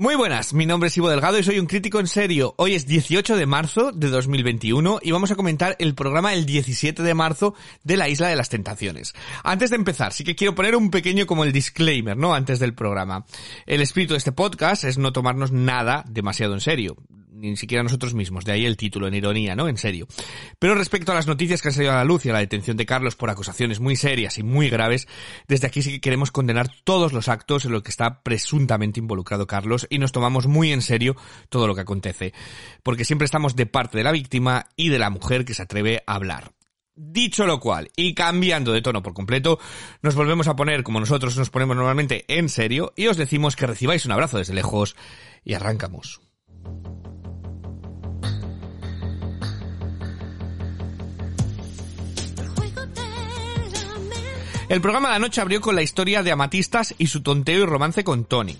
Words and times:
Muy 0.00 0.14
buenas, 0.14 0.54
mi 0.54 0.64
nombre 0.64 0.88
es 0.88 0.96
Ivo 0.96 1.10
Delgado 1.10 1.38
y 1.38 1.44
soy 1.44 1.58
un 1.58 1.66
crítico 1.66 2.00
en 2.00 2.06
serio. 2.06 2.54
Hoy 2.56 2.74
es 2.74 2.86
18 2.86 3.36
de 3.36 3.44
marzo 3.44 3.92
de 3.92 4.08
2021 4.08 5.00
y 5.02 5.10
vamos 5.10 5.30
a 5.30 5.36
comentar 5.36 5.76
el 5.78 5.94
programa 5.94 6.32
el 6.32 6.46
17 6.46 7.02
de 7.02 7.12
marzo 7.12 7.54
de 7.84 7.98
la 7.98 8.08
Isla 8.08 8.28
de 8.28 8.36
las 8.36 8.48
Tentaciones. 8.48 9.12
Antes 9.44 9.68
de 9.68 9.76
empezar, 9.76 10.14
sí 10.14 10.24
que 10.24 10.34
quiero 10.34 10.54
poner 10.54 10.74
un 10.74 10.90
pequeño 10.90 11.26
como 11.26 11.44
el 11.44 11.52
disclaimer, 11.52 12.16
¿no? 12.16 12.32
Antes 12.32 12.58
del 12.60 12.72
programa. 12.72 13.26
El 13.66 13.82
espíritu 13.82 14.14
de 14.14 14.18
este 14.18 14.32
podcast 14.32 14.84
es 14.84 14.96
no 14.96 15.12
tomarnos 15.12 15.52
nada 15.52 16.02
demasiado 16.08 16.54
en 16.54 16.60
serio 16.60 16.96
ni 17.40 17.56
siquiera 17.56 17.82
nosotros 17.82 18.14
mismos, 18.14 18.44
de 18.44 18.52
ahí 18.52 18.66
el 18.66 18.76
título, 18.76 19.08
en 19.08 19.14
ironía, 19.14 19.56
¿no? 19.56 19.68
En 19.68 19.76
serio. 19.76 20.06
Pero 20.58 20.74
respecto 20.74 21.12
a 21.12 21.14
las 21.14 21.26
noticias 21.26 21.62
que 21.62 21.68
han 21.68 21.74
salido 21.74 21.92
a 21.92 21.96
la 21.96 22.04
luz 22.04 22.24
y 22.26 22.30
a 22.30 22.32
la 22.32 22.40
detención 22.40 22.76
de 22.76 22.86
Carlos 22.86 23.16
por 23.16 23.30
acusaciones 23.30 23.80
muy 23.80 23.96
serias 23.96 24.38
y 24.38 24.42
muy 24.42 24.68
graves, 24.68 25.08
desde 25.48 25.66
aquí 25.66 25.82
sí 25.82 25.92
que 25.92 26.00
queremos 26.00 26.30
condenar 26.30 26.70
todos 26.84 27.12
los 27.12 27.28
actos 27.28 27.64
en 27.64 27.72
los 27.72 27.82
que 27.82 27.90
está 27.90 28.22
presuntamente 28.22 29.00
involucrado 29.00 29.46
Carlos 29.46 29.86
y 29.90 29.98
nos 29.98 30.12
tomamos 30.12 30.46
muy 30.46 30.72
en 30.72 30.82
serio 30.82 31.16
todo 31.48 31.66
lo 31.66 31.74
que 31.74 31.80
acontece, 31.82 32.32
porque 32.82 33.04
siempre 33.04 33.24
estamos 33.24 33.56
de 33.56 33.66
parte 33.66 33.98
de 33.98 34.04
la 34.04 34.12
víctima 34.12 34.66
y 34.76 34.88
de 34.88 34.98
la 34.98 35.10
mujer 35.10 35.44
que 35.44 35.54
se 35.54 35.62
atreve 35.62 36.02
a 36.06 36.14
hablar. 36.14 36.52
Dicho 37.02 37.46
lo 37.46 37.60
cual, 37.60 37.90
y 37.96 38.14
cambiando 38.14 38.72
de 38.72 38.82
tono 38.82 39.02
por 39.02 39.14
completo, 39.14 39.58
nos 40.02 40.14
volvemos 40.14 40.48
a 40.48 40.56
poner 40.56 40.82
como 40.82 41.00
nosotros 41.00 41.36
nos 41.38 41.48
ponemos 41.48 41.74
normalmente 41.74 42.26
en 42.28 42.50
serio 42.50 42.92
y 42.94 43.06
os 43.06 43.16
decimos 43.16 43.56
que 43.56 43.66
recibáis 43.66 44.04
un 44.04 44.12
abrazo 44.12 44.36
desde 44.36 44.52
lejos 44.52 44.96
y 45.42 45.54
arrancamos. 45.54 46.20
El 54.70 54.80
programa 54.80 55.08
de 55.08 55.14
la 55.14 55.18
noche 55.18 55.40
abrió 55.40 55.60
con 55.60 55.74
la 55.74 55.82
historia 55.82 56.22
de 56.22 56.30
Amatistas 56.30 56.94
y 56.96 57.08
su 57.08 57.24
tonteo 57.24 57.64
y 57.64 57.66
romance 57.66 58.04
con 58.04 58.24
Tony. 58.24 58.56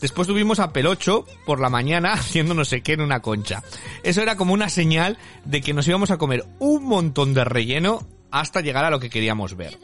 Después 0.00 0.26
tuvimos 0.26 0.60
a 0.60 0.72
Pelocho 0.72 1.26
por 1.44 1.60
la 1.60 1.68
mañana 1.68 2.12
haciendo 2.14 2.54
no 2.54 2.64
sé 2.64 2.80
qué 2.80 2.94
en 2.94 3.02
una 3.02 3.20
concha. 3.20 3.62
Eso 4.02 4.22
era 4.22 4.38
como 4.38 4.54
una 4.54 4.70
señal 4.70 5.18
de 5.44 5.60
que 5.60 5.74
nos 5.74 5.86
íbamos 5.86 6.10
a 6.10 6.16
comer 6.16 6.46
un 6.58 6.84
montón 6.84 7.34
de 7.34 7.44
relleno 7.44 8.00
hasta 8.30 8.62
llegar 8.62 8.86
a 8.86 8.90
lo 8.90 8.98
que 8.98 9.10
queríamos 9.10 9.54
ver. 9.54 9.78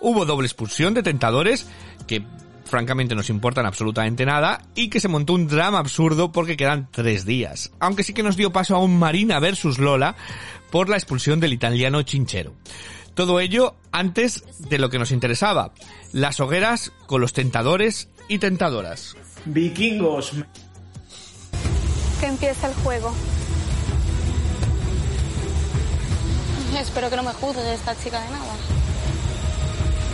Hubo 0.00 0.24
doble 0.24 0.46
expulsión 0.46 0.94
de 0.94 1.02
tentadores 1.02 1.66
que 2.06 2.22
francamente 2.68 3.14
nos 3.14 3.30
importan 3.30 3.66
absolutamente 3.66 4.24
nada 4.24 4.62
y 4.74 4.88
que 4.88 5.00
se 5.00 5.08
montó 5.08 5.34
un 5.34 5.48
drama 5.48 5.78
absurdo 5.78 6.30
porque 6.32 6.56
quedan 6.56 6.88
tres 6.90 7.24
días. 7.24 7.72
Aunque 7.80 8.04
sí 8.04 8.12
que 8.12 8.22
nos 8.22 8.36
dio 8.36 8.52
paso 8.52 8.76
a 8.76 8.82
un 8.82 8.98
Marina 8.98 9.40
versus 9.40 9.78
Lola 9.78 10.16
por 10.70 10.88
la 10.88 10.96
expulsión 10.96 11.40
del 11.40 11.52
italiano 11.52 12.02
Chinchero. 12.02 12.54
Todo 13.14 13.40
ello 13.40 13.74
antes 13.90 14.44
de 14.58 14.78
lo 14.78 14.90
que 14.90 14.98
nos 14.98 15.10
interesaba, 15.10 15.72
las 16.12 16.38
hogueras 16.38 16.92
con 17.06 17.20
los 17.20 17.32
tentadores 17.32 18.08
y 18.28 18.38
tentadoras. 18.38 19.16
Vikingos. 19.44 20.32
Que 22.20 22.26
empiece 22.26 22.66
el 22.66 22.74
juego. 22.74 23.12
Espero 26.78 27.10
que 27.10 27.16
no 27.16 27.24
me 27.24 27.32
juzgue 27.32 27.74
esta 27.74 27.96
chica 27.96 28.20
de 28.20 28.30
nada. 28.30 28.54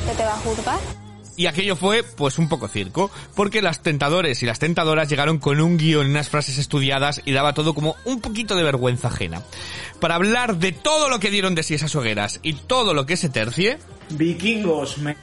¿Qué 0.07 0.15
te 0.15 0.25
va 0.25 0.35
a 0.35 0.39
juzgar? 0.39 1.04
Y 1.37 1.47
aquello 1.47 1.75
fue, 1.75 2.03
pues, 2.03 2.39
un 2.39 2.49
poco 2.49 2.69
circo, 2.69 3.11
porque 3.35 3.61
las 3.61 3.83
tentadores 3.83 4.43
y 4.43 4.47
las 4.47 4.61
tentadoras 4.61 5.09
llegaron 5.09 5.39
con 5.39 5.61
un 5.61 5.77
guion, 5.77 6.07
unas 6.07 6.29
frases 6.29 6.59
estudiadas 6.59 7.23
y 7.25 7.33
daba 7.33 7.55
todo 7.55 7.75
como 7.75 7.97
un 8.05 8.21
poquito 8.21 8.55
de 8.55 8.63
vergüenza 8.63 9.09
ajena. 9.09 9.43
Para 10.01 10.15
hablar 10.15 10.59
de 10.59 10.73
todo 10.73 11.09
lo 11.09 11.19
que 11.19 11.31
dieron 11.31 11.55
de 11.55 11.63
sí 11.63 11.75
esas 11.75 11.95
hogueras 11.97 12.39
y 12.43 12.53
todo 12.53 12.95
lo 12.95 13.05
que 13.07 13.17
se 13.17 13.29
tercie... 13.31 13.79
Vikingos. 14.11 14.99
Me... 14.99 15.17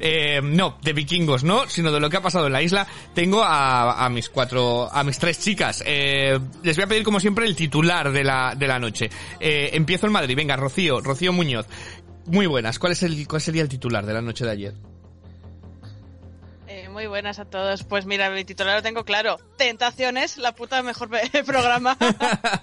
Eh, 0.00 0.40
no, 0.42 0.78
de 0.82 0.92
vikingos 0.92 1.44
no, 1.44 1.68
sino 1.68 1.92
de 1.92 2.00
lo 2.00 2.10
que 2.10 2.16
ha 2.16 2.22
pasado 2.22 2.46
en 2.46 2.52
la 2.52 2.62
isla. 2.62 2.86
Tengo 3.14 3.42
a, 3.42 4.04
a 4.04 4.08
mis 4.08 4.28
cuatro, 4.28 4.92
a 4.92 5.04
mis 5.04 5.18
tres 5.18 5.38
chicas. 5.38 5.82
Eh, 5.86 6.38
les 6.62 6.76
voy 6.76 6.84
a 6.84 6.88
pedir 6.88 7.04
como 7.04 7.20
siempre 7.20 7.46
el 7.46 7.54
titular 7.54 8.10
de 8.10 8.24
la, 8.24 8.54
de 8.56 8.66
la 8.66 8.78
noche. 8.78 9.10
Eh, 9.38 9.70
empiezo 9.74 10.06
en 10.06 10.12
Madrid. 10.12 10.36
Venga, 10.36 10.56
Rocío, 10.56 11.00
Rocío 11.00 11.32
Muñoz. 11.32 11.66
Muy 12.26 12.46
buenas. 12.46 12.78
¿Cuál 12.78 12.92
es 12.92 13.02
el, 13.02 13.26
cuál 13.26 13.40
sería 13.40 13.62
el 13.62 13.68
titular 13.68 14.04
de 14.04 14.14
la 14.14 14.22
noche 14.22 14.44
de 14.44 14.50
ayer? 14.50 14.89
Muy 17.00 17.06
buenas 17.06 17.38
a 17.38 17.46
todos. 17.46 17.82
Pues 17.82 18.04
mira, 18.04 18.28
mi 18.28 18.44
titular 18.44 18.76
lo 18.76 18.82
tengo 18.82 19.06
claro. 19.06 19.38
Tentaciones, 19.56 20.36
la 20.36 20.54
puta 20.54 20.82
mejor 20.82 21.08
programa. 21.46 21.96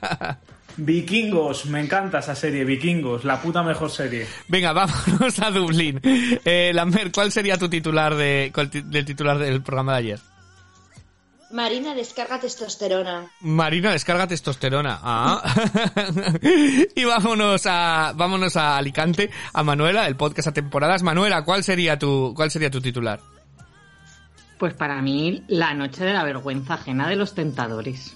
Vikingos, 0.77 1.65
me 1.65 1.79
encanta 1.79 2.19
esa 2.19 2.35
serie, 2.35 2.63
Vikingos, 2.63 3.25
la 3.25 3.41
puta 3.41 3.63
mejor 3.63 3.89
serie. 3.89 4.27
Venga, 4.47 4.73
vámonos 4.73 5.39
a 5.39 5.49
Dublín. 5.49 5.99
Eh, 6.03 6.71
Lambert, 6.71 7.15
¿cuál 7.15 7.31
sería 7.31 7.57
tu 7.57 7.67
titular 7.67 8.13
de, 8.13 8.53
del 8.85 9.05
titular 9.05 9.39
del 9.39 9.63
programa 9.63 9.93
de 9.93 9.97
ayer? 9.97 10.19
Marina 11.49 11.95
descarga 11.95 12.39
testosterona. 12.39 13.31
Marina 13.39 13.91
descarga 13.91 14.27
testosterona. 14.27 14.99
Ah. 15.01 15.41
y 16.95 17.03
vámonos 17.05 17.63
a 17.65 18.13
vámonos 18.15 18.55
a 18.55 18.77
Alicante, 18.77 19.31
a 19.51 19.63
Manuela, 19.63 20.05
el 20.05 20.15
podcast 20.15 20.49
a 20.49 20.53
temporadas. 20.53 21.01
Manuela, 21.01 21.43
¿cuál 21.43 21.63
sería 21.63 21.97
tu 21.97 22.35
cuál 22.35 22.51
sería 22.51 22.69
tu 22.69 22.81
titular? 22.81 23.19
Pues 24.57 24.73
para 24.73 25.01
mí, 25.01 25.43
la 25.47 25.73
noche 25.73 26.03
de 26.03 26.13
la 26.13 26.23
vergüenza 26.23 26.75
ajena 26.75 27.07
de 27.07 27.15
los 27.15 27.35
tentadores. 27.35 28.15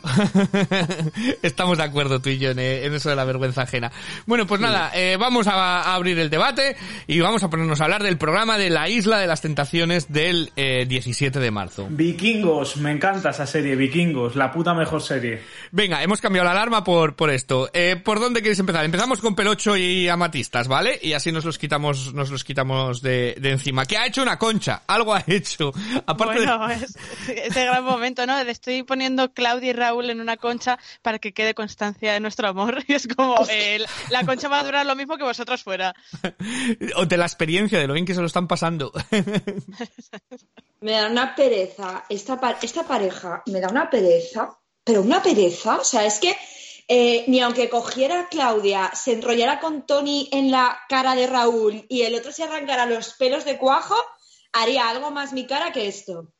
Estamos 1.41 1.77
de 1.77 1.83
acuerdo 1.83 2.19
tú 2.19 2.29
y 2.29 2.39
yo 2.39 2.51
en, 2.51 2.59
eh, 2.59 2.85
en 2.85 2.93
eso 2.93 3.09
de 3.09 3.15
la 3.15 3.25
vergüenza 3.25 3.61
ajena. 3.63 3.91
Bueno, 4.25 4.47
pues 4.47 4.59
nada, 4.59 4.91
eh, 4.95 5.17
vamos 5.19 5.47
a, 5.47 5.81
a 5.81 5.95
abrir 5.95 6.17
el 6.19 6.29
debate 6.29 6.75
y 7.07 7.19
vamos 7.19 7.43
a 7.43 7.49
ponernos 7.49 7.79
a 7.81 7.83
hablar 7.83 8.03
del 8.03 8.17
programa 8.17 8.57
de 8.57 8.69
la 8.69 8.89
Isla 8.89 9.19
de 9.19 9.27
las 9.27 9.41
Tentaciones 9.41 10.11
del 10.11 10.51
eh, 10.55 10.85
17 10.87 11.39
de 11.39 11.51
marzo. 11.51 11.87
Vikingos, 11.89 12.77
me 12.77 12.91
encanta 12.91 13.29
esa 13.29 13.45
serie, 13.45 13.75
Vikingos, 13.75 14.35
la 14.35 14.51
puta 14.51 14.73
mejor 14.73 15.01
serie. 15.01 15.41
Venga, 15.71 16.01
hemos 16.01 16.21
cambiado 16.21 16.45
la 16.45 16.51
alarma 16.51 16.83
por, 16.83 17.15
por 17.15 17.29
esto. 17.29 17.69
Eh, 17.73 17.95
¿Por 18.03 18.19
dónde 18.19 18.41
queréis 18.41 18.59
empezar? 18.59 18.83
Empezamos 18.85 19.19
con 19.19 19.35
Pelocho 19.35 19.77
y 19.77 20.07
Amatistas, 20.07 20.67
¿vale? 20.67 20.99
Y 21.01 21.13
así 21.13 21.31
nos 21.31 21.45
los 21.45 21.57
quitamos, 21.57 22.13
nos 22.13 22.29
los 22.31 22.43
quitamos 22.43 23.01
de, 23.01 23.35
de 23.39 23.51
encima. 23.51 23.85
¿Qué 23.85 23.97
ha 23.97 24.07
hecho 24.07 24.23
una 24.23 24.37
concha? 24.37 24.83
Algo 24.87 25.13
ha 25.13 25.23
hecho. 25.27 25.71
Aparte 26.05 26.30
bueno, 26.35 26.69
es, 26.71 26.95
ese 27.27 27.65
gran 27.65 27.83
momento, 27.83 28.25
¿no? 28.25 28.43
Le 28.43 28.51
estoy 28.51 28.83
poniendo 28.83 29.33
Claudia 29.33 29.69
y 29.69 29.73
Raúl 29.73 30.09
en 30.09 30.21
una 30.21 30.37
concha 30.37 30.79
para 31.01 31.19
que 31.19 31.33
quede 31.33 31.53
constancia 31.53 32.13
de 32.13 32.19
nuestro 32.19 32.47
amor. 32.47 32.83
Y 32.87 32.93
es 32.93 33.07
como, 33.07 33.35
eh, 33.49 33.79
la- 33.79 33.87
la 34.09 34.25
concha 34.25 34.47
va 34.47 34.59
a 34.59 34.63
durar 34.63 34.85
lo 34.85 34.95
mismo 34.95 35.17
que 35.17 35.23
vosotros 35.23 35.63
fuera. 35.63 35.93
o 36.95 37.05
de 37.05 37.17
la 37.17 37.25
experiencia, 37.25 37.79
de 37.79 37.87
lo 37.87 37.93
bien 37.93 38.05
que 38.05 38.13
se 38.15 38.21
lo 38.21 38.27
están 38.27 38.47
pasando. 38.47 38.91
Me 40.81 40.91
da 40.93 41.07
una 41.07 41.35
pereza. 41.35 42.05
Esta, 42.09 42.39
pa- 42.39 42.57
esta 42.61 42.83
pareja 42.87 43.43
me 43.47 43.59
da 43.59 43.69
una 43.69 43.89
pereza, 43.89 44.57
pero 44.83 45.01
una 45.01 45.21
pereza. 45.21 45.77
O 45.77 45.83
sea, 45.83 46.05
es 46.05 46.19
que 46.19 46.35
eh, 46.87 47.23
ni 47.27 47.39
aunque 47.39 47.69
cogiera 47.69 48.21
a 48.21 48.27
Claudia, 48.27 48.91
se 48.93 49.13
enrollara 49.13 49.59
con 49.59 49.85
Tony 49.85 50.27
en 50.31 50.51
la 50.51 50.79
cara 50.89 51.15
de 51.15 51.27
Raúl 51.27 51.85
y 51.87 52.01
el 52.01 52.15
otro 52.15 52.31
se 52.31 52.43
arrancara 52.43 52.85
los 52.85 53.13
pelos 53.13 53.45
de 53.45 53.57
cuajo, 53.57 53.95
haría 54.53 54.89
algo 54.89 55.11
más 55.11 55.33
mi 55.33 55.45
cara 55.45 55.71
que 55.71 55.87
esto. 55.87 56.31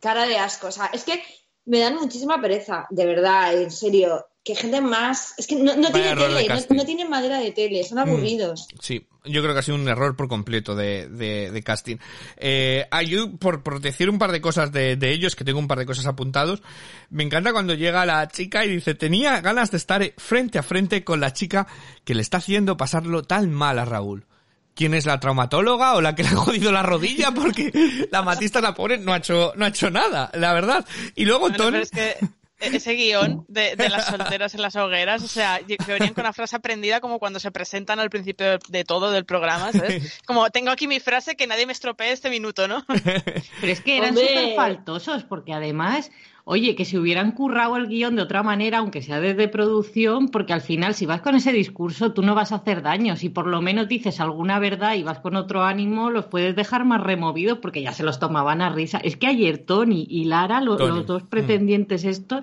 Cara 0.00 0.26
de 0.26 0.38
asco. 0.38 0.68
O 0.68 0.72
sea, 0.72 0.86
es 0.92 1.04
que 1.04 1.22
me 1.66 1.78
dan 1.78 1.96
muchísima 1.96 2.40
pereza, 2.40 2.86
de 2.90 3.06
verdad, 3.06 3.54
en 3.60 3.70
serio. 3.70 4.26
Que 4.42 4.54
gente 4.54 4.80
más. 4.80 5.34
Es 5.36 5.46
que 5.46 5.56
no, 5.56 5.74
tiene 5.74 6.16
tele, 6.16 6.48
no, 6.48 6.76
no 6.76 6.84
tienen 6.86 7.10
madera 7.10 7.38
de 7.38 7.52
tele, 7.52 7.84
son 7.84 7.98
aburridos. 7.98 8.68
Sí, 8.80 9.06
yo 9.26 9.42
creo 9.42 9.52
que 9.52 9.58
ha 9.58 9.62
sido 9.62 9.76
un 9.76 9.86
error 9.86 10.16
por 10.16 10.28
completo 10.28 10.74
de, 10.74 11.08
de, 11.08 11.50
de 11.50 11.62
casting. 11.62 11.96
Eh, 12.38 12.86
ah, 12.90 13.02
yo, 13.02 13.36
por, 13.36 13.62
por 13.62 13.82
decir 13.82 14.08
un 14.08 14.18
par 14.18 14.32
de 14.32 14.40
cosas 14.40 14.72
de, 14.72 14.96
de 14.96 15.12
ellos, 15.12 15.36
que 15.36 15.44
tengo 15.44 15.58
un 15.58 15.68
par 15.68 15.78
de 15.78 15.84
cosas 15.84 16.06
apuntados, 16.06 16.62
me 17.10 17.22
encanta 17.22 17.52
cuando 17.52 17.74
llega 17.74 18.06
la 18.06 18.26
chica 18.28 18.64
y 18.64 18.70
dice, 18.76 18.94
tenía 18.94 19.42
ganas 19.42 19.70
de 19.70 19.76
estar 19.76 20.02
frente 20.16 20.58
a 20.58 20.62
frente 20.62 21.04
con 21.04 21.20
la 21.20 21.34
chica 21.34 21.66
que 22.04 22.14
le 22.14 22.22
está 22.22 22.38
haciendo 22.38 22.78
pasarlo 22.78 23.22
tan 23.24 23.52
mal 23.52 23.78
a 23.78 23.84
Raúl. 23.84 24.26
¿Quién 24.74 24.94
es 24.94 25.06
la 25.06 25.20
traumatóloga 25.20 25.94
o 25.94 26.00
la 26.00 26.14
que 26.14 26.22
le 26.22 26.30
ha 26.30 26.36
jodido 26.36 26.72
la 26.72 26.82
rodilla? 26.82 27.30
Porque 27.34 27.72
la 28.10 28.22
matista, 28.22 28.60
la 28.60 28.74
pobre, 28.74 28.98
no 28.98 29.12
ha 29.12 29.18
hecho, 29.18 29.52
no 29.56 29.64
ha 29.64 29.68
hecho 29.68 29.90
nada, 29.90 30.30
la 30.34 30.52
verdad. 30.52 30.84
Y 31.14 31.24
luego 31.24 31.48
Bueno, 31.48 31.56
Tony... 31.56 31.78
es 31.78 31.90
que 31.90 32.16
ese 32.60 32.92
guion 32.92 33.44
de, 33.48 33.74
de 33.74 33.88
las 33.88 34.06
solteras 34.06 34.54
en 34.54 34.62
las 34.62 34.76
hogueras, 34.76 35.22
o 35.22 35.28
sea, 35.28 35.60
que 35.66 35.92
venían 35.92 36.14
con 36.14 36.24
una 36.24 36.32
frase 36.32 36.56
aprendida 36.56 37.00
como 37.00 37.18
cuando 37.18 37.40
se 37.40 37.50
presentan 37.50 38.00
al 38.00 38.10
principio 38.10 38.58
de, 38.68 38.84
todo 38.84 39.10
del 39.10 39.24
programa, 39.24 39.72
¿sabes? 39.72 40.20
Como 40.26 40.50
tengo 40.50 40.70
aquí 40.70 40.86
mi 40.86 41.00
frase 41.00 41.36
que 41.36 41.46
nadie 41.46 41.66
me 41.66 41.72
estropee 41.72 42.12
este 42.12 42.30
minuto, 42.30 42.68
¿no? 42.68 42.84
Pero 43.60 43.72
es 43.72 43.80
que 43.80 43.96
eran 43.96 44.14
súper 44.14 44.54
faltosos, 44.54 45.24
porque 45.24 45.52
además, 45.52 46.10
oye, 46.50 46.74
que 46.74 46.84
si 46.84 46.98
hubieran 46.98 47.30
currado 47.32 47.76
el 47.76 47.86
guion 47.86 48.16
de 48.16 48.22
otra 48.22 48.42
manera, 48.42 48.78
aunque 48.78 49.02
sea 49.02 49.20
desde 49.20 49.46
producción, 49.48 50.28
porque 50.28 50.52
al 50.52 50.60
final, 50.60 50.94
si 50.94 51.06
vas 51.06 51.20
con 51.20 51.36
ese 51.36 51.52
discurso, 51.52 52.12
tú 52.12 52.22
no 52.22 52.34
vas 52.34 52.50
a 52.50 52.56
hacer 52.56 52.82
daño. 52.82 53.14
Si 53.14 53.28
por 53.28 53.46
lo 53.46 53.60
menos 53.62 53.86
dices 53.86 54.18
alguna 54.18 54.58
verdad 54.58 54.94
y 54.96 55.04
vas 55.04 55.20
con 55.20 55.36
otro 55.36 55.62
ánimo, 55.62 56.10
los 56.10 56.26
puedes 56.26 56.56
dejar 56.56 56.84
más 56.84 57.00
removidos, 57.02 57.58
porque 57.58 57.82
ya 57.82 57.92
se 57.92 58.02
los 58.02 58.18
tomaban 58.18 58.62
a 58.62 58.70
risa. 58.70 58.98
Es 58.98 59.16
que 59.16 59.28
ayer 59.28 59.58
Tony 59.58 60.06
y 60.10 60.24
Lara, 60.24 60.60
lo- 60.60 60.76
Tony. 60.76 60.88
los 60.88 61.06
dos 61.06 61.22
pretendientes 61.22 62.04
estos, 62.04 62.42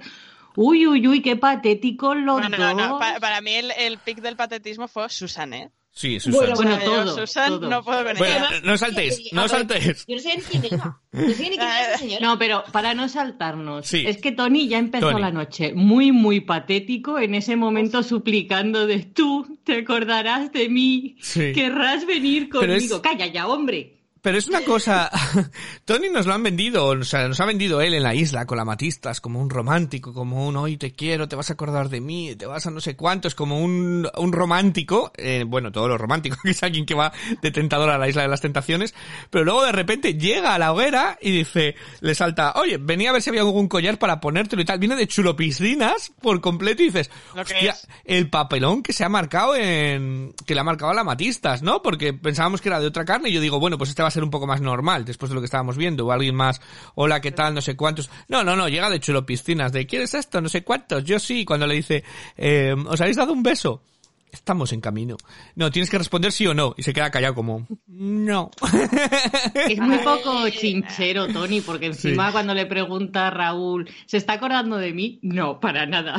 uy, 0.56 0.88
uy, 0.88 1.06
uy, 1.08 1.22
qué 1.22 1.36
patéticos 1.36 2.16
los 2.18 2.40
Bueno, 2.40 2.58
dos. 2.58 2.76
no, 2.76 2.88
no, 2.94 3.00
pa- 3.00 3.20
para 3.20 3.42
mí 3.42 3.52
el, 3.52 3.72
el 3.78 4.00
pic 4.00 4.22
del 4.22 4.36
patetismo 4.38 4.88
fue 4.88 5.10
Susan, 5.10 5.54
¿eh? 5.54 5.72
Sí, 5.98 6.20
Susan. 6.20 6.40
Bueno, 6.40 6.56
Bueno, 6.56 6.80
Yo, 6.80 6.86
todo, 6.86 7.18
Susan, 7.26 7.50
todo. 7.50 7.70
no 7.70 7.84
puedo 7.84 8.04
Bueno. 8.04 8.20
Además, 8.24 8.52
no 8.64 8.78
saltéis, 8.78 9.20
a 9.32 9.36
no 9.36 9.42
ver, 9.42 9.50
saltéis. 9.50 10.06
Yo 10.08 10.16
no 10.16 10.22
sé 10.22 10.38
ni 10.38 10.44
quién 10.44 10.66
era. 10.74 10.98
No 11.12 11.22
sé 11.34 11.42
ni 11.44 11.50
quién 11.50 11.62
era 11.64 11.82
esa 11.90 11.98
señora. 11.98 12.20
No, 12.28 12.38
pero 12.38 12.64
para 12.72 12.94
no 12.94 13.10
saltarnos, 13.10 13.88
Sí. 13.88 14.04
es 14.06 14.18
que 14.18 14.32
Tony 14.32 14.68
ya 14.68 14.78
empezó 14.78 15.10
Tony. 15.10 15.22
la 15.22 15.32
noche 15.32 15.74
muy, 15.74 16.12
muy 16.12 16.42
patético 16.42 17.18
en 17.18 17.34
ese 17.34 17.56
momento 17.56 18.04
suplicando 18.04 18.86
de 18.86 19.00
tú 19.00 19.58
te 19.64 19.80
acordarás 19.80 20.52
de 20.52 20.70
mí, 20.70 21.16
Sí. 21.20 21.52
querrás 21.54 22.06
venir 22.06 22.48
Pero 22.52 22.74
es- 22.74 22.84
conmigo. 22.84 23.02
Calla 23.02 23.26
ya, 23.26 23.48
hombre. 23.48 23.97
Pero 24.28 24.40
es 24.40 24.48
una 24.50 24.60
cosa, 24.66 25.10
Tony 25.86 26.10
nos 26.10 26.26
lo 26.26 26.34
han 26.34 26.44
vendido, 26.44 26.88
o 26.88 27.04
sea, 27.06 27.30
nos 27.30 27.40
ha 27.40 27.46
vendido 27.46 27.80
él 27.80 27.94
en 27.94 28.04
la 28.04 28.14
isla 28.14 28.46
con 28.46 28.58
la 28.58 28.66
Matistas 28.66 29.22
como 29.22 29.40
un 29.40 29.50
romántico, 29.50 30.14
como 30.14 30.46
un 30.46 30.58
hoy 30.58 30.76
te 30.76 30.92
quiero, 30.92 31.30
te 31.30 31.38
vas 31.38 31.50
a 31.50 31.54
acordar 31.54 31.88
de 31.88 32.02
mí, 32.02 32.36
te 32.36 32.46
vas 32.46 32.68
a 32.68 32.72
no 32.72 32.82
sé 32.82 32.98
cuántos, 32.98 33.36
como 33.36 33.58
un, 33.58 34.06
un 34.18 34.34
romántico, 34.34 35.14
eh, 35.16 35.46
bueno, 35.48 35.72
todo 35.72 35.88
lo 35.88 35.98
romántico, 35.98 36.36
que 36.44 36.50
es 36.50 36.62
alguien 36.62 36.86
que 36.86 36.94
va 36.94 37.14
de 37.42 37.52
tentador 37.52 37.90
a 37.90 37.98
la 37.98 38.10
isla 38.10 38.24
de 38.24 38.28
las 38.28 38.42
tentaciones, 38.42 38.94
pero 39.30 39.46
luego 39.46 39.64
de 39.64 39.72
repente 39.72 40.16
llega 40.16 40.56
a 40.56 40.60
la 40.60 40.74
hoguera 40.74 41.18
y 41.22 41.32
dice, 41.32 41.76
le 42.02 42.14
salta, 42.14 42.52
oye, 42.58 42.76
venía 42.82 43.12
a 43.12 43.14
ver 43.14 43.22
si 43.22 43.30
había 43.30 43.44
algún 43.44 43.70
collar 43.70 43.98
para 43.98 44.20
ponértelo 44.20 44.62
y 44.62 44.66
tal, 44.66 44.78
viene 44.78 44.98
de 44.98 45.08
chulo 45.08 45.38
piscinas 45.38 46.12
por 46.22 46.42
completo 46.42 46.82
y 46.82 46.88
dices, 46.88 47.10
hostia, 47.34 47.72
es. 47.72 47.88
el 48.04 48.30
papelón 48.30 48.84
que 48.84 48.92
se 48.92 49.06
ha 49.06 49.10
marcado 49.10 49.56
en, 49.56 50.34
que 50.46 50.54
le 50.54 50.60
ha 50.60 50.66
marcado 50.66 50.92
a 50.92 50.96
la 50.96 51.06
Matistas, 51.06 51.62
¿no? 51.62 51.82
Porque 51.82 52.12
pensábamos 52.12 52.60
que 52.60 52.68
era 52.68 52.82
de 52.82 52.88
otra 52.88 53.06
carne 53.06 53.30
y 53.30 53.32
yo 53.32 53.40
digo, 53.40 53.62
bueno, 53.62 53.78
pues 53.78 53.92
este 53.92 54.02
va 54.02 54.10
a 54.10 54.12
ser 54.17 54.17
un 54.24 54.30
poco 54.32 54.48
más 54.48 54.62
normal 54.62 55.06
después 55.06 55.30
de 55.30 55.36
lo 55.36 55.42
que 55.42 55.46
estábamos 55.46 55.78
viendo 55.78 56.06
o 56.06 56.12
alguien 56.12 56.36
más, 56.36 56.62
hola, 56.96 57.22
¿qué 57.22 57.32
tal? 57.32 57.54
No 57.54 57.62
sé 57.62 57.76
cuántos. 57.76 58.10
No, 58.28 58.44
no, 58.44 58.56
no, 58.56 58.68
llega 58.70 58.90
de 58.90 59.00
chulo 59.00 59.26
piscinas, 59.26 59.72
de 59.72 59.86
¿quieres 59.88 60.14
esto? 60.14 60.42
No 60.42 60.50
sé 60.50 60.64
cuántos. 60.64 61.04
Yo 61.04 61.20
sí, 61.20 61.46
cuando 61.46 61.68
le 61.68 61.76
dice, 61.76 62.04
eh, 62.38 62.76
¿os 62.88 63.00
habéis 63.02 63.18
dado 63.18 63.34
un 63.34 63.44
beso? 63.44 63.82
Estamos 64.30 64.74
en 64.74 64.82
camino. 64.82 65.16
No, 65.56 65.72
tienes 65.72 65.90
que 65.90 65.98
responder 65.98 66.34
sí 66.34 66.46
o 66.46 66.54
no. 66.54 66.76
Y 66.78 66.84
se 66.84 66.94
queda 66.94 67.10
callado 67.10 67.34
como, 67.34 67.66
no. 67.88 68.52
Es 69.70 69.80
muy 69.80 69.98
poco 70.00 70.50
chinchero, 70.50 71.28
Tony, 71.30 71.62
porque 71.62 71.88
encima 71.88 72.32
cuando 72.32 72.54
le 72.54 72.66
pregunta 72.66 73.28
a 73.28 73.32
Raúl, 73.32 73.90
¿se 74.06 74.18
está 74.18 74.34
acordando 74.34 74.78
de 74.78 74.94
mí? 74.94 75.20
No, 75.22 75.60
para 75.62 75.86
nada. 75.86 76.18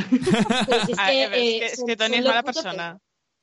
Si 0.87 0.93
es 0.93 0.99
A 0.99 1.07
que, 1.11 1.29
ver, 1.29 1.33
es 1.35 1.39
eh, 1.39 1.59
que- 1.61 1.67
es 1.67 1.85
que 1.87 1.97
Tony 1.97 2.17
es 2.17 2.25
mala 2.25 2.43
persona. 2.43 2.99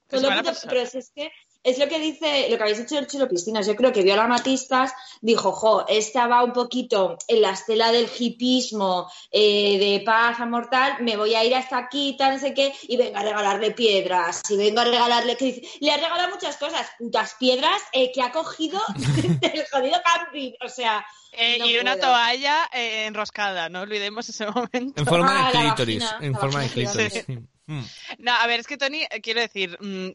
Persona. 0.09 0.43
pero 0.69 0.85
si 0.85 0.97
es 0.99 1.11
que 1.15 1.29
es 1.65 1.77
lo 1.79 1.87
que 1.89 1.99
dice, 1.99 2.47
lo 2.49 2.55
que 2.57 2.63
habéis 2.63 2.79
hecho 2.79 2.97
el 2.97 3.07
Chulo 3.07 3.27
Piscinas. 3.27 3.67
Yo 3.67 3.75
creo 3.75 3.91
que 3.91 4.03
vio 4.03 4.13
a 4.13 4.17
la 4.17 4.27
Matistas, 4.27 4.93
dijo, 5.21 5.51
jo, 5.51 5.85
esta 5.89 6.27
va 6.27 6.43
un 6.43 6.53
poquito 6.53 7.17
en 7.27 7.41
la 7.41 7.51
estela 7.51 7.91
del 7.91 8.07
hipismo, 8.17 9.11
eh, 9.31 9.77
de 9.79 10.03
paz 10.05 10.39
a 10.39 10.45
mortal, 10.45 10.97
me 11.01 11.17
voy 11.17 11.35
a 11.35 11.43
ir 11.43 11.53
hasta 11.55 11.77
aquí, 11.77 12.15
tal, 12.17 12.33
no 12.35 12.39
sé 12.39 12.53
qué, 12.53 12.73
y 12.83 12.95
vengo 12.97 13.17
a 13.17 13.23
regalarle 13.23 13.71
piedras, 13.71 14.41
y 14.49 14.55
vengo 14.57 14.79
a 14.81 14.85
regalarle, 14.85 15.35
le 15.81 15.91
ha 15.91 15.97
regalado 15.97 16.29
muchas 16.33 16.55
cosas, 16.57 16.87
putas 16.99 17.35
piedras 17.39 17.81
eh, 17.91 18.11
que 18.13 18.21
ha 18.21 18.31
cogido 18.31 18.79
del 19.41 19.65
jodido 19.71 19.99
camping, 20.03 20.51
o 20.63 20.69
sea, 20.69 21.05
Eh, 21.37 21.57
no 21.59 21.65
y 21.65 21.77
una 21.79 21.93
puedo. 21.95 22.07
toalla 22.07 22.69
eh, 22.71 23.05
enroscada, 23.07 23.67
no 23.69 23.81
olvidemos 23.81 24.29
ese 24.29 24.45
momento. 24.45 25.01
En 25.01 25.05
forma 25.05 25.47
Ah, 25.47 25.51
de 25.51 25.53
la 25.53 25.61
clítoris. 25.75 26.03
vagina, 26.03 26.19
en 26.27 26.35
forma 26.35 26.61
de 26.61 26.69
clítoris. 26.69 27.13
sí. 27.25 27.37
Mm. 27.67 27.83
No, 28.19 28.31
a 28.31 28.45
ver, 28.47 28.59
es 28.59 28.67
que 28.67 28.77
Tony, 28.77 29.05
quiero 29.23 29.41
decir, 29.41 29.75
mm, 29.81 30.11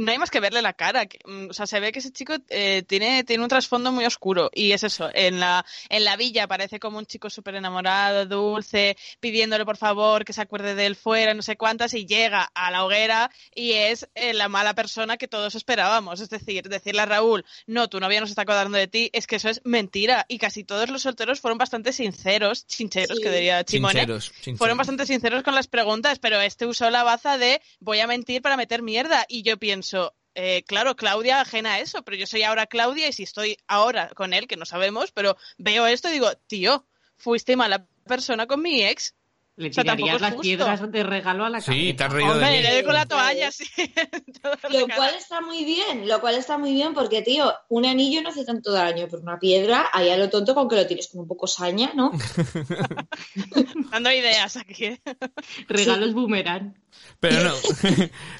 no 0.00 0.10
hay 0.10 0.18
más 0.18 0.30
que 0.30 0.40
verle 0.40 0.62
la 0.62 0.72
cara. 0.72 1.04
mm, 1.24 1.50
o 1.50 1.52
sea, 1.52 1.66
se 1.66 1.80
ve 1.80 1.92
que 1.92 1.98
ese 1.98 2.12
chico 2.12 2.34
eh, 2.48 2.82
tiene, 2.86 3.24
tiene 3.24 3.42
un 3.42 3.48
trasfondo 3.48 3.92
muy 3.92 4.04
oscuro. 4.04 4.50
Y 4.54 4.72
es 4.72 4.82
eso, 4.84 5.10
en 5.12 5.40
la, 5.40 5.64
en 5.88 6.04
la 6.04 6.16
villa 6.16 6.46
parece 6.46 6.80
como 6.80 6.98
un 6.98 7.06
chico 7.06 7.30
súper 7.30 7.54
enamorado, 7.56 8.26
dulce, 8.26 8.96
pidiéndole 9.20 9.64
por 9.64 9.76
favor 9.76 10.24
que 10.24 10.32
se 10.32 10.40
acuerde 10.40 10.74
de 10.74 10.86
él 10.86 10.96
fuera, 10.96 11.34
no 11.34 11.42
sé 11.42 11.56
cuántas, 11.56 11.94
y 11.94 12.06
llega 12.06 12.50
a 12.54 12.70
la 12.70 12.84
hoguera 12.84 13.30
y 13.54 13.72
es 13.72 14.08
eh, 14.14 14.32
la 14.34 14.48
mala 14.48 14.74
persona 14.74 15.16
que 15.16 15.28
todos 15.28 15.54
esperábamos. 15.54 16.20
Es 16.20 16.30
decir, 16.30 16.68
decirle 16.68 17.02
a 17.02 17.06
Raúl, 17.06 17.44
no, 17.66 17.88
tu 17.88 18.00
novia 18.00 18.20
no 18.20 18.26
se 18.26 18.32
está 18.32 18.42
acordando 18.42 18.78
de 18.78 18.88
ti, 18.88 19.10
es 19.12 19.26
que 19.26 19.36
eso 19.36 19.48
es 19.48 19.60
mentira. 19.64 20.24
Y 20.28 20.38
casi 20.38 20.64
todos 20.64 20.88
los 20.90 21.02
solteros 21.02 21.40
fueron 21.40 21.58
bastante 21.58 21.92
sinceros, 21.92 22.66
chincheros, 22.66 23.16
Sí. 23.16 23.22
que 23.22 23.30
diría 23.30 23.64
Chimone. 23.64 23.94
Chincheros, 23.94 24.32
chincheros. 24.32 24.58
Fueron 24.58 24.78
bastante 24.78 25.06
sinceros 25.06 25.42
con 25.42 25.54
las 25.54 25.66
preguntas, 25.66 26.18
pero 26.18 26.40
este 26.40 26.66
usó 26.66 26.90
la 26.90 27.02
baza 27.02 27.38
de 27.38 27.60
voy 27.80 28.00
a 28.00 28.06
mentir 28.06 28.42
para 28.42 28.56
meter 28.56 28.82
mierda. 28.82 29.24
Y 29.28 29.42
yo 29.42 29.56
pienso, 29.66 30.14
eh, 30.36 30.62
claro, 30.62 30.94
Claudia 30.94 31.40
ajena 31.40 31.74
a 31.74 31.80
eso, 31.80 32.04
pero 32.04 32.16
yo 32.16 32.24
soy 32.28 32.44
ahora 32.44 32.68
Claudia 32.68 33.08
y 33.08 33.12
si 33.12 33.24
estoy 33.24 33.56
ahora 33.66 34.10
con 34.14 34.32
él, 34.32 34.46
que 34.46 34.56
no 34.56 34.64
sabemos, 34.64 35.10
pero 35.10 35.36
veo 35.58 35.88
esto 35.88 36.08
y 36.08 36.12
digo, 36.12 36.32
tío, 36.46 36.86
fuiste 37.16 37.56
mala 37.56 37.84
persona 38.06 38.46
con 38.46 38.62
mi 38.62 38.84
ex. 38.84 39.16
Le 39.58 39.70
O 39.70 39.72
sea, 39.72 39.84
tirarías 39.84 40.20
las 40.20 40.30
justo. 40.32 40.42
piedras 40.42 40.92
de 40.92 41.02
regalo 41.02 41.46
a 41.46 41.50
la 41.50 41.60
Sí, 41.62 41.66
cabeza. 41.94 41.96
te 41.96 42.04
has 42.04 42.12
reído 42.12 42.28
de 42.28 42.34
Hombre, 42.44 42.56
mí. 42.58 42.62
le 42.62 42.72
doy 42.74 42.82
con 42.84 42.92
la 42.94 43.06
toalla, 43.06 43.50
sí. 43.50 43.64
Lo 44.70 44.86
cual 44.94 45.14
está 45.14 45.40
muy 45.40 45.64
bien, 45.64 46.06
lo 46.06 46.20
cual 46.20 46.34
está 46.34 46.58
muy 46.58 46.72
bien 46.74 46.92
porque, 46.92 47.22
tío, 47.22 47.52
un 47.70 47.86
anillo 47.86 48.20
no 48.22 48.28
hace 48.28 48.44
tanto 48.44 48.70
daño, 48.70 49.06
pero 49.10 49.22
una 49.22 49.38
piedra, 49.38 49.86
ahí 49.94 50.10
a 50.10 50.16
lo 50.18 50.28
tonto 50.28 50.54
con 50.54 50.68
que 50.68 50.76
lo 50.76 50.86
tienes 50.86 51.08
como 51.08 51.22
un 51.22 51.28
poco 51.28 51.46
saña, 51.46 51.90
¿no? 51.94 52.10
Dando 53.90 54.12
ideas 54.12 54.56
aquí. 54.56 54.98
Regalos 55.68 56.12
boomerang. 56.14 56.74
Pero 57.20 57.44
no, 57.44 57.54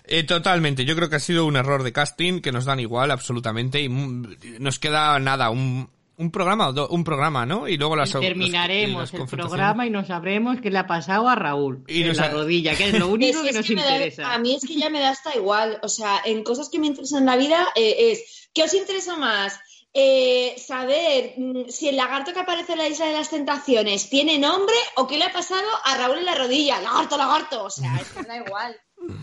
Eh, 0.05 0.23
totalmente. 0.25 0.85
Yo 0.85 0.95
creo 0.97 1.09
que 1.09 1.17
ha 1.17 1.21
sido 1.21 1.45
un 1.47 1.57
error 1.57 1.83
de 1.83 1.93
casting 1.93 2.41
que 2.41 2.53
nos 2.53 2.65
dan 2.65 2.81
igual 2.81 3.11
absolutamente 3.11 3.81
y 3.81 3.89
mm, 3.89 4.37
nos 4.61 4.79
queda 4.79 5.19
nada, 5.19 5.51
un, 5.51 5.91
un 6.19 6.31
programa, 6.31 6.69
o 6.71 6.89
un 6.89 7.05
programa, 7.05 7.45
¿no? 7.47 7.69
Y 7.69 7.77
luego 7.77 7.95
las 7.97 8.11
Y 8.15 8.21
terminaremos 8.21 9.13
las 9.13 9.15
el 9.21 9.27
programa 9.27 9.87
y 9.87 9.91
no 9.91 10.05
sabremos 10.05 10.61
qué 10.61 10.71
le 10.71 10.79
ha 10.79 10.87
pasado 10.87 11.29
a 11.29 11.35
Raúl 11.35 11.85
Y 11.89 12.03
en 12.03 12.09
nos 12.09 12.17
la 12.17 12.25
ha- 12.25 12.31
rodilla, 12.31 12.75
que 12.75 12.89
es 12.89 12.99
lo 12.99 13.09
único 13.09 13.41
Es- 13.41 13.47
que 13.49 13.53
nos 13.53 13.67
que 13.67 13.75
me 13.75 13.83
da- 13.83 13.93
interesa. 13.97 14.33
a 14.35 14.39
mí 14.39 14.55
es 14.55 14.65
que 14.67 14.75
ya 14.77 14.89
me 14.91 15.01
da 15.01 15.11
hasta 15.11 15.37
igual. 15.37 15.79
O 15.83 15.89
sea, 15.89 16.21
en 16.25 16.43
cosas 16.43 16.69
que 16.71 16.79
me 16.79 16.87
interesan 16.87 17.21
en 17.21 17.27
la 17.27 17.37
vida 17.37 17.67
eh, 17.77 18.13
es, 18.13 18.49
¿qué 18.55 18.63
os 18.65 18.73
interesa 18.75 19.17
más? 19.17 19.59
Eh, 19.99 20.55
saber 20.59 21.35
mm, 21.39 21.69
si 21.71 21.89
el 21.89 21.97
lagarto 21.97 22.33
que 22.35 22.41
aparece 22.41 22.73
en 22.73 22.79
la 22.79 22.89
Isla 22.89 23.07
de 23.07 23.13
las 23.15 23.31
Tentaciones 23.31 24.11
tiene 24.11 24.39
nombre 24.39 24.75
o 24.97 25.07
qué 25.07 25.17
le 25.17 25.25
ha 25.25 25.33
pasado 25.33 25.67
a 25.85 25.97
Raúl 25.97 26.19
en 26.19 26.27
la 26.27 26.35
rodilla. 26.35 26.81
Lagarto, 26.83 27.17
lagarto. 27.17 27.65
O 27.65 27.71
sea, 27.71 27.97
es 27.97 28.09
que 28.11 28.21
me 28.23 28.29
da 28.29 28.37
igual. 28.39 28.77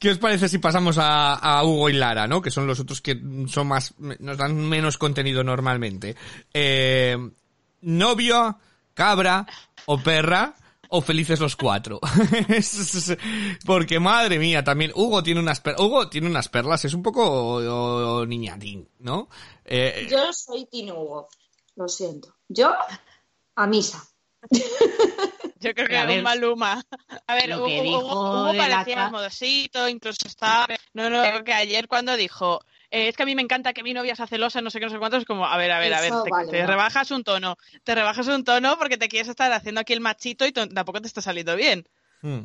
¿Qué 0.00 0.10
os 0.10 0.18
parece 0.18 0.48
si 0.48 0.56
pasamos 0.58 0.96
a, 0.98 1.62
Hugo 1.62 1.90
y 1.90 1.92
Lara, 1.92 2.26
¿no? 2.26 2.40
Que 2.40 2.50
son 2.50 2.66
los 2.66 2.80
otros 2.80 3.02
que 3.02 3.20
son 3.48 3.68
más, 3.68 3.94
nos 3.98 4.38
dan 4.38 4.56
menos 4.56 4.96
contenido 4.96 5.44
normalmente. 5.44 6.16
Eh, 6.54 7.18
novio, 7.82 8.58
cabra 8.94 9.46
o 9.84 9.98
perra 9.98 10.54
o 10.88 11.02
felices 11.02 11.38
los 11.38 11.54
cuatro. 11.54 12.00
Porque 13.66 14.00
madre 14.00 14.38
mía, 14.38 14.64
también 14.64 14.90
Hugo 14.94 15.22
tiene 15.22 15.38
unas 15.40 15.60
per- 15.60 15.76
Hugo 15.78 16.08
tiene 16.08 16.28
unas 16.28 16.48
perlas, 16.48 16.82
es 16.86 16.94
un 16.94 17.02
poco 17.02 17.22
o 17.22 18.24
niñatín, 18.24 18.88
¿no? 19.00 19.28
Eh, 19.66 20.08
Yo 20.10 20.32
soy 20.32 20.64
Tino 20.64 20.94
Hugo. 20.98 21.28
Lo 21.76 21.88
siento. 21.88 22.36
Yo, 22.48 22.72
a 23.54 23.66
misa. 23.66 24.02
Yo 25.60 25.74
creo 25.74 25.86
que 25.88 25.96
A 25.96 26.02
era 26.02 26.06
ver, 26.06 26.18
un 26.18 26.24
Maluma. 26.24 26.82
A 27.26 27.34
ver, 27.34 27.50
lo 27.50 27.58
Hugo, 27.58 27.66
que 27.66 27.82
dijo 27.82 28.52
parecía 28.56 28.94
ca- 28.94 29.10
modosito, 29.10 29.88
incluso 29.88 30.26
estaba... 30.26 30.66
No, 30.94 31.10
no, 31.10 31.22
creo 31.22 31.44
que 31.44 31.52
ayer 31.52 31.86
cuando 31.86 32.16
dijo... 32.16 32.60
eh, 32.90 33.08
es 33.08 33.16
que 33.16 33.24
a 33.24 33.26
mí 33.26 33.34
me 33.34 33.42
encanta 33.42 33.74
que 33.74 33.82
mi 33.82 33.92
novia 33.92 34.16
sea 34.16 34.26
celosa, 34.26 34.62
no 34.62 34.70
sé 34.70 34.80
qué, 34.80 34.86
no 34.86 34.92
sé 34.92 34.98
cuánto, 34.98 35.18
es 35.18 35.26
como, 35.26 35.44
a 35.46 35.56
ver, 35.58 35.70
a 35.70 35.78
ver, 35.78 35.92
a 35.92 36.00
ver, 36.00 36.12
Eso 36.12 36.22
te, 36.22 36.30
vale, 36.30 36.50
te 36.50 36.62
¿no? 36.62 36.66
rebajas 36.66 37.10
un 37.10 37.24
tono, 37.24 37.56
te 37.84 37.94
rebajas 37.94 38.26
un 38.28 38.42
tono 38.42 38.78
porque 38.78 38.96
te 38.96 39.08
quieres 39.08 39.28
estar 39.28 39.52
haciendo 39.52 39.82
aquí 39.82 39.92
el 39.92 40.00
machito 40.00 40.46
y 40.46 40.52
tampoco 40.52 41.00
te 41.02 41.08
está 41.08 41.20
saliendo 41.20 41.54
bien. 41.56 41.86
mm. 42.22 42.40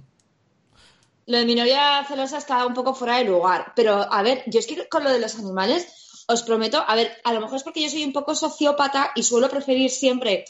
Lo 1.27 1.37
de 1.39 1.45
mi 1.45 1.55
novia 1.55 2.03
celosa 2.07 2.37
está 2.37 2.65
un 2.67 2.73
poco 2.75 2.93
fuera 2.93 3.17
de 3.17 3.23
lugar. 3.23 3.73
Pero, 3.75 4.11
a 4.13 4.21
ver, 4.21 4.43
yo 4.45 4.59
es 4.59 4.67
que 4.67 4.87
con 4.87 5.03
lo 5.03 5.11
de 5.11 5.19
los 5.19 5.35
animales, 5.35 6.23
os 6.27 6.43
prometo, 6.43 6.83
a 6.87 6.93
ver, 6.95 7.17
a 7.23 7.33
lo 7.33 7.41
mejor 7.41 7.55
es 7.57 7.63
porque 7.63 7.81
yo 7.81 7.89
soy 7.89 8.03
un 8.03 8.13
poco 8.13 8.35
sociópata 8.35 9.11
y 9.15 9.23
suelo 9.23 9.49
preferir 9.49 9.89
siempre 9.89 10.45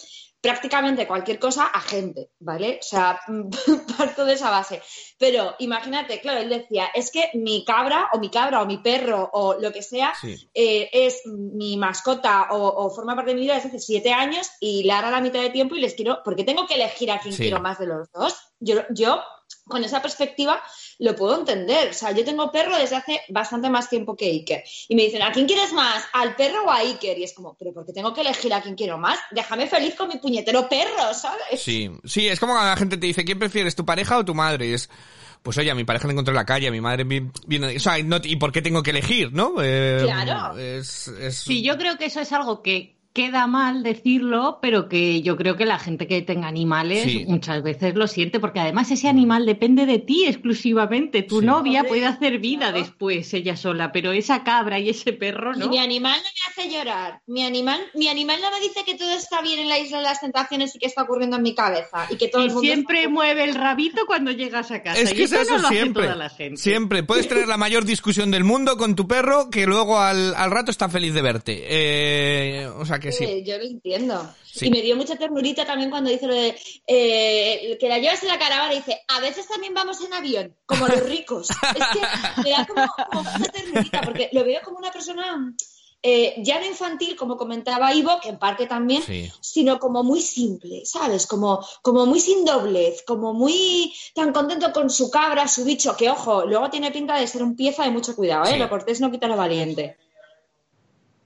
prácticamente 0.46 1.08
cualquier 1.08 1.40
cosa 1.40 1.66
a 1.66 1.82
gente, 1.82 2.30
¿vale? 2.40 2.78
O 2.80 2.84
sea, 2.84 3.20
parto 3.98 4.25
de 4.25 4.34
esa 4.34 4.50
base. 4.52 4.82
Pero 5.18 5.56
imagínate, 5.60 6.20
claro, 6.22 6.40
él 6.42 6.50
decía, 6.50 6.88
es 6.94 7.10
que 7.12 7.30
mi 7.34 7.66
cabra 7.66 8.10
o 8.14 8.20
mi 8.20 8.30
cabra 8.30 8.62
o 8.62 8.66
mi 8.66 8.78
perro 8.78 9.30
o 9.34 9.56
lo 9.60 9.72
que 9.72 9.82
sea 9.82 10.14
Sí. 10.22 10.50
eh, 10.54 10.90
es 10.94 11.22
mi 11.25 11.78
mascota 11.78 12.50
o, 12.52 12.86
o 12.86 12.90
forma 12.92 13.16
parte 13.16 13.32
de 13.32 13.36
mi 13.36 13.42
vida 13.42 13.56
desde 13.56 13.70
hace 13.70 13.80
siete 13.80 14.14
años 14.14 14.48
y 14.60 14.84
Lara 14.84 15.10
la 15.10 15.22
mitad 15.22 15.42
de 15.42 15.50
tiempo 15.50 15.75
y 15.75 15.80
les 15.82 15.94
quiero, 15.96 16.20
porque 16.24 16.44
tengo 16.44 16.68
que 16.68 16.75
elegir 16.75 17.12
a 17.12 17.20
quién 17.20 17.34
Sí. 17.34 17.44
quiero 17.44 17.60
más 17.62 17.80
de 17.80 17.88
los 17.88 18.12
dos. 18.12 18.36
Yo, 18.60 18.82
yo, 18.90 19.22
con 19.68 19.84
esa 19.84 20.02
perspectiva, 20.02 20.62
lo 21.00 21.16
puedo 21.16 21.40
entender. 21.40 21.90
O 21.90 21.94
sea, 21.94 22.12
yo 22.12 22.24
tengo 22.24 22.52
perro 22.52 22.78
desde 22.78 22.96
hace 22.96 23.22
bastante 23.30 23.70
más 23.70 23.90
tiempo 23.90 24.16
que 24.16 24.26
Iker. 24.28 24.64
Y 24.88 24.96
me 24.96 25.04
dicen, 25.04 25.22
¿a 25.24 25.32
quién 25.32 25.48
quieres 25.48 25.74
más? 25.74 26.04
¿Al 26.14 26.36
perro 26.36 26.66
o 26.66 26.70
a 26.72 26.78
Iker? 26.78 27.18
Y 27.18 27.24
es 27.24 27.34
como, 27.34 27.56
¿pero 27.58 27.74
por 27.74 27.86
qué 27.86 27.92
tengo 27.94 28.14
que 28.14 28.22
elegir 28.22 28.54
a 28.54 28.62
quién 28.62 28.76
quiero 28.76 28.98
más? 28.98 29.18
Déjame 29.32 29.68
feliz 29.68 29.96
con 29.96 30.08
mi 30.08 30.18
puñetero 30.18 30.70
perro, 30.70 31.14
¿sabes? 31.14 31.60
Sí, 31.62 31.90
sí, 32.04 32.28
es 32.28 32.40
como 32.40 32.54
cuando 32.54 32.70
la 32.70 32.78
gente 32.78 32.98
te 32.98 33.08
dice, 33.08 33.26
¿quién 33.26 33.40
prefieres, 33.40 33.76
tu 33.76 33.86
pareja 33.86 34.18
o 34.18 34.26
tu 34.26 34.36
madre? 34.36 34.68
Y 34.68 34.74
es, 34.74 34.90
pues 35.42 35.58
oye, 35.58 35.72
a 35.72 35.76
mi 35.76 35.84
pareja 35.84 36.08
la 36.08 36.14
encontré 36.14 36.32
en 36.32 36.36
la 36.38 36.46
calle, 36.46 36.68
a 36.68 36.72
mi 36.72 36.82
madre 36.82 37.04
vi- 37.04 37.30
viene, 37.48 37.76
o 37.76 37.80
sea, 37.80 37.98
no- 38.04 38.20
¿y 38.24 38.36
por 38.36 38.52
qué 38.52 38.62
tengo 38.62 38.82
que 38.84 38.92
elegir, 38.92 39.32
no? 39.34 39.56
Eh, 39.62 40.00
Claro. 40.04 40.58
Es, 40.58 41.08
es... 41.08 41.38
Sí, 41.38 41.62
yo 41.64 41.78
creo 41.78 41.98
que 41.98 42.06
eso 42.06 42.20
es 42.20 42.32
algo 42.32 42.62
que 42.62 42.95
queda 43.16 43.48
mal 43.48 43.82
decirlo, 43.82 44.60
pero 44.62 44.90
que 44.90 45.22
yo 45.22 45.38
creo 45.38 45.56
que 45.56 45.66
la 45.66 45.80
gente 45.80 46.06
que 46.06 46.22
tenga 46.22 46.48
animales 46.50 47.04
Sí. 47.04 47.26
muchas 47.28 47.64
veces 47.64 47.96
lo 47.96 48.08
siente, 48.08 48.42
porque 48.42 48.60
además 48.60 48.92
ese 48.92 49.08
animal 49.08 49.46
depende 49.46 49.86
de 49.86 50.00
ti 50.00 50.26
exclusivamente. 50.26 51.24
Tu 51.24 51.40
Sí. 51.40 51.46
novia 51.46 51.80
Hombre, 51.80 51.90
puede 51.90 52.06
hacer 52.06 52.40
vida 52.40 52.68
claro. 52.72 52.78
después 52.80 53.34
ella 53.34 53.56
sola, 53.56 53.92
pero 53.94 54.12
esa 54.12 54.44
cabra 54.44 54.80
y 54.80 54.90
ese 54.90 55.14
perro 55.14 55.54
Y 55.56 55.60
no. 55.60 55.70
mi 55.70 55.78
animal 55.80 56.18
no 56.18 56.24
me 56.60 56.64
hace 56.64 56.76
llorar. 56.76 57.22
Mi 57.26 57.44
animal, 57.46 57.80
mi 57.96 58.10
animal 58.10 58.38
no 58.42 58.52
me 58.52 58.60
dice 58.60 58.84
que 58.86 58.96
todo 58.96 59.12
está 59.16 59.42
bien 59.42 59.60
en 59.60 59.70
la 59.70 59.80
isla 59.80 59.98
de 60.00 60.04
las 60.04 60.20
tentaciones 60.20 60.76
y 60.76 60.80
que 60.80 60.86
está 60.88 61.04
ocurriendo 61.04 61.38
en 61.38 61.44
mi 61.44 61.56
cabeza. 61.56 62.08
Y 62.10 62.18
que 62.18 62.28
todo 62.28 62.42
Y 62.42 62.48
el 62.48 62.52
mundo 62.54 62.62
siempre 62.68 62.98
está- 63.00 63.10
mueve 63.10 63.46
el 63.46 63.56
rabito 63.56 64.06
cuando 64.06 64.32
llegas 64.32 64.72
a 64.72 64.84
casa. 64.84 65.00
Es 65.00 65.14
y 65.14 65.16
que 65.16 65.24
es 65.24 65.32
eso 65.32 65.42
eso 65.42 65.56
no 65.56 65.62
lo 65.62 65.68
hace 65.68 65.76
siempre. 65.78 66.04
toda 66.04 66.16
la 66.18 66.30
gente. 66.30 66.58
Siempre. 66.62 67.04
Puedes 67.04 67.30
tener 67.30 67.48
la 67.48 67.56
mayor 67.56 67.86
discusión 67.86 68.30
del 68.30 68.44
mundo 68.44 68.76
con 68.76 68.94
tu 68.96 69.08
perro 69.08 69.50
que 69.50 69.66
luego 69.66 70.00
al, 70.00 70.36
al 70.36 70.52
rato 70.52 70.70
está 70.70 70.90
feliz 70.90 71.14
de 71.14 71.22
verte. 71.22 71.64
Eh, 71.68 72.68
o 72.78 72.86
sea 72.86 73.00
que 73.00 73.05
sí. 73.12 73.24
Eh, 73.24 73.44
yo 73.44 73.58
lo 73.58 73.64
entiendo. 73.64 74.34
Sí. 74.44 74.68
Y 74.68 74.70
me 74.70 74.82
dio 74.82 74.96
mucha 74.96 75.16
ternurita 75.16 75.66
también 75.66 75.90
cuando 75.90 76.10
dice 76.10 76.28
lo 76.28 76.34
de 76.34 76.56
eh, 76.88 77.78
que 77.80 77.90
la 77.90 78.00
llevas 78.00 78.22
en 78.24 78.30
la 78.30 78.40
caravana 78.40 78.74
y 78.74 78.78
dice, 78.78 79.02
a 79.08 79.20
veces 79.20 79.48
también 79.48 79.74
vamos 79.74 80.02
en 80.02 80.14
avión, 80.14 80.56
como 80.66 80.88
los 80.88 81.04
ricos. 81.04 81.50
es 81.76 81.86
que 81.94 82.42
me 82.44 82.50
da 82.52 82.66
como, 82.66 82.88
como 83.12 83.24
mucha 83.24 83.52
ternurita, 83.52 84.02
porque 84.02 84.30
lo 84.32 84.44
veo 84.44 84.62
como 84.64 84.78
una 84.78 84.92
persona 84.92 85.54
eh, 86.08 86.36
ya 86.38 86.60
no 86.60 86.68
infantil, 86.68 87.16
como 87.16 87.36
comentaba 87.36 87.92
Ivo, 87.92 88.20
que 88.22 88.30
en 88.30 88.38
parte 88.38 88.68
también, 88.68 89.02
Sí. 89.02 89.32
sino 89.42 89.80
como 89.80 90.04
muy 90.04 90.22
simple, 90.22 90.86
¿sabes? 90.86 91.26
Como, 91.26 91.66
como 91.82 92.06
muy 92.06 92.20
sin 92.20 92.46
doblez, 92.46 93.02
como 93.08 93.34
muy 93.34 93.92
tan 94.14 94.32
contento 94.32 94.72
con 94.72 94.92
su 94.92 95.10
cabra, 95.10 95.48
su 95.48 95.64
bicho, 95.64 95.98
que 95.98 96.12
ojo, 96.12 96.46
luego 96.46 96.70
tiene 96.70 96.92
pinta 96.92 97.20
de 97.20 97.26
ser 97.26 97.42
un 97.42 97.56
pieza 97.56 97.86
de 97.86 97.90
mucho 97.90 98.16
cuidado, 98.16 98.46
¿eh? 98.46 98.54
Sí. 98.54 98.60
Lo 98.60 98.70
cortés 98.70 99.02
no 99.02 99.10
quita 99.10 99.28
lo 99.28 99.36
valiente. 99.36 99.98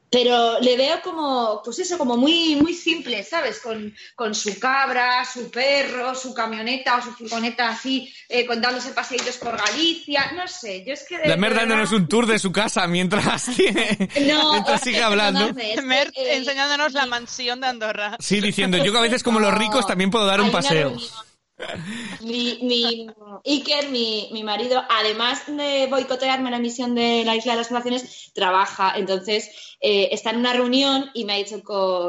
Pero 0.09 0.59
le 0.59 0.75
veo 0.75 1.01
como, 1.01 1.61
pues 1.63 1.79
eso, 1.79 1.97
como 1.97 2.17
muy, 2.17 2.55
muy 2.55 2.73
simple, 2.73 3.23
¿sabes? 3.23 3.59
Con, 3.59 3.93
con 4.15 4.33
su 4.33 4.57
cabra, 4.59 5.23
su 5.23 5.51
perro, 5.51 6.15
su 6.15 6.33
camioneta 6.33 6.97
o 6.97 7.01
su 7.03 7.11
furgoneta 7.11 7.69
así, 7.69 8.11
eh, 8.27 8.45
con 8.45 8.59
dándose 8.59 8.89
paseitos 8.91 9.37
por 9.37 9.55
Galicia, 9.55 10.31
no 10.35 10.47
sé, 10.47 10.83
yo 10.85 10.93
es 10.93 11.05
que... 11.07 11.19
de 11.19 11.27
La 11.27 11.37
Mer 11.37 11.53
dándonos 11.53 11.91
un 11.91 12.07
tour 12.07 12.25
de 12.25 12.39
su 12.39 12.51
casa 12.51 12.87
mientras 12.87 13.45
tiene, 13.55 14.09
No, 14.21 14.53
mientras 14.53 14.81
sigue 14.81 15.01
hablando. 15.03 15.39
perdonadme, 15.39 15.73
es 15.73 15.79
que, 15.79 15.85
Mer 15.85 16.07
eh, 16.15 16.37
enseñándonos 16.37 16.93
la 16.93 17.05
mansión 17.05 17.61
de 17.61 17.67
Andorra. 17.67 18.17
Sí, 18.19 18.41
diciendo, 18.41 18.77
yo 18.77 18.91
que 18.91 18.97
a 18.97 19.01
veces 19.01 19.21
como 19.21 19.39
los 19.39 19.53
ricos 19.53 19.85
también 19.85 20.09
puedo 20.09 20.25
dar 20.25 20.41
un 20.41 20.51
paseo. 20.51 20.89
reunión. 20.89 21.28
Mi, 22.21 22.59
mi 22.61 23.07
Iker, 23.45 23.89
mi, 23.89 24.29
mi 24.31 24.43
marido, 24.43 24.81
además 24.89 25.43
de 25.47 25.87
boicotearme 25.89 26.51
la 26.51 26.57
emisión 26.57 26.95
de 26.95 27.23
la 27.25 27.35
Isla 27.35 27.53
de 27.53 27.57
las 27.57 27.67
Tentaciones, 27.67 28.31
trabaja. 28.33 28.93
Entonces, 28.95 29.75
eh, 29.81 30.09
está 30.11 30.31
en 30.31 30.37
una 30.37 30.53
reunión 30.53 31.09
y 31.13 31.25
me 31.25 31.33
ha 31.33 31.37
dicho, 31.37 31.61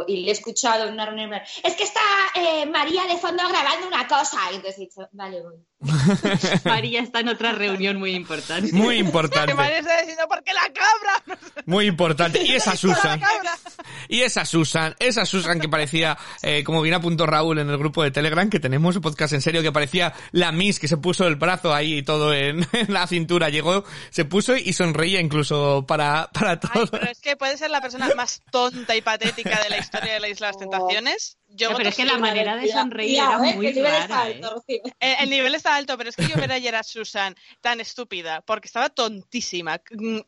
y 0.06 0.16
le 0.18 0.28
he 0.28 0.32
escuchado 0.32 0.86
en 0.86 0.94
una 0.94 1.06
reunión, 1.06 1.32
es 1.62 1.74
que 1.74 1.84
está 1.84 2.00
eh, 2.34 2.66
María 2.66 3.04
de 3.04 3.16
fondo 3.16 3.42
grabando 3.48 3.86
una 3.86 4.06
cosa. 4.06 4.38
Y 4.52 4.56
entonces 4.56 4.78
he 4.78 4.82
dicho, 4.82 5.08
vale, 5.12 5.42
voy. 5.42 5.69
María 6.64 7.00
está 7.00 7.20
en 7.20 7.28
otra 7.28 7.52
reunión 7.52 7.98
muy 7.98 8.14
importante. 8.14 8.72
Muy 8.72 8.98
importante. 8.98 9.54
María 9.60 9.78
está 9.78 9.98
diciendo, 10.00 10.24
¿por 10.28 10.42
qué 10.42 10.52
la 10.52 10.70
cabra? 10.72 11.40
Muy 11.66 11.86
importante. 11.86 12.42
Y 12.42 12.52
esa 12.54 12.76
Susan. 12.76 13.20
Y 14.08 14.22
esa 14.22 14.44
Susan, 14.44 14.94
esa 14.98 15.24
Susan 15.24 15.60
que 15.60 15.68
parecía, 15.68 16.18
eh, 16.42 16.64
como 16.64 16.82
bien 16.82 16.94
apuntó 16.94 17.26
Raúl 17.26 17.58
en 17.58 17.70
el 17.70 17.78
grupo 17.78 18.02
de 18.02 18.10
Telegram, 18.10 18.48
que 18.50 18.58
tenemos 18.58 18.96
un 18.96 19.02
podcast 19.02 19.34
en 19.34 19.42
serio, 19.42 19.62
que 19.62 19.70
parecía 19.70 20.12
la 20.32 20.52
Miss 20.52 20.80
que 20.80 20.88
se 20.88 20.96
puso 20.96 21.26
el 21.26 21.36
brazo 21.36 21.72
ahí 21.72 21.98
y 21.98 22.02
todo 22.02 22.34
en, 22.34 22.66
en 22.72 22.92
la 22.92 23.06
cintura. 23.06 23.50
Llegó, 23.50 23.84
se 24.10 24.24
puso 24.24 24.56
y 24.56 24.72
sonreía 24.72 25.20
incluso 25.20 25.84
para, 25.86 26.30
para 26.32 26.52
Ay, 26.52 26.58
todo. 26.72 26.86
pero 26.90 27.10
es 27.10 27.20
que 27.20 27.36
puede 27.36 27.56
ser 27.56 27.70
la 27.70 27.80
persona 27.80 28.10
más 28.16 28.42
tonta 28.50 28.96
y 28.96 29.02
patética 29.02 29.62
de 29.62 29.70
la 29.70 29.78
historia 29.78 30.14
de 30.14 30.20
la 30.20 30.28
Isla 30.28 30.48
de 30.48 30.52
las 30.52 30.58
Tentaciones. 30.58 31.38
Yo 31.52 31.70
No, 31.70 31.76
pero 31.76 31.88
es 31.88 31.96
que 31.96 32.04
la 32.04 32.16
manera 32.18 32.56
de 32.56 32.68
sonreír 32.70 33.16
era 33.16 33.38
muy 33.38 33.66
el 33.66 33.74
nivel 33.74 33.92
está 33.94 34.06
rara. 34.06 34.22
alto, 34.22 34.64
¿eh? 34.68 34.82
El 35.20 35.30
nivel 35.30 35.54
está 35.54 35.74
alto, 35.74 35.96
pero 35.98 36.10
es 36.10 36.16
que 36.16 36.28
yo 36.28 36.36
ver 36.36 36.52
ayer 36.52 36.74
a 36.76 36.82
Susan 36.82 37.34
tan 37.60 37.80
estúpida, 37.80 38.40
porque 38.42 38.66
estaba 38.66 38.88
tontísima, 38.88 39.80
mm, 39.90 40.18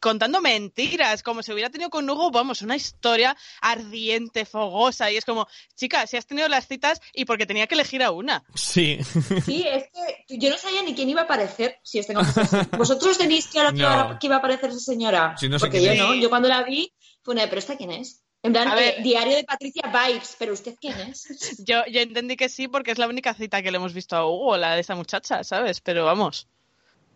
contando 0.00 0.40
mentiras, 0.40 1.22
como 1.22 1.42
si 1.42 1.52
hubiera 1.52 1.70
tenido 1.70 1.88
con 1.90 2.08
Hugo, 2.10 2.30
vamos, 2.30 2.62
una 2.62 2.74
historia 2.76 3.36
ardiente, 3.60 4.44
fogosa, 4.44 5.10
y 5.10 5.16
es 5.16 5.24
como, 5.24 5.46
chica, 5.76 6.06
si 6.06 6.16
has 6.16 6.26
tenido 6.26 6.48
las 6.48 6.66
citas 6.66 7.00
y 7.14 7.24
porque 7.24 7.46
tenía 7.46 7.66
que 7.66 7.74
elegir 7.74 8.02
a 8.02 8.10
una. 8.10 8.44
Sí. 8.54 8.98
Sí, 9.44 9.64
es 9.68 9.84
que 10.26 10.38
yo 10.38 10.50
no 10.50 10.58
sabía 10.58 10.82
ni 10.82 10.94
quién 10.94 11.08
iba 11.08 11.22
a 11.22 11.24
aparecer 11.24 11.78
si 11.82 12.00
os 12.00 12.06
tengo 12.06 12.20
que 12.22 12.26
ser 12.32 12.46
sincera. 12.46 12.76
¿Vosotros 12.76 13.18
tenéis 13.18 13.46
claro 13.46 13.70
que, 13.70 13.78
No. 13.82 13.92
iba, 13.92 14.18
que 14.18 14.26
iba 14.26 14.36
a 14.36 14.38
aparecer 14.38 14.70
esa 14.70 14.80
señora? 14.80 15.34
Sí, 15.38 15.48
no 15.48 15.58
sé 15.58 15.66
Porque 15.66 15.82
yo 15.82 15.92
es. 15.92 15.98
no. 15.98 16.14
Yo 16.14 16.28
cuando 16.28 16.48
la 16.48 16.62
vi, 16.64 16.92
fue 17.22 17.34
una 17.34 17.42
de, 17.42 17.48
¿pero 17.48 17.58
esta 17.60 17.76
quién 17.76 17.90
es? 17.92 18.22
En 18.44 18.52
plan, 18.52 18.74
ver. 18.74 18.94
eh, 18.98 19.02
diario 19.02 19.36
de 19.36 19.44
Patricia 19.44 19.82
Vibes, 19.86 20.36
¿pero 20.38 20.52
usted 20.52 20.74
quién 20.80 20.98
es? 21.00 21.26
Yo, 21.66 21.84
yo 21.86 22.00
entendí 22.00 22.36
que 22.36 22.48
sí, 22.48 22.66
porque 22.68 22.90
es 22.90 22.98
la 22.98 23.06
única 23.08 23.34
cita 23.34 23.62
que 23.62 23.70
le 23.70 23.76
hemos 23.76 23.94
visto 23.94 24.16
a 24.16 24.26
Hugo, 24.26 24.56
la 24.56 24.74
de 24.74 24.80
esa 24.80 24.96
muchacha, 24.96 25.44
¿sabes? 25.44 25.80
Pero 25.80 26.04
vamos, 26.04 26.48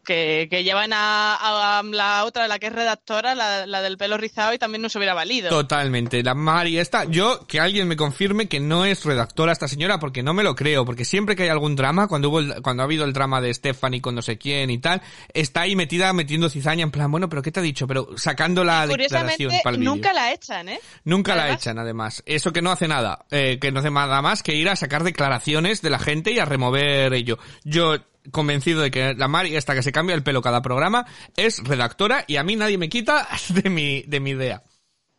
que, 0.07 0.47
que 0.49 0.65
llevan 0.65 0.93
a, 0.95 1.35
a 1.35 1.83
la 1.83 2.25
otra, 2.25 2.49
la 2.49 2.59
que 2.59 2.69
es 2.69 2.73
redactora, 2.73 3.35
la, 3.35 3.67
la 3.67 3.83
del 3.83 3.99
pelo 3.99 4.17
rizado, 4.17 4.55
y 4.55 4.59
también 4.59 4.81
nos 4.81 4.95
hubiera 4.97 5.13
valido. 5.13 5.51
Totalmente. 5.51 6.23
La 6.23 6.35
Mari 6.35 6.79
esta, 6.79 7.05
yo, 7.05 7.47
que 7.47 7.61
alguien 7.61 7.89
me 7.89 7.97
confirme 7.97 8.49
que 8.49 8.61
no 8.61 8.85
es 8.85 9.05
redactora 9.05 9.53
esta 9.53 9.69
señora, 9.69 9.99
porque 9.99 10.23
no 10.23 10.33
me 10.33 10.43
lo 10.43 10.55
creo, 10.55 10.85
porque 10.85 11.05
siempre 11.05 11.37
que 11.37 11.43
hay 11.43 11.49
algún 11.49 11.77
drama, 11.77 12.09
cuando 12.09 12.31
hubo 12.31 12.39
el- 12.39 12.63
cuando 12.63 12.83
ha 12.83 12.87
habido 12.87 13.05
el 13.05 13.13
drama 13.13 13.41
de 13.41 13.53
Stephanie 13.53 14.01
con 14.01 14.15
no 14.15 14.23
sé 14.23 14.39
quién 14.39 14.71
y 14.71 14.79
tal, 14.79 15.03
está 15.35 15.63
ahí 15.63 15.75
metida 15.77 16.13
metiendo 16.13 16.49
cizaña 16.49 16.85
en 16.85 16.91
plan, 16.91 17.11
bueno, 17.11 17.29
pero 17.29 17.43
¿qué 17.43 17.51
te 17.53 17.61
ha 17.61 17.63
dicho? 17.63 17.87
Pero 17.87 18.09
sacando 18.17 18.63
la 18.65 18.87
declaración 18.87 19.53
para 19.65 19.77
el 19.77 19.83
nunca 19.85 20.13
la 20.13 20.33
echan, 20.33 20.69
¿eh? 20.69 20.81
Nunca 21.05 21.35
la 21.35 21.53
echan, 21.53 21.79
además. 21.79 22.23
Eso 22.27 22.53
que 22.53 22.63
no 22.63 22.71
hace 22.71 22.87
nada. 22.87 23.27
Eh, 23.31 23.59
que 23.61 23.73
no 23.73 23.81
hace 23.81 23.91
nada 23.91 24.23
más 24.23 24.43
que 24.43 24.55
ir 24.55 24.69
a 24.69 24.77
sacar 24.77 25.03
declaraciones 25.03 25.83
de 25.83 25.91
la 25.91 25.99
gente 25.99 26.31
y 26.31 26.39
a 26.39 26.45
remover 26.45 27.13
ello. 27.13 27.39
Yo, 27.65 27.97
convencido 28.31 28.83
de 28.83 28.91
que 28.91 29.15
la 29.15 29.29
Mari, 29.29 29.57
esta 29.57 29.75
que 29.75 29.83
se 29.83 29.93
cambia 29.93 30.15
el 30.15 30.23
pelo 30.23 30.43
cada 30.43 30.63
programa, 30.63 31.07
es 31.37 31.63
redactora 31.65 32.25
y 32.27 32.37
a 32.37 32.43
mí 32.43 32.57
nadie 32.57 32.79
me 32.79 32.89
quita 32.89 33.29
de 33.49 33.71
mi, 33.71 34.03
de 34.03 34.21
mi 34.21 34.31
idea. 34.31 34.63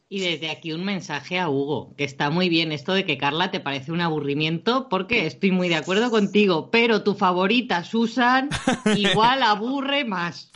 Y 0.09 0.21
desde 0.21 0.49
aquí 0.49 0.71
un 0.71 0.85
mensaje 0.85 1.37
a 1.37 1.49
Hugo, 1.49 1.93
que 1.97 2.05
está 2.05 2.29
muy 2.29 2.47
bien 2.47 2.71
esto 2.71 2.93
de 2.93 3.05
que 3.05 3.17
Carla 3.17 3.51
te 3.51 3.59
parece 3.59 3.91
un 3.91 3.99
aburrimiento, 3.99 4.87
porque 4.87 5.25
estoy 5.25 5.51
muy 5.51 5.67
de 5.67 5.75
acuerdo 5.75 6.09
contigo, 6.09 6.71
pero 6.71 7.03
tu 7.03 7.13
favorita, 7.13 7.83
Susan, 7.83 8.49
igual 8.95 9.43
aburre 9.43 10.05
más. 10.05 10.49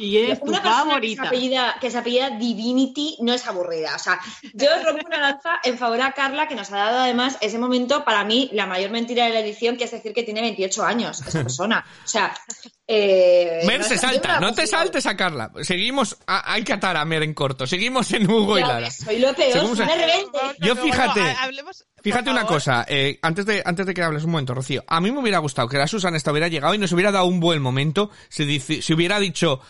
Y 0.00 0.16
es 0.16 0.40
tu 0.40 0.46
Una 0.46 0.62
persona 0.62 0.84
favorita. 0.84 1.22
Que 1.22 1.28
se, 1.28 1.34
apellida, 1.34 1.76
que 1.80 1.90
se 1.92 1.98
apellida 1.98 2.30
Divinity 2.30 3.18
no 3.20 3.32
es 3.32 3.46
aburrida. 3.46 3.94
O 3.94 3.98
sea, 4.00 4.20
yo 4.52 4.68
rompo 4.84 5.06
una 5.06 5.20
lanza 5.20 5.60
en 5.62 5.78
favor 5.78 6.00
a 6.00 6.10
Carla, 6.10 6.48
que 6.48 6.56
nos 6.56 6.72
ha 6.72 6.76
dado 6.76 6.98
además 6.98 7.38
ese 7.40 7.58
momento, 7.58 8.04
para 8.04 8.24
mí, 8.24 8.50
la 8.52 8.66
mayor 8.66 8.90
mentira 8.90 9.26
de 9.26 9.30
la 9.30 9.40
edición, 9.40 9.76
que 9.76 9.84
es 9.84 9.92
decir 9.92 10.12
que 10.12 10.24
tiene 10.24 10.40
28 10.40 10.82
años 10.82 11.20
esa 11.20 11.42
persona. 11.42 11.86
O 12.04 12.08
sea, 12.08 12.34
eh, 12.92 13.60
Mer 13.66 13.80
no 13.80 13.86
se 13.86 13.96
salta, 13.98 14.28
la 14.32 14.40
no 14.40 14.52
te 14.52 14.66
saltes 14.66 15.06
a 15.06 15.16
Carla. 15.16 15.52
Seguimos, 15.62 16.18
a- 16.26 16.52
hay 16.52 16.64
que 16.64 16.72
atar 16.72 16.96
a 16.96 17.04
Mer 17.04 17.22
en 17.22 17.34
corto. 17.34 17.66
Seguimos 17.66 18.10
en 18.12 18.28
Hugo 18.28 18.58
y 18.58 18.62
Lara. 18.62 18.80
ves, 18.80 18.96
Soy 18.96 19.18
lo 19.20 19.32
peor, 19.34 19.52
Seguimos 19.52 19.78
soy 19.78 19.86
en- 19.86 19.92
una 19.92 20.06
rebelde. 20.06 20.38
Yo 20.58 20.76
fíjate, 20.76 21.20
bueno, 21.20 21.38
hablemos, 21.40 21.84
Fíjate 22.02 22.30
una 22.30 22.40
favor. 22.40 22.54
cosa, 22.56 22.84
eh, 22.88 23.18
antes 23.22 23.46
de 23.46 23.62
antes 23.64 23.86
de 23.86 23.94
que 23.94 24.02
hables 24.02 24.24
un 24.24 24.30
momento, 24.32 24.54
Rocío, 24.54 24.82
a 24.88 25.00
mí 25.00 25.12
me 25.12 25.20
hubiera 25.20 25.38
gustado 25.38 25.68
que 25.68 25.76
la 25.78 25.86
Susan 25.86 26.14
esta 26.16 26.32
hubiera 26.32 26.48
llegado 26.48 26.74
y 26.74 26.78
nos 26.78 26.90
hubiera 26.92 27.12
dado 27.12 27.26
un 27.26 27.38
buen 27.40 27.62
momento 27.62 28.10
si, 28.28 28.58
si 28.58 28.92
hubiera 28.92 29.20
dicho, 29.20 29.60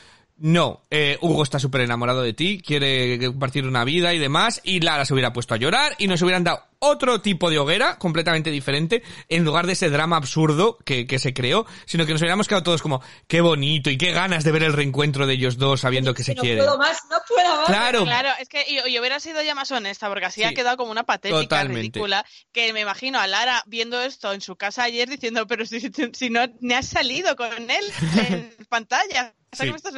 no, 0.43 0.83
eh, 0.91 1.19
Hugo 1.21 1.43
está 1.43 1.59
súper 1.59 1.83
enamorado 1.83 2.23
de 2.23 2.33
ti, 2.33 2.63
quiere 2.65 3.19
compartir 3.27 3.67
una 3.67 3.85
vida 3.85 4.15
y 4.15 4.19
demás, 4.19 4.61
y 4.65 4.81
Lara 4.81 5.05
se 5.05 5.13
hubiera 5.13 5.33
puesto 5.33 5.55
a 5.55 5.59
llorar 5.59 5.95
y 5.99 6.07
nos 6.09 6.23
hubieran 6.23 6.45
dado 6.45 6.65
otro 6.83 7.21
tipo 7.21 7.51
de 7.51 7.59
hoguera 7.59 7.99
completamente 7.99 8.51
diferente 8.51 9.03
en 9.29 9.45
lugar 9.45 9.67
de 9.67 9.75
ese 9.75 9.91
drama 9.91 10.17
absurdo 10.17 10.79
que, 10.83 11.07
que 11.07 11.19
se 11.19 11.35
creó, 11.35 11.67
sino 11.85 12.07
que 12.07 12.13
nos 12.13 12.23
hubiéramos 12.23 12.49
quedado 12.49 12.63
todos 12.63 12.81
como, 12.81 13.03
qué 13.29 13.43
bonito 13.43 13.91
y 13.91 13.99
qué 13.99 14.13
ganas 14.13 14.43
de 14.45 14.51
ver 14.53 14.63
el 14.63 14.73
reencuentro 14.73 15.27
de 15.27 15.35
ellos 15.35 15.59
dos 15.59 15.81
sabiendo 15.83 16.15
que 16.15 16.25
se 16.25 16.35
no 16.35 16.41
quieren. 16.41 16.65
puedo 16.65 16.79
más, 16.79 16.99
no 17.11 17.19
puedo 17.29 17.57
más. 17.57 17.67
Claro, 17.67 18.05
Claro, 18.05 18.31
es 18.41 18.49
que 18.49 18.65
yo, 18.75 18.87
yo 18.87 19.01
hubiera 19.01 19.21
sido 19.21 19.43
ya 19.43 19.55
más 19.55 19.71
honesta, 19.73 20.09
porque 20.09 20.25
así 20.25 20.41
Sí, 20.41 20.45
ha 20.47 20.55
quedado 20.55 20.79
como 20.79 20.91
una 20.91 21.03
patética 21.05 21.39
totalmente. 21.43 21.81
ridícula, 21.81 22.25
que 22.51 22.73
me 22.73 22.81
imagino 22.81 23.21
a 23.21 23.27
Lara 23.27 23.63
viendo 23.67 24.01
esto 24.01 24.33
en 24.33 24.41
su 24.41 24.57
casa 24.57 24.85
ayer 24.85 25.07
diciendo, 25.11 25.47
pero 25.47 25.67
si, 25.67 25.81
si 26.15 26.31
no, 26.31 26.41
ni 26.61 26.73
has 26.73 26.87
salido 26.87 27.37
con 27.37 27.53
él 27.71 27.85
en 28.27 28.55
pantalla, 28.71 29.35
o 29.53 29.57
sea, 29.57 29.65
Sí. 29.65 29.67
que 29.67 29.71
me 29.73 29.77
estás 29.77 29.95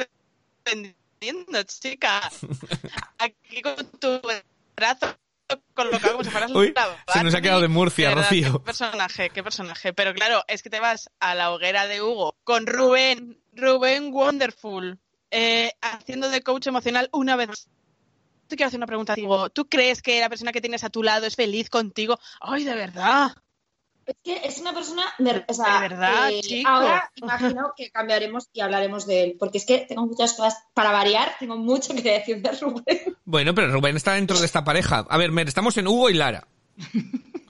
vendiendo, 0.73 1.63
chica? 1.63 2.29
Aquí 3.17 3.61
con 3.61 3.75
tu 3.99 4.19
brazo 4.75 5.15
colocado 5.73 6.13
como 6.13 6.23
si 6.23 6.29
fueras 6.29 6.51
Uy, 6.51 6.73
la 6.75 7.13
se 7.13 7.23
nos 7.23 7.35
ha 7.35 7.41
quedado 7.41 7.61
de 7.61 7.67
Murcia, 7.67 8.09
verdad, 8.09 8.23
Rocío. 8.23 8.53
Qué 8.53 8.59
personaje, 8.59 9.29
qué 9.29 9.43
personaje. 9.43 9.93
Pero 9.93 10.13
claro, 10.13 10.43
es 10.47 10.63
que 10.63 10.69
te 10.69 10.79
vas 10.79 11.09
a 11.19 11.35
la 11.35 11.51
hoguera 11.51 11.87
de 11.87 12.01
Hugo 12.01 12.35
con 12.43 12.65
Rubén, 12.65 13.39
Rubén 13.53 14.11
Wonderful, 14.11 14.99
eh, 15.31 15.71
haciendo 15.81 16.29
de 16.29 16.41
coach 16.41 16.67
emocional 16.67 17.09
una 17.11 17.35
vez 17.35 17.49
más. 17.49 17.67
Te 18.47 18.55
quiero 18.55 18.67
hacer 18.67 18.79
una 18.79 18.87
pregunta, 18.87 19.15
Hugo. 19.17 19.49
¿Tú 19.49 19.67
crees 19.67 20.01
que 20.01 20.19
la 20.19 20.29
persona 20.29 20.51
que 20.51 20.61
tienes 20.61 20.83
a 20.83 20.89
tu 20.89 21.01
lado 21.01 21.25
es 21.25 21.35
feliz 21.35 21.69
contigo? 21.69 22.19
¡Ay, 22.41 22.63
de 22.63 22.75
verdad! 22.75 23.35
Es 24.05 24.15
que 24.23 24.41
es 24.43 24.59
una 24.59 24.73
persona. 24.73 25.03
o 25.47 25.53
sea, 25.53 25.81
De 25.81 25.89
verdad, 25.89 26.31
eh, 26.31 26.41
chico. 26.41 26.69
Ahora 26.69 27.11
imagino 27.15 27.73
que 27.75 27.89
cambiaremos 27.91 28.49
y 28.53 28.61
hablaremos 28.61 29.05
de 29.05 29.23
él. 29.23 29.35
Porque 29.39 29.57
es 29.57 29.65
que 29.65 29.79
tengo 29.79 30.05
muchas 30.05 30.33
cosas. 30.33 30.57
Para 30.73 30.91
variar, 30.91 31.35
tengo 31.39 31.57
mucho 31.57 31.93
que 31.95 32.01
decir 32.01 32.41
de 32.41 32.51
Rubén. 32.51 33.17
Bueno, 33.25 33.55
pero 33.55 33.71
Rubén 33.71 33.95
está 33.95 34.13
dentro 34.13 34.39
de 34.39 34.45
esta 34.45 34.63
pareja. 34.63 35.05
A 35.09 35.17
ver, 35.17 35.31
Mer, 35.31 35.47
estamos 35.47 35.77
en 35.77 35.87
Hugo 35.87 36.09
y 36.09 36.13
Lara. 36.13 36.47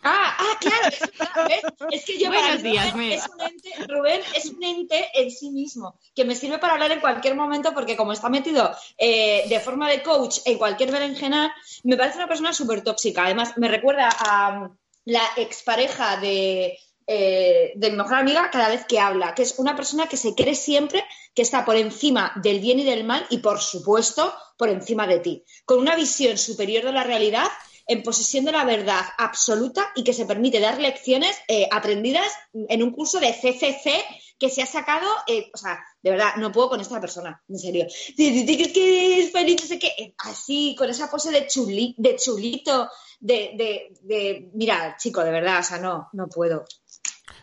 Ah, 0.05 0.35
ah, 0.37 0.57
claro, 0.59 1.49
es, 1.89 2.03
que 2.03 2.19
yo 2.19 2.27
Buenos 2.27 2.61
días, 2.61 2.91
Rubén, 2.91 3.11
es 3.13 3.29
un 3.29 3.41
ente, 3.41 3.87
Rubén 3.87 4.21
es 4.35 4.45
un 4.47 4.61
ente 4.61 5.09
en 5.13 5.31
sí 5.31 5.49
mismo, 5.49 5.97
que 6.13 6.25
me 6.25 6.35
sirve 6.35 6.57
para 6.57 6.73
hablar 6.73 6.91
en 6.91 6.99
cualquier 6.99 7.35
momento 7.35 7.73
porque 7.73 7.95
como 7.95 8.11
está 8.11 8.27
metido 8.27 8.75
eh, 8.97 9.45
de 9.47 9.59
forma 9.61 9.89
de 9.89 10.03
coach 10.03 10.39
en 10.43 10.57
cualquier 10.57 10.91
berenjena, 10.91 11.55
me 11.83 11.95
parece 11.95 12.17
una 12.17 12.27
persona 12.27 12.51
súper 12.51 12.83
tóxica. 12.83 13.23
Además, 13.23 13.53
me 13.55 13.69
recuerda 13.69 14.09
a 14.09 14.63
um, 14.63 14.77
la 15.05 15.23
expareja 15.37 16.17
de, 16.17 16.77
eh, 17.07 17.73
de 17.75 17.91
mi 17.91 17.97
mejor 17.97 18.15
amiga 18.15 18.49
cada 18.51 18.69
vez 18.69 18.85
que 18.85 18.99
habla, 18.99 19.35
que 19.35 19.43
es 19.43 19.59
una 19.59 19.75
persona 19.75 20.07
que 20.07 20.17
se 20.17 20.35
cree 20.35 20.55
siempre 20.55 21.03
que 21.35 21.41
está 21.41 21.65
por 21.65 21.75
encima 21.75 22.31
del 22.35 22.59
bien 22.59 22.79
y 22.79 22.83
del 22.83 23.03
mal 23.03 23.25
y, 23.29 23.39
por 23.39 23.59
supuesto, 23.59 24.33
por 24.57 24.69
encima 24.69 25.07
de 25.07 25.19
ti, 25.19 25.43
con 25.65 25.79
una 25.79 25.95
visión 25.95 26.37
superior 26.37 26.85
de 26.85 26.91
la 26.91 27.03
realidad 27.03 27.47
en 27.87 28.03
posesión 28.03 28.45
de 28.45 28.53
la 28.53 28.63
verdad 28.63 29.01
absoluta 29.17 29.91
y 29.95 30.03
que 30.03 30.13
se 30.13 30.25
permite 30.25 30.59
dar 30.59 30.79
lecciones 30.79 31.35
eh, 31.47 31.67
aprendidas 31.71 32.31
en 32.53 32.81
un 32.81 32.91
curso 32.91 33.19
de 33.19 33.33
CCC 33.33 34.05
que 34.39 34.49
se 34.49 34.61
ha 34.61 34.65
sacado, 34.65 35.07
eh, 35.27 35.49
o 35.53 35.57
sea, 35.57 35.83
de 36.01 36.11
verdad, 36.11 36.35
no 36.37 36.51
puedo 36.51 36.69
con 36.69 36.81
esta 36.81 36.99
persona, 36.99 37.41
en 37.47 37.57
serio. 37.57 37.85
¿Qué 38.17 38.45
que 38.73 39.19
es 39.19 39.31
feliz? 39.31 39.61
No 39.61 39.67
sé 39.67 39.79
qué. 39.79 39.87
Eh, 39.97 40.13
Así, 40.17 40.75
con 40.77 40.89
esa 40.89 41.09
pose 41.09 41.31
de, 41.31 41.47
chuli, 41.47 41.95
de 41.97 42.15
chulito, 42.15 42.89
de, 43.19 43.51
de, 43.55 43.93
de, 44.01 44.49
mira, 44.53 44.95
chico, 44.97 45.23
de 45.23 45.31
verdad, 45.31 45.59
o 45.59 45.63
sea, 45.63 45.79
no, 45.79 46.09
no 46.13 46.27
puedo. 46.27 46.65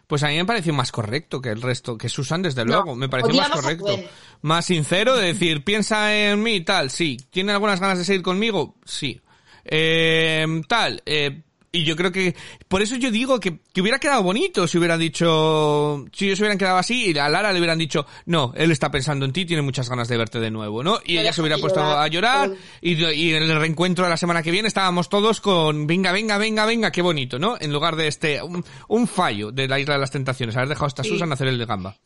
Pues 0.06 0.25
a 0.25 0.28
mí 0.28 0.37
me 0.37 0.44
pareció 0.44 0.75
más 0.75 0.90
correcto 0.90 1.40
que 1.40 1.50
el 1.50 1.62
resto, 1.62 1.97
que 1.97 2.09
Susan, 2.09 2.42
desde 2.42 2.64
No, 2.64 2.73
luego. 2.73 2.97
Me 2.97 3.09
pareció 3.09 3.32
más 3.35 3.50
correcto. 3.50 3.97
Más 4.42 4.64
sincero 4.64 5.16
de 5.16 5.26
decir, 5.26 5.62
piensa 5.64 6.14
en 6.14 6.42
mí, 6.42 6.62
tal, 6.62 6.90
sí. 6.90 7.16
¿Tiene 7.30 7.52
algunas 7.52 7.78
ganas 7.78 7.99
de 7.99 8.04
seguir 8.04 8.23
conmigo? 8.23 8.75
Sí. 8.85 9.20
Eh, 9.64 10.44
tal, 10.66 11.02
eh, 11.06 11.44
y 11.72 11.84
yo 11.84 11.96
creo 11.96 12.10
que, 12.10 12.34
por 12.68 12.82
eso 12.82 12.96
yo 12.96 13.10
digo 13.10 13.38
que, 13.38 13.60
que 13.72 13.80
hubiera 13.80 13.98
quedado 13.98 14.22
bonito 14.22 14.66
si 14.66 14.78
hubieran 14.78 14.98
dicho, 14.98 16.04
si 16.12 16.26
ellos 16.26 16.40
hubieran 16.40 16.58
quedado 16.58 16.78
así 16.78 17.12
y 17.12 17.18
a 17.18 17.28
Lara 17.28 17.52
le 17.52 17.58
hubieran 17.60 17.78
dicho, 17.78 18.06
no, 18.26 18.52
él 18.56 18.70
está 18.70 18.90
pensando 18.90 19.24
en 19.24 19.32
ti, 19.32 19.44
tiene 19.44 19.62
muchas 19.62 19.88
ganas 19.88 20.08
de 20.08 20.16
verte 20.16 20.40
de 20.40 20.50
nuevo, 20.50 20.82
¿no? 20.82 20.98
Y 21.04 21.18
ella 21.18 21.32
se 21.32 21.40
hubiera 21.40 21.58
puesto 21.58 21.80
llorar. 21.80 21.98
a 21.98 22.08
llorar 22.08 22.50
y, 22.80 23.04
y 23.04 23.34
en 23.34 23.42
el 23.42 23.60
reencuentro 23.60 24.04
de 24.04 24.10
la 24.10 24.16
semana 24.16 24.42
que 24.42 24.50
viene 24.50 24.68
estábamos 24.68 25.08
todos 25.08 25.40
con, 25.40 25.86
venga, 25.86 26.12
venga, 26.12 26.38
venga, 26.38 26.66
venga, 26.66 26.90
qué 26.90 27.02
bonito, 27.02 27.38
¿no? 27.38 27.56
En 27.60 27.72
lugar 27.72 27.96
de 27.96 28.08
este, 28.08 28.42
un, 28.42 28.64
un 28.88 29.06
fallo 29.06 29.52
de 29.52 29.68
la 29.68 29.78
Isla 29.78 29.94
de 29.94 30.00
las 30.00 30.10
Tentaciones, 30.10 30.56
haber 30.56 30.68
dejado 30.68 30.86
a 30.86 30.88
esta 30.88 31.02
Sí. 31.02 31.10
Susan 31.10 31.32
hacer 31.32 31.48
el 31.48 31.58
de 31.58 31.66
gamba. 31.66 31.96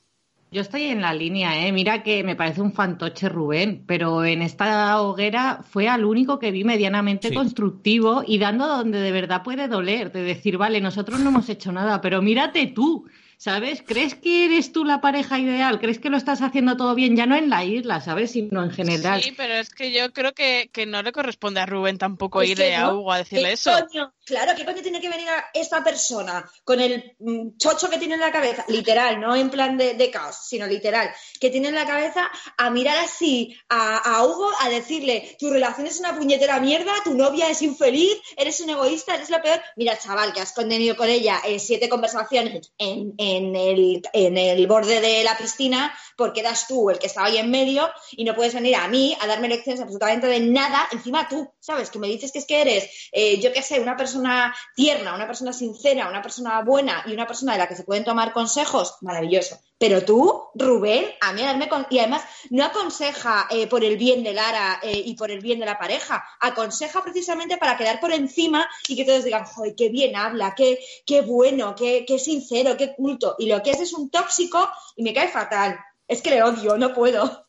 Yo 0.54 0.60
estoy 0.60 0.84
en 0.84 1.00
la 1.00 1.12
línea, 1.12 1.66
¿eh? 1.66 1.72
Mira 1.72 2.04
que 2.04 2.22
me 2.22 2.36
parece 2.36 2.62
un 2.62 2.72
fantoche 2.72 3.28
Rubén, 3.28 3.82
pero 3.88 4.24
en 4.24 4.40
esta 4.40 5.02
hoguera 5.02 5.64
fue 5.68 5.88
al 5.88 6.04
único 6.04 6.38
que 6.38 6.52
vi 6.52 6.62
medianamente 6.62 7.30
Sí. 7.30 7.34
constructivo 7.34 8.22
y 8.24 8.38
dando 8.38 8.68
donde 8.68 9.00
de 9.00 9.10
verdad 9.10 9.42
puede 9.42 9.66
doler, 9.66 10.12
de 10.12 10.22
decir, 10.22 10.56
vale, 10.56 10.80
nosotros 10.80 11.18
no 11.18 11.30
hemos 11.30 11.48
hecho 11.48 11.72
nada, 11.72 12.00
pero 12.00 12.22
mírate 12.22 12.68
tú, 12.68 13.04
¿sabes? 13.44 13.82
¿Crees 13.86 14.14
que 14.14 14.46
eres 14.46 14.72
tú 14.72 14.86
la 14.86 15.02
pareja 15.02 15.38
ideal? 15.38 15.78
¿Crees 15.78 15.98
que 15.98 16.08
lo 16.08 16.16
estás 16.16 16.40
haciendo 16.40 16.78
todo 16.78 16.94
bien? 16.94 17.14
Ya 17.14 17.26
no 17.26 17.36
en 17.36 17.50
la 17.50 17.62
isla, 17.62 18.00
¿sabes? 18.00 18.30
Sino 18.30 18.64
en 18.64 18.70
general. 18.70 19.22
Sí, 19.22 19.32
pero 19.36 19.52
es 19.52 19.68
que 19.68 19.92
yo 19.92 20.10
creo 20.14 20.32
que, 20.32 20.70
que 20.72 20.86
no 20.86 21.02
le 21.02 21.12
corresponde 21.12 21.60
a 21.60 21.66
Rubén 21.66 21.98
tampoco 21.98 22.40
Es 22.40 22.48
ir 22.48 22.62
a 22.72 22.80
no. 22.80 23.00
Hugo 23.00 23.12
a 23.12 23.18
decirle 23.18 23.48
¿Qué 23.48 23.52
eso. 23.52 23.70
coño? 23.70 24.14
Claro, 24.24 24.52
¿qué 24.56 24.64
coño 24.64 24.80
tiene 24.80 24.98
que 24.98 25.10
venir 25.10 25.28
a 25.28 25.44
esta 25.52 25.84
persona 25.84 26.42
con 26.64 26.80
el 26.80 27.16
mm, 27.18 27.58
chocho 27.58 27.90
que 27.90 27.98
tiene 27.98 28.14
en 28.14 28.20
la 28.20 28.32
cabeza? 28.32 28.64
Literal, 28.68 29.20
no 29.20 29.36
en 29.36 29.50
plan 29.50 29.76
de, 29.76 29.92
de 29.92 30.10
caos, 30.10 30.36
sino 30.48 30.66
literal, 30.66 31.10
que 31.38 31.50
tiene 31.50 31.68
en 31.68 31.74
la 31.74 31.84
cabeza 31.84 32.30
a 32.56 32.70
mirar 32.70 32.96
así 33.04 33.54
a, 33.68 33.98
a 33.98 34.24
Hugo, 34.24 34.50
a 34.60 34.70
decirle, 34.70 35.36
tu 35.38 35.50
relación 35.50 35.86
es 35.86 36.00
una 36.00 36.16
puñetera 36.16 36.60
mierda, 36.60 36.92
tu 37.04 37.12
novia 37.12 37.50
es 37.50 37.60
infeliz, 37.60 38.16
eres 38.38 38.58
un 38.60 38.70
egoísta, 38.70 39.16
eres 39.16 39.28
lo 39.28 39.42
peor. 39.42 39.60
Mira, 39.76 39.98
chaval, 39.98 40.32
que 40.32 40.40
has 40.40 40.54
contenido 40.54 40.96
con 40.96 41.10
ella 41.10 41.42
eh, 41.44 41.58
siete 41.58 41.90
conversaciones 41.90 42.72
en, 42.78 43.12
en 43.18 43.33
el, 43.36 44.02
en 44.12 44.38
el 44.38 44.66
borde 44.66 45.00
de 45.00 45.24
la 45.24 45.36
piscina 45.36 45.94
porque 46.16 46.40
eras 46.40 46.66
tú 46.66 46.90
el 46.90 46.98
que 46.98 47.06
estaba 47.06 47.26
ahí 47.26 47.38
en 47.38 47.50
medio 47.50 47.90
y 48.12 48.24
no 48.24 48.34
puedes 48.34 48.54
venir 48.54 48.76
a 48.76 48.88
mí 48.88 49.16
a 49.20 49.26
darme 49.26 49.48
lecciones 49.48 49.80
absolutamente 49.80 50.26
de 50.26 50.40
nada, 50.40 50.88
encima 50.92 51.28
tú, 51.28 51.50
¿sabes? 51.60 51.90
Que 51.90 51.98
me 51.98 52.08
dices 52.08 52.32
que 52.32 52.38
es 52.38 52.46
que 52.46 52.60
eres, 52.60 53.08
eh, 53.12 53.40
yo 53.40 53.52
qué 53.52 53.62
sé, 53.62 53.80
una 53.80 53.96
persona 53.96 54.54
tierna, 54.74 55.14
una 55.14 55.26
persona 55.26 55.52
sincera, 55.52 56.08
una 56.08 56.22
persona 56.22 56.62
buena 56.62 57.04
y 57.06 57.12
una 57.12 57.26
persona 57.26 57.52
de 57.52 57.58
la 57.58 57.68
que 57.68 57.76
se 57.76 57.84
pueden 57.84 58.04
tomar 58.04 58.32
consejos, 58.32 58.96
maravilloso. 59.00 59.58
Pero 59.76 60.04
tú, 60.04 60.44
Rubén, 60.54 61.06
a 61.20 61.32
mí 61.32 61.42
darme 61.42 61.68
con... 61.68 61.86
Y 61.90 61.98
además, 61.98 62.22
no 62.50 62.64
aconseja 62.64 63.48
eh, 63.50 63.66
por 63.66 63.84
el 63.84 63.96
bien 63.96 64.22
de 64.22 64.32
Lara 64.32 64.80
eh, 64.82 65.02
y 65.04 65.14
por 65.14 65.30
el 65.30 65.40
bien 65.40 65.58
de 65.58 65.66
la 65.66 65.78
pareja, 65.78 66.24
aconseja 66.40 67.02
precisamente 67.02 67.58
para 67.58 67.76
quedar 67.76 68.00
por 68.00 68.12
encima 68.12 68.68
y 68.88 68.96
que 68.96 69.04
todos 69.04 69.24
digan, 69.24 69.44
joder, 69.44 69.74
qué 69.74 69.88
bien 69.88 70.16
habla, 70.16 70.54
qué, 70.54 70.78
qué 71.04 71.22
bueno, 71.22 71.74
qué, 71.74 72.04
qué 72.06 72.18
sincero, 72.18 72.76
qué 72.76 72.94
culto. 72.94 73.23
Y 73.38 73.48
lo 73.48 73.62
que 73.62 73.70
es 73.70 73.80
es 73.80 73.92
un 73.92 74.10
tóxico 74.10 74.70
y 74.96 75.02
me 75.02 75.14
cae 75.14 75.28
fatal. 75.28 75.78
Es 76.06 76.22
que 76.22 76.30
le 76.30 76.42
odio, 76.42 76.76
no 76.76 76.92
puedo. 76.92 77.44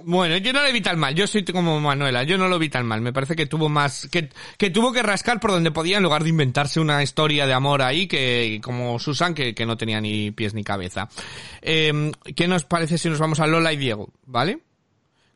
Bueno, 0.00 0.36
yo 0.36 0.52
no 0.52 0.62
le 0.62 0.72
vi 0.72 0.80
tan 0.80 0.96
mal, 0.96 1.12
yo 1.14 1.26
soy 1.26 1.44
como 1.44 1.80
Manuela, 1.80 2.22
yo 2.22 2.38
no 2.38 2.46
lo 2.46 2.60
vi 2.60 2.68
tan 2.68 2.86
mal, 2.86 3.00
me 3.00 3.12
parece 3.12 3.34
que 3.34 3.46
tuvo 3.46 3.68
más, 3.68 4.06
que, 4.12 4.28
que 4.56 4.70
tuvo 4.70 4.92
que 4.92 5.02
rascar 5.02 5.40
por 5.40 5.50
donde 5.50 5.72
podía 5.72 5.96
en 5.96 6.04
lugar 6.04 6.22
de 6.22 6.28
inventarse 6.28 6.78
una 6.78 7.02
historia 7.02 7.48
de 7.48 7.52
amor 7.52 7.82
ahí 7.82 8.06
que, 8.06 8.60
como 8.62 9.00
Susan, 9.00 9.34
que, 9.34 9.56
que 9.56 9.66
no 9.66 9.76
tenía 9.76 10.00
ni 10.00 10.30
pies 10.30 10.54
ni 10.54 10.62
cabeza. 10.62 11.08
Eh, 11.62 12.12
¿Qué 12.36 12.46
nos 12.46 12.64
parece 12.64 12.96
si 12.96 13.08
nos 13.08 13.18
vamos 13.18 13.40
a 13.40 13.48
Lola 13.48 13.72
y 13.72 13.76
Diego, 13.76 14.12
vale? 14.24 14.60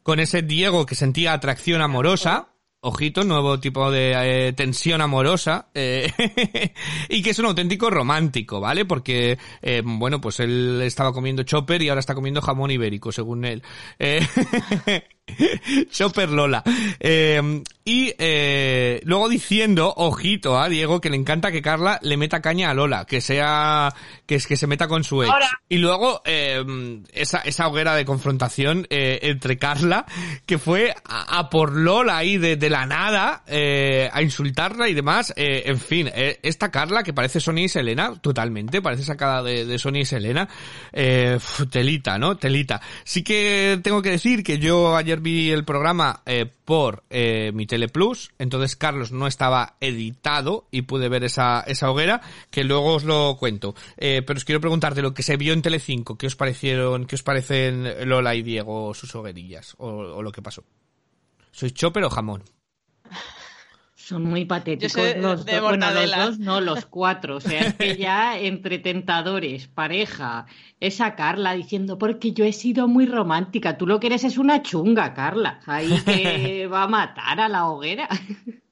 Con 0.05 0.20
ese 0.20 0.42
Diego 0.42 0.87
que 0.87 0.94
sentía 0.94 1.33
atracción 1.33 1.83
amorosa, 1.83 2.51
ojito, 2.84 3.22
nuevo 3.22 3.60
tipo 3.60 3.90
de 3.90 4.48
eh, 4.48 4.52
tensión 4.54 5.00
amorosa, 5.00 5.68
eh, 5.72 6.12
y 7.08 7.22
que 7.22 7.30
es 7.30 7.38
un 7.38 7.46
auténtico 7.46 7.90
romántico, 7.90 8.60
¿vale? 8.60 8.84
Porque, 8.84 9.38
eh, 9.62 9.82
bueno, 9.84 10.20
pues 10.20 10.40
él 10.40 10.80
estaba 10.82 11.12
comiendo 11.12 11.44
chopper 11.44 11.80
y 11.82 11.88
ahora 11.88 12.00
está 12.00 12.14
comiendo 12.14 12.42
jamón 12.42 12.72
ibérico, 12.72 13.12
según 13.12 13.44
él. 13.44 13.62
Chopper 15.90 16.30
Lola. 16.30 16.62
Eh, 17.00 17.62
y 17.84 18.14
eh, 18.18 19.00
luego 19.04 19.28
diciendo, 19.28 19.92
ojito 19.96 20.60
a 20.60 20.68
Diego, 20.68 21.00
que 21.00 21.10
le 21.10 21.16
encanta 21.16 21.50
que 21.50 21.62
Carla 21.62 21.98
le 22.02 22.16
meta 22.16 22.40
caña 22.40 22.70
a 22.70 22.74
Lola, 22.74 23.06
que 23.06 23.20
sea, 23.20 23.92
que 24.24 24.36
es 24.36 24.46
que 24.46 24.56
se 24.56 24.68
meta 24.68 24.86
con 24.86 25.02
su 25.02 25.22
ex. 25.22 25.32
Ahora. 25.32 25.50
Y 25.68 25.78
luego 25.78 26.22
eh, 26.24 26.62
esa, 27.12 27.38
esa 27.38 27.66
hoguera 27.66 27.96
de 27.96 28.04
confrontación 28.04 28.86
eh, 28.88 29.18
entre 29.22 29.58
Carla, 29.58 30.06
que 30.46 30.58
fue 30.58 30.94
a, 31.04 31.38
a 31.38 31.50
por 31.50 31.76
Lola 31.76 32.18
ahí 32.18 32.38
de, 32.38 32.56
de 32.56 32.70
la 32.70 32.86
nada, 32.86 33.42
eh, 33.48 34.08
a 34.12 34.22
insultarla 34.22 34.88
y 34.88 34.94
demás. 34.94 35.32
Eh, 35.36 35.64
en 35.66 35.80
fin, 35.80 36.08
eh, 36.14 36.38
esta 36.44 36.70
Carla 36.70 37.02
que 37.02 37.12
parece 37.12 37.40
Sonia 37.40 37.64
y 37.64 37.68
Selena, 37.68 38.14
totalmente, 38.20 38.80
parece 38.80 39.02
sacada 39.02 39.42
de, 39.42 39.64
de 39.64 39.78
Sonia 39.80 40.02
y 40.02 40.06
Selena. 40.06 40.48
Eh, 40.92 41.36
telita, 41.70 42.16
¿no? 42.16 42.36
Telita. 42.36 42.80
Sí 43.02 43.24
que 43.24 43.80
tengo 43.82 44.02
que 44.02 44.10
decir 44.10 44.44
que 44.44 44.58
yo 44.58 44.96
ayer 44.96 45.18
vi 45.22 45.50
el 45.50 45.64
programa 45.64 46.22
eh, 46.26 46.50
por 46.64 47.04
eh, 47.08 47.52
mi 47.54 47.66
Teleplus, 47.66 48.32
entonces 48.38 48.76
Carlos 48.76 49.12
no 49.12 49.26
estaba 49.26 49.76
editado 49.80 50.66
y 50.70 50.82
pude 50.82 51.08
ver 51.08 51.24
esa, 51.24 51.61
esa 51.62 51.90
hoguera, 51.90 52.20
que 52.50 52.64
luego 52.64 52.94
os 52.94 53.04
lo 53.04 53.37
cuento. 53.38 53.74
Eh, 53.96 54.22
pero 54.26 54.37
os 54.37 54.44
quiero 54.44 54.61
preguntar 54.61 54.94
de 54.94 55.02
lo 55.02 55.14
que 55.14 55.22
se 55.22 55.37
vio 55.37 55.52
en 55.52 55.62
Telecinco, 55.62 56.18
¿qué 56.18 56.26
os 56.26 56.37
parecieron, 56.37 57.06
qué 57.06 57.14
os 57.14 57.22
parecen 57.22 58.08
Lola 58.08 58.35
y 58.35 58.42
Diego 58.42 58.92
sus 58.94 59.14
hoguerillas? 59.14 59.74
O, 59.78 59.88
o 59.88 60.22
lo 60.22 60.32
que 60.32 60.42
pasó. 60.42 60.64
¿Sois 61.50 61.72
chopper 61.72 62.04
o 62.04 62.11
jamón? 62.11 62.42
Son 64.12 64.25
muy 64.25 64.44
patéticos 64.44 65.16
los 65.16 65.44
de 65.46 65.57
dos. 65.57 65.62
Bueno, 65.62 65.90
los 65.90 66.16
dos, 66.16 66.38
no, 66.38 66.61
los 66.61 66.85
cuatro. 66.85 67.37
O 67.37 67.40
sea, 67.40 67.61
es 67.61 67.75
que 67.75 67.96
ya 67.96 68.38
entre 68.38 68.79
tentadores, 68.79 69.68
pareja, 69.68 70.44
esa 70.81 71.14
Carla 71.14 71.55
diciendo, 71.55 71.96
porque 71.98 72.33
yo 72.33 72.44
he 72.44 72.53
sido 72.53 72.88
muy 72.88 73.07
romántica. 73.07 73.79
Tú 73.79 73.87
lo 73.87 74.01
que 74.01 74.09
eres 74.09 74.25
es 74.25 74.37
una 74.37 74.62
chunga, 74.62 75.14
Carla. 75.14 75.61
Ahí 75.64 75.98
que 76.05 76.66
va 76.66 76.83
a 76.83 76.88
matar 76.88 77.40
a 77.40 77.48
la 77.48 77.68
hoguera. 77.68 78.09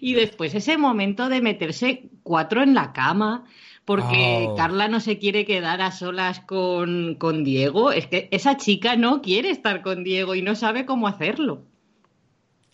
Y 0.00 0.14
después 0.14 0.54
ese 0.54 0.76
momento 0.76 1.28
de 1.28 1.40
meterse 1.40 2.10
cuatro 2.22 2.62
en 2.62 2.74
la 2.74 2.92
cama, 2.92 3.44
porque 3.84 4.46
Oh. 4.48 4.54
Carla 4.56 4.88
no 4.88 5.00
se 5.00 5.18
quiere 5.18 5.44
quedar 5.44 5.80
a 5.80 5.90
solas 5.90 6.40
con, 6.40 7.14
con 7.14 7.44
Diego. 7.44 7.92
Es 7.92 8.06
que 8.06 8.28
esa 8.30 8.56
chica 8.56 8.96
no 8.96 9.22
quiere 9.22 9.50
estar 9.50 9.80
con 9.82 10.04
Diego 10.04 10.34
y 10.34 10.42
no 10.42 10.54
sabe 10.54 10.84
cómo 10.84 11.08
hacerlo. 11.08 11.69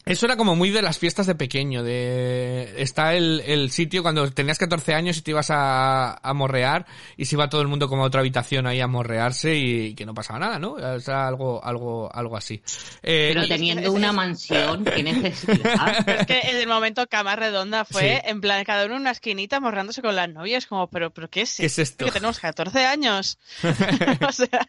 Eso 0.07 0.27
era 0.27 0.37
como 0.37 0.55
muy 0.55 0.71
de 0.71 0.83
las 0.83 0.99
fiestas 0.99 1.27
de 1.27 1.35
pequeño, 1.35 1.83
de 1.83 2.75
está 2.81 3.14
el, 3.14 3.42
el 3.45 3.73
sitio 3.73 4.05
cuando 4.05 4.31
tenías 4.31 4.57
14 4.57 4.95
años 4.95 5.16
y 5.19 5.23
te 5.23 5.33
ibas 5.33 5.51
a, 5.51 6.14
a 6.23 6.33
morrear 6.33 6.87
y 7.16 7.25
se 7.25 7.35
iba 7.35 7.49
todo 7.49 7.61
el 7.61 7.66
mundo 7.66 7.88
como 7.88 8.05
a 8.05 8.07
otra 8.07 8.21
habitación 8.21 8.69
ahí 8.69 8.81
a 8.81 8.87
morrearse 8.87 9.57
y, 9.57 9.97
que 9.97 10.07
no 10.07 10.14
pasaba 10.14 10.38
nada, 10.38 10.59
¿no? 10.61 10.75
O 10.75 11.01
sea, 11.01 11.27
algo, 11.27 11.61
algo, 11.64 12.09
algo 12.14 12.37
así. 12.37 12.62
Eh, 13.03 13.33
Pero 13.35 13.49
teniendo 13.49 13.92
una 13.92 14.12
mansión, 14.12 14.85
qué 14.85 15.03
necesidad. 15.03 16.05
Pero 16.07 16.21
es 16.21 16.27
que 16.29 16.38
en 16.38 16.57
el 16.57 16.69
momento 16.69 17.05
cama 17.09 17.35
redonda 17.35 17.85
fue 17.85 18.23
Sí. 18.23 18.31
en 18.31 18.40
plan 18.40 18.62
cada 18.62 18.87
uno 18.87 18.95
en 18.95 19.01
una 19.01 19.11
esquinita 19.11 19.59
morrándose 19.59 20.03
con 20.03 20.14
las 20.14 20.29
novias 20.29 20.66
como 20.66 20.88
pero 20.88 21.11
pero 21.11 21.29
qué 21.29 21.40
es, 21.40 21.57
¿Qué 21.57 21.66
es 21.66 21.81
esto? 21.81 22.05
Que 22.05 22.12
tenemos 22.12 22.38
14 22.38 22.87
años. 22.87 23.38
o 24.29 24.31
sea, 24.33 24.69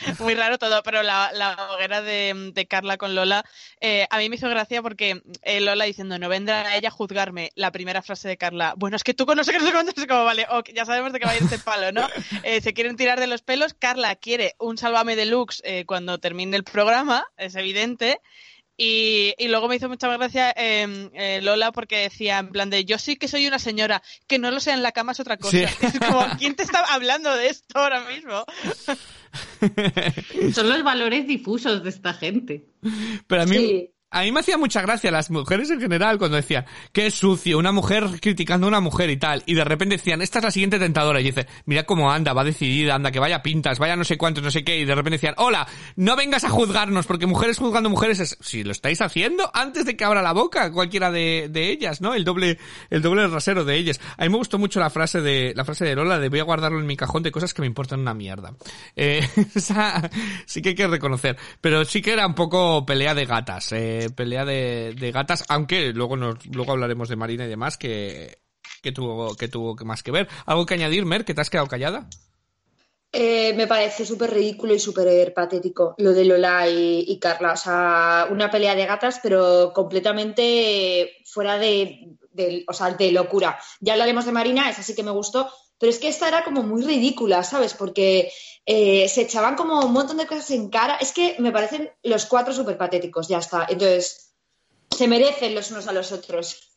muy 0.18 0.34
raro 0.34 0.58
todo, 0.58 0.82
pero 0.82 1.02
la, 1.02 1.30
la 1.34 1.70
hoguera 1.72 2.02
de, 2.02 2.50
de 2.52 2.66
Carla 2.66 2.96
con 2.96 3.14
Lola 3.14 3.44
eh, 3.80 4.06
a 4.10 4.18
mí 4.18 4.28
me 4.28 4.36
hizo 4.36 4.48
gracia 4.48 4.82
porque 4.82 5.22
eh, 5.42 5.60
Lola 5.60 5.84
diciendo 5.84 6.18
no 6.18 6.28
vendrá 6.28 6.62
a 6.62 6.76
ella 6.76 6.88
a 6.88 6.92
juzgarme 6.92 7.50
la 7.54 7.72
primera 7.72 8.02
frase 8.02 8.28
de 8.28 8.36
Carla 8.36 8.74
bueno 8.76 8.96
es 8.96 9.04
que 9.04 9.14
tú 9.14 9.26
conoces 9.26 9.54
que 9.54 9.72
no 9.72 9.84
sé 9.84 10.06
como 10.06 10.24
vale 10.24 10.46
ok, 10.50 10.70
ya 10.74 10.84
sabemos 10.84 11.12
de 11.12 11.20
qué 11.20 11.26
va 11.26 11.32
a 11.32 11.36
ir 11.36 11.42
este 11.42 11.58
palo 11.58 11.92
¿no? 11.92 12.08
Eh, 12.44 12.60
se 12.60 12.72
quieren 12.72 12.96
tirar 12.96 13.20
de 13.20 13.26
los 13.26 13.42
pelos 13.42 13.74
Carla 13.74 14.16
quiere 14.16 14.54
un 14.58 14.78
sálvame 14.78 15.16
deluxe 15.16 15.62
eh, 15.64 15.84
cuando 15.86 16.18
termine 16.18 16.56
el 16.56 16.64
programa 16.64 17.24
es 17.36 17.54
evidente 17.54 18.20
y, 18.84 19.34
y 19.38 19.46
luego 19.46 19.68
me 19.68 19.76
hizo 19.76 19.88
mucha 19.88 20.08
gracia 20.08 20.52
eh, 20.56 21.08
eh, 21.14 21.40
Lola 21.40 21.70
porque 21.70 21.98
decía 21.98 22.40
en 22.40 22.48
plan 22.48 22.68
de 22.68 22.84
yo 22.84 22.98
sí 22.98 23.14
que 23.14 23.28
soy 23.28 23.46
una 23.46 23.60
señora, 23.60 24.02
que 24.26 24.40
no 24.40 24.50
lo 24.50 24.58
sea 24.58 24.74
en 24.74 24.82
la 24.82 24.90
cama 24.90 25.12
es 25.12 25.20
otra 25.20 25.36
cosa. 25.36 25.56
Sí. 25.56 25.64
Es 25.86 26.00
como, 26.00 26.26
¿quién 26.36 26.56
te 26.56 26.64
está 26.64 26.80
hablando 26.92 27.32
de 27.36 27.46
esto 27.46 27.78
ahora 27.78 28.00
mismo? 28.08 28.44
Son 30.52 30.68
los 30.68 30.82
valores 30.82 31.28
difusos 31.28 31.84
de 31.84 31.90
esta 31.90 32.12
gente. 32.12 32.66
Pero 33.28 33.42
a 33.42 33.46
mí, 33.46 33.56
Sí. 33.56 33.90
A 34.12 34.22
mí 34.22 34.30
me 34.30 34.40
hacía 34.40 34.58
mucha 34.58 34.82
gracia 34.82 35.10
las 35.10 35.30
mujeres 35.30 35.70
en 35.70 35.80
general 35.80 36.18
cuando 36.18 36.36
decían, 36.36 36.66
qué 36.92 37.10
sucio, 37.10 37.58
una 37.58 37.72
mujer 37.72 38.04
criticando 38.20 38.66
a 38.66 38.68
una 38.68 38.80
mujer 38.80 39.08
y 39.10 39.16
tal. 39.16 39.42
Y 39.46 39.54
de 39.54 39.64
repente 39.64 39.96
decían, 39.96 40.20
esta 40.20 40.38
es 40.38 40.44
la 40.44 40.50
siguiente 40.50 40.78
tentadora. 40.78 41.20
Y 41.20 41.24
dice, 41.24 41.46
mira 41.64 41.84
cómo 41.84 42.12
anda, 42.12 42.32
va 42.32 42.44
decidida, 42.44 42.94
anda, 42.94 43.10
que 43.10 43.18
vaya 43.18 43.42
pintas, 43.42 43.78
vaya 43.78 43.96
no 43.96 44.04
sé 44.04 44.18
cuántos, 44.18 44.44
no 44.44 44.50
sé 44.50 44.64
qué. 44.64 44.78
Y 44.78 44.84
de 44.84 44.94
repente 44.94 45.16
decían, 45.16 45.34
hola, 45.38 45.66
no 45.96 46.14
vengas 46.14 46.44
a 46.44 46.50
juzgarnos, 46.50 47.06
porque 47.06 47.26
mujeres 47.26 47.58
juzgando 47.58 47.88
mujeres 47.88 48.20
es, 48.20 48.36
si 48.40 48.62
lo 48.62 48.72
estáis 48.72 49.00
haciendo 49.00 49.50
antes 49.54 49.86
de 49.86 49.96
que 49.96 50.04
abra 50.04 50.20
la 50.20 50.32
boca 50.32 50.70
cualquiera 50.70 51.10
de, 51.10 51.48
de 51.50 51.70
ellas, 51.70 52.00
¿no? 52.02 52.14
El 52.14 52.24
doble, 52.24 52.58
el 52.90 53.00
doble 53.00 53.26
rasero 53.28 53.64
de 53.64 53.76
ellas. 53.76 53.98
A 54.18 54.24
mí 54.24 54.28
me 54.28 54.36
gustó 54.36 54.58
mucho 54.58 54.78
la 54.78 54.90
frase 54.90 55.22
de, 55.22 55.54
la 55.56 55.64
frase 55.64 55.86
de 55.86 55.94
Lola 55.94 56.18
de 56.18 56.28
voy 56.28 56.40
a 56.40 56.44
guardarlo 56.44 56.80
en 56.80 56.86
mi 56.86 56.96
cajón 56.96 57.22
de 57.22 57.32
cosas 57.32 57.54
que 57.54 57.62
me 57.62 57.66
importan 57.66 58.00
una 58.00 58.14
mierda. 58.14 58.52
Eh, 58.94 59.26
esa 59.54 60.10
sí 60.44 60.60
que 60.60 60.70
hay 60.70 60.74
que 60.74 60.86
reconocer. 60.86 61.36
Pero 61.60 61.84
sí 61.84 62.02
que 62.02 62.12
era 62.12 62.26
un 62.26 62.34
poco 62.34 62.84
pelea 62.84 63.14
de 63.14 63.24
gatas, 63.24 63.72
eh, 63.72 64.01
pelea 64.10 64.44
de, 64.44 65.10
gatas, 65.12 65.44
aunque 65.48 65.92
luego 65.92 66.16
nos, 66.16 66.44
luego 66.46 66.72
hablaremos 66.72 67.08
de 67.08 67.16
Marina 67.16 67.44
y 67.44 67.48
demás 67.48 67.76
que, 67.76 68.38
que 68.82 68.92
tuvo, 68.92 69.34
que 69.36 69.48
tuvo 69.48 69.76
más 69.84 70.02
que 70.02 70.10
ver. 70.10 70.28
¿Algo 70.46 70.66
que 70.66 70.74
añadir, 70.74 71.04
Mer, 71.04 71.24
que 71.24 71.34
te 71.34 71.40
has 71.40 71.50
quedado 71.50 71.68
callada? 71.68 72.08
Eh, 73.14 73.52
me 73.54 73.66
parece 73.66 74.06
súper 74.06 74.30
ridículo 74.32 74.72
y 74.72 74.78
súper 74.78 75.34
patético 75.34 75.94
lo 75.98 76.12
de 76.12 76.24
Lola 76.24 76.66
y, 76.68 77.18
Carla. 77.20 77.52
O 77.52 77.56
sea, 77.56 78.26
una 78.30 78.50
pelea 78.50 78.74
de 78.74 78.86
gatas, 78.86 79.20
pero 79.22 79.72
completamente 79.74 81.18
fuera 81.26 81.58
de- 81.58 82.16
o 82.66 82.72
sea, 82.72 82.90
de 82.90 83.12
locura. 83.12 83.58
Ya 83.80 83.92
hablaremos 83.92 84.24
de 84.24 84.32
Marina, 84.32 84.70
esa 84.70 84.82
sí 84.82 84.94
que 84.94 85.02
me 85.02 85.10
gustó, 85.10 85.50
pero 85.78 85.90
es 85.90 85.98
que 85.98 86.08
esta 86.08 86.28
era 86.28 86.44
como 86.44 86.62
muy 86.62 86.82
ridícula, 86.82 87.42
¿sabes? 87.42 87.74
Porque 87.74 88.30
eh, 88.66 89.08
se 89.08 89.22
echaban 89.22 89.56
como 89.56 89.80
un 89.80 89.92
montón 89.92 90.16
de 90.18 90.26
cosas 90.26 90.50
en 90.52 90.68
cara. 90.70 90.96
Es 90.96 91.12
que 91.12 91.36
me 91.38 91.52
parecen 91.52 91.90
los 92.02 92.26
cuatro 92.26 92.52
súper 92.54 92.76
patéticos, 92.78 93.28
ya 93.28 93.38
está. 93.38 93.66
Entonces, 93.68 94.34
se 94.90 95.08
merecen 95.08 95.54
los 95.54 95.70
unos 95.70 95.88
a 95.88 95.92
los 95.92 96.12
otros. 96.12 96.68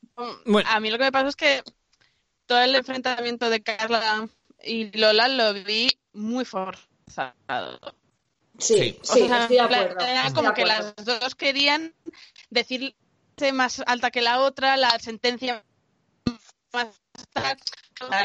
Bueno. 0.45 0.67
A 0.71 0.79
mí 0.79 0.89
lo 0.89 0.97
que 0.97 1.03
me 1.05 1.11
pasa 1.11 1.27
es 1.27 1.35
que 1.35 1.63
todo 2.45 2.59
el 2.61 2.75
enfrentamiento 2.75 3.49
de 3.49 3.61
Carla 3.61 4.27
y 4.63 4.97
Lola 4.97 5.27
lo 5.27 5.53
vi 5.53 5.89
muy 6.13 6.45
forzado. 6.45 7.33
Sí, 8.57 8.75
Sí. 8.77 8.99
sí, 9.03 9.21
O 9.23 9.27
sea, 9.27 9.41
estoy 9.41 9.57
de 9.57 9.61
en 9.63 9.67
plan, 9.67 9.83
acuerdo. 9.83 10.05
Era 10.05 10.33
como 10.33 10.53
que 10.53 10.61
acuerdo. 10.63 10.93
las 10.97 11.05
dos 11.19 11.35
querían 11.35 11.93
decirse 12.49 12.95
más 13.53 13.83
alta 13.85 14.11
que 14.11 14.21
la 14.21 14.39
otra, 14.41 14.77
la 14.77 14.97
sentencia 14.99 15.63
más. 16.73 16.87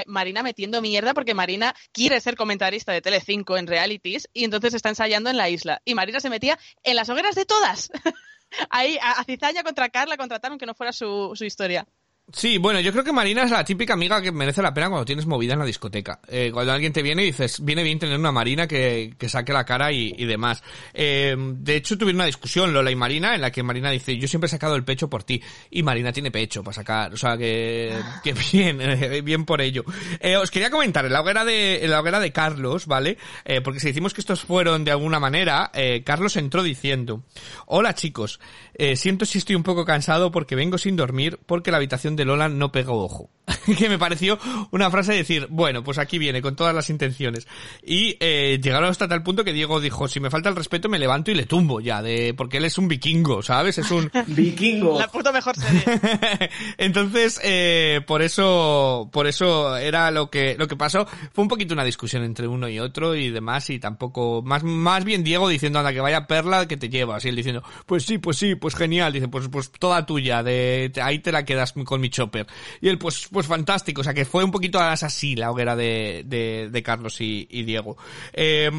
Marina 0.06 0.42
metiendo 0.42 0.82
mierda 0.82 1.14
porque 1.14 1.34
Marina 1.34 1.74
quiere 1.92 2.20
ser 2.20 2.36
comentarista 2.36 2.92
de 2.92 3.00
Telecinco 3.00 3.56
en 3.56 3.66
realities 3.66 4.28
y 4.32 4.44
entonces 4.44 4.74
está 4.74 4.88
ensayando 4.88 5.30
en 5.30 5.36
la 5.36 5.48
isla. 5.48 5.80
Y 5.84 5.94
Marina 5.94 6.20
se 6.20 6.30
metía 6.30 6.58
en 6.82 6.96
las 6.96 7.08
hogueras 7.08 7.34
de 7.34 7.44
todas. 7.44 7.90
Ahí, 8.70 8.98
a, 9.00 9.12
a 9.12 9.24
cizaña 9.24 9.62
contra 9.62 9.88
Carla 9.90 10.16
contrataron 10.16 10.58
que 10.58 10.66
no 10.66 10.74
fuera 10.74 10.92
su, 10.92 11.32
su 11.34 11.44
historia. 11.44 11.86
Sí, 12.32 12.58
bueno, 12.58 12.78
yo 12.78 12.92
creo 12.92 13.02
que 13.02 13.12
Marina 13.12 13.42
es 13.42 13.50
la 13.50 13.64
típica 13.64 13.94
amiga 13.94 14.22
que 14.22 14.30
merece 14.30 14.62
la 14.62 14.72
pena 14.72 14.88
cuando 14.88 15.04
tienes 15.04 15.26
movida 15.26 15.54
en 15.54 15.58
la 15.58 15.64
discoteca. 15.64 16.20
Eh, 16.28 16.50
cuando 16.52 16.72
alguien 16.72 16.92
te 16.92 17.02
viene 17.02 17.22
y 17.22 17.26
dices, 17.26 17.64
viene 17.64 17.82
bien 17.82 17.98
tener 17.98 18.18
una 18.18 18.30
Marina 18.30 18.68
que, 18.68 19.14
que 19.18 19.28
saque 19.28 19.52
la 19.52 19.64
cara 19.64 19.90
y, 19.90 20.14
y 20.16 20.26
demás. 20.26 20.62
Eh, 20.94 21.34
de 21.36 21.76
hecho, 21.76 21.98
tuvieron 21.98 22.18
una 22.18 22.26
discusión 22.26 22.72
Lola 22.72 22.90
y 22.92 22.94
Marina 22.94 23.34
en 23.34 23.40
la 23.40 23.50
que 23.50 23.64
Marina 23.64 23.90
dice, 23.90 24.16
yo 24.16 24.28
siempre 24.28 24.46
he 24.46 24.50
sacado 24.50 24.76
el 24.76 24.84
pecho 24.84 25.10
por 25.10 25.24
ti. 25.24 25.42
Y 25.70 25.82
Marina 25.82 26.12
tiene 26.12 26.30
pecho 26.30 26.62
para 26.62 26.74
sacar. 26.74 27.12
O 27.12 27.16
sea, 27.16 27.36
que, 27.36 27.98
que 28.22 28.32
bien, 28.52 28.80
eh, 28.80 29.22
bien 29.22 29.44
por 29.44 29.60
ello. 29.60 29.84
Os 30.40 30.50
quería 30.52 30.70
comentar, 30.70 31.04
en 31.04 31.12
la 31.12 31.22
hoguera 31.22 31.44
de, 31.44 31.84
en 31.84 31.90
la 31.90 32.00
hoguera 32.00 32.20
de 32.20 32.32
Carlos, 32.32 32.86
¿vale? 32.86 33.18
Porque 33.64 33.80
si 33.80 33.88
decimos 33.88 34.14
que 34.14 34.20
estos 34.20 34.42
fueron 34.42 34.84
de 34.84 34.92
alguna 34.92 35.18
manera, 35.18 35.70
Carlos 36.04 36.36
entró 36.36 36.62
diciendo, 36.62 37.24
hola 37.66 37.94
chicos, 37.94 38.38
siento 38.94 39.24
si 39.24 39.38
estoy 39.38 39.56
un 39.56 39.62
poco 39.62 39.84
cansado 39.84 40.30
porque 40.30 40.54
vengo 40.54 40.78
sin 40.78 40.96
dormir 40.96 41.38
porque 41.46 41.70
la 41.70 41.78
habitación 41.78 42.16
de 42.16 42.19
Lola 42.24 42.48
no 42.48 42.72
pegó 42.72 43.04
ojo. 43.04 43.30
que 43.78 43.88
me 43.88 43.98
pareció 43.98 44.38
una 44.70 44.90
frase 44.90 45.12
de 45.12 45.18
decir, 45.18 45.46
bueno, 45.50 45.82
pues 45.82 45.98
aquí 45.98 46.18
viene 46.18 46.42
con 46.42 46.56
todas 46.56 46.74
las 46.74 46.90
intenciones. 46.90 47.46
Y 47.82 48.16
eh, 48.20 48.60
llegaron 48.62 48.90
hasta 48.90 49.08
tal 49.08 49.22
punto 49.22 49.44
que 49.44 49.52
Diego 49.52 49.80
dijo, 49.80 50.08
si 50.08 50.20
me 50.20 50.30
falta 50.30 50.48
el 50.48 50.56
respeto 50.56 50.88
me 50.88 50.98
levanto 50.98 51.30
y 51.30 51.34
le 51.34 51.46
tumbo 51.46 51.80
ya, 51.80 52.02
de 52.02 52.34
porque 52.36 52.58
él 52.58 52.64
es 52.64 52.78
un 52.78 52.88
vikingo, 52.88 53.42
¿sabes? 53.42 53.78
Es 53.78 53.90
un... 53.90 54.10
Vikingo. 54.26 54.98
La 54.98 55.08
puta 55.08 55.32
mejor 55.32 55.56
serie. 55.56 55.82
Entonces, 56.78 57.40
eh, 57.42 58.00
por 58.06 58.22
eso, 58.22 59.08
por 59.12 59.26
eso 59.26 59.76
era 59.76 60.10
lo 60.10 60.30
que, 60.30 60.56
lo 60.58 60.68
que 60.68 60.76
pasó. 60.76 61.06
Fue 61.32 61.42
un 61.42 61.48
poquito 61.48 61.74
una 61.74 61.84
discusión 61.84 62.22
entre 62.24 62.46
uno 62.46 62.68
y 62.68 62.78
otro 62.78 63.14
y 63.14 63.30
demás 63.30 63.70
y 63.70 63.78
tampoco, 63.78 64.42
más, 64.42 64.62
más 64.62 65.04
bien 65.04 65.24
Diego 65.24 65.48
diciendo, 65.48 65.78
anda, 65.78 65.92
que 65.92 66.00
vaya 66.00 66.26
perla 66.26 66.68
que 66.68 66.76
te 66.76 66.88
llevas. 66.88 67.24
Y 67.24 67.28
él 67.28 67.36
diciendo, 67.36 67.62
pues 67.86 68.04
sí, 68.04 68.18
pues 68.18 68.36
sí, 68.36 68.54
pues 68.54 68.74
genial. 68.74 69.12
Dice, 69.12 69.28
pues, 69.28 69.48
pues 69.48 69.70
toda 69.72 70.06
tuya, 70.06 70.42
de, 70.42 70.92
ahí 71.02 71.18
te 71.18 71.32
la 71.32 71.44
quedas 71.44 71.72
con 71.72 72.00
mi 72.00 72.09
chopper. 72.10 72.46
Y 72.80 72.88
él, 72.88 72.98
pues, 72.98 73.28
pues 73.32 73.46
fantástico. 73.46 74.00
O 74.02 74.04
sea, 74.04 74.14
que 74.14 74.24
fue 74.24 74.44
un 74.44 74.50
poquito 74.50 74.78
así 74.80 75.36
la 75.36 75.50
hoguera 75.50 75.76
de, 75.76 76.22
de, 76.26 76.68
de 76.70 76.82
Carlos 76.82 77.20
y, 77.20 77.46
y 77.50 77.62
Diego. 77.62 77.96
Eh, 78.32 78.70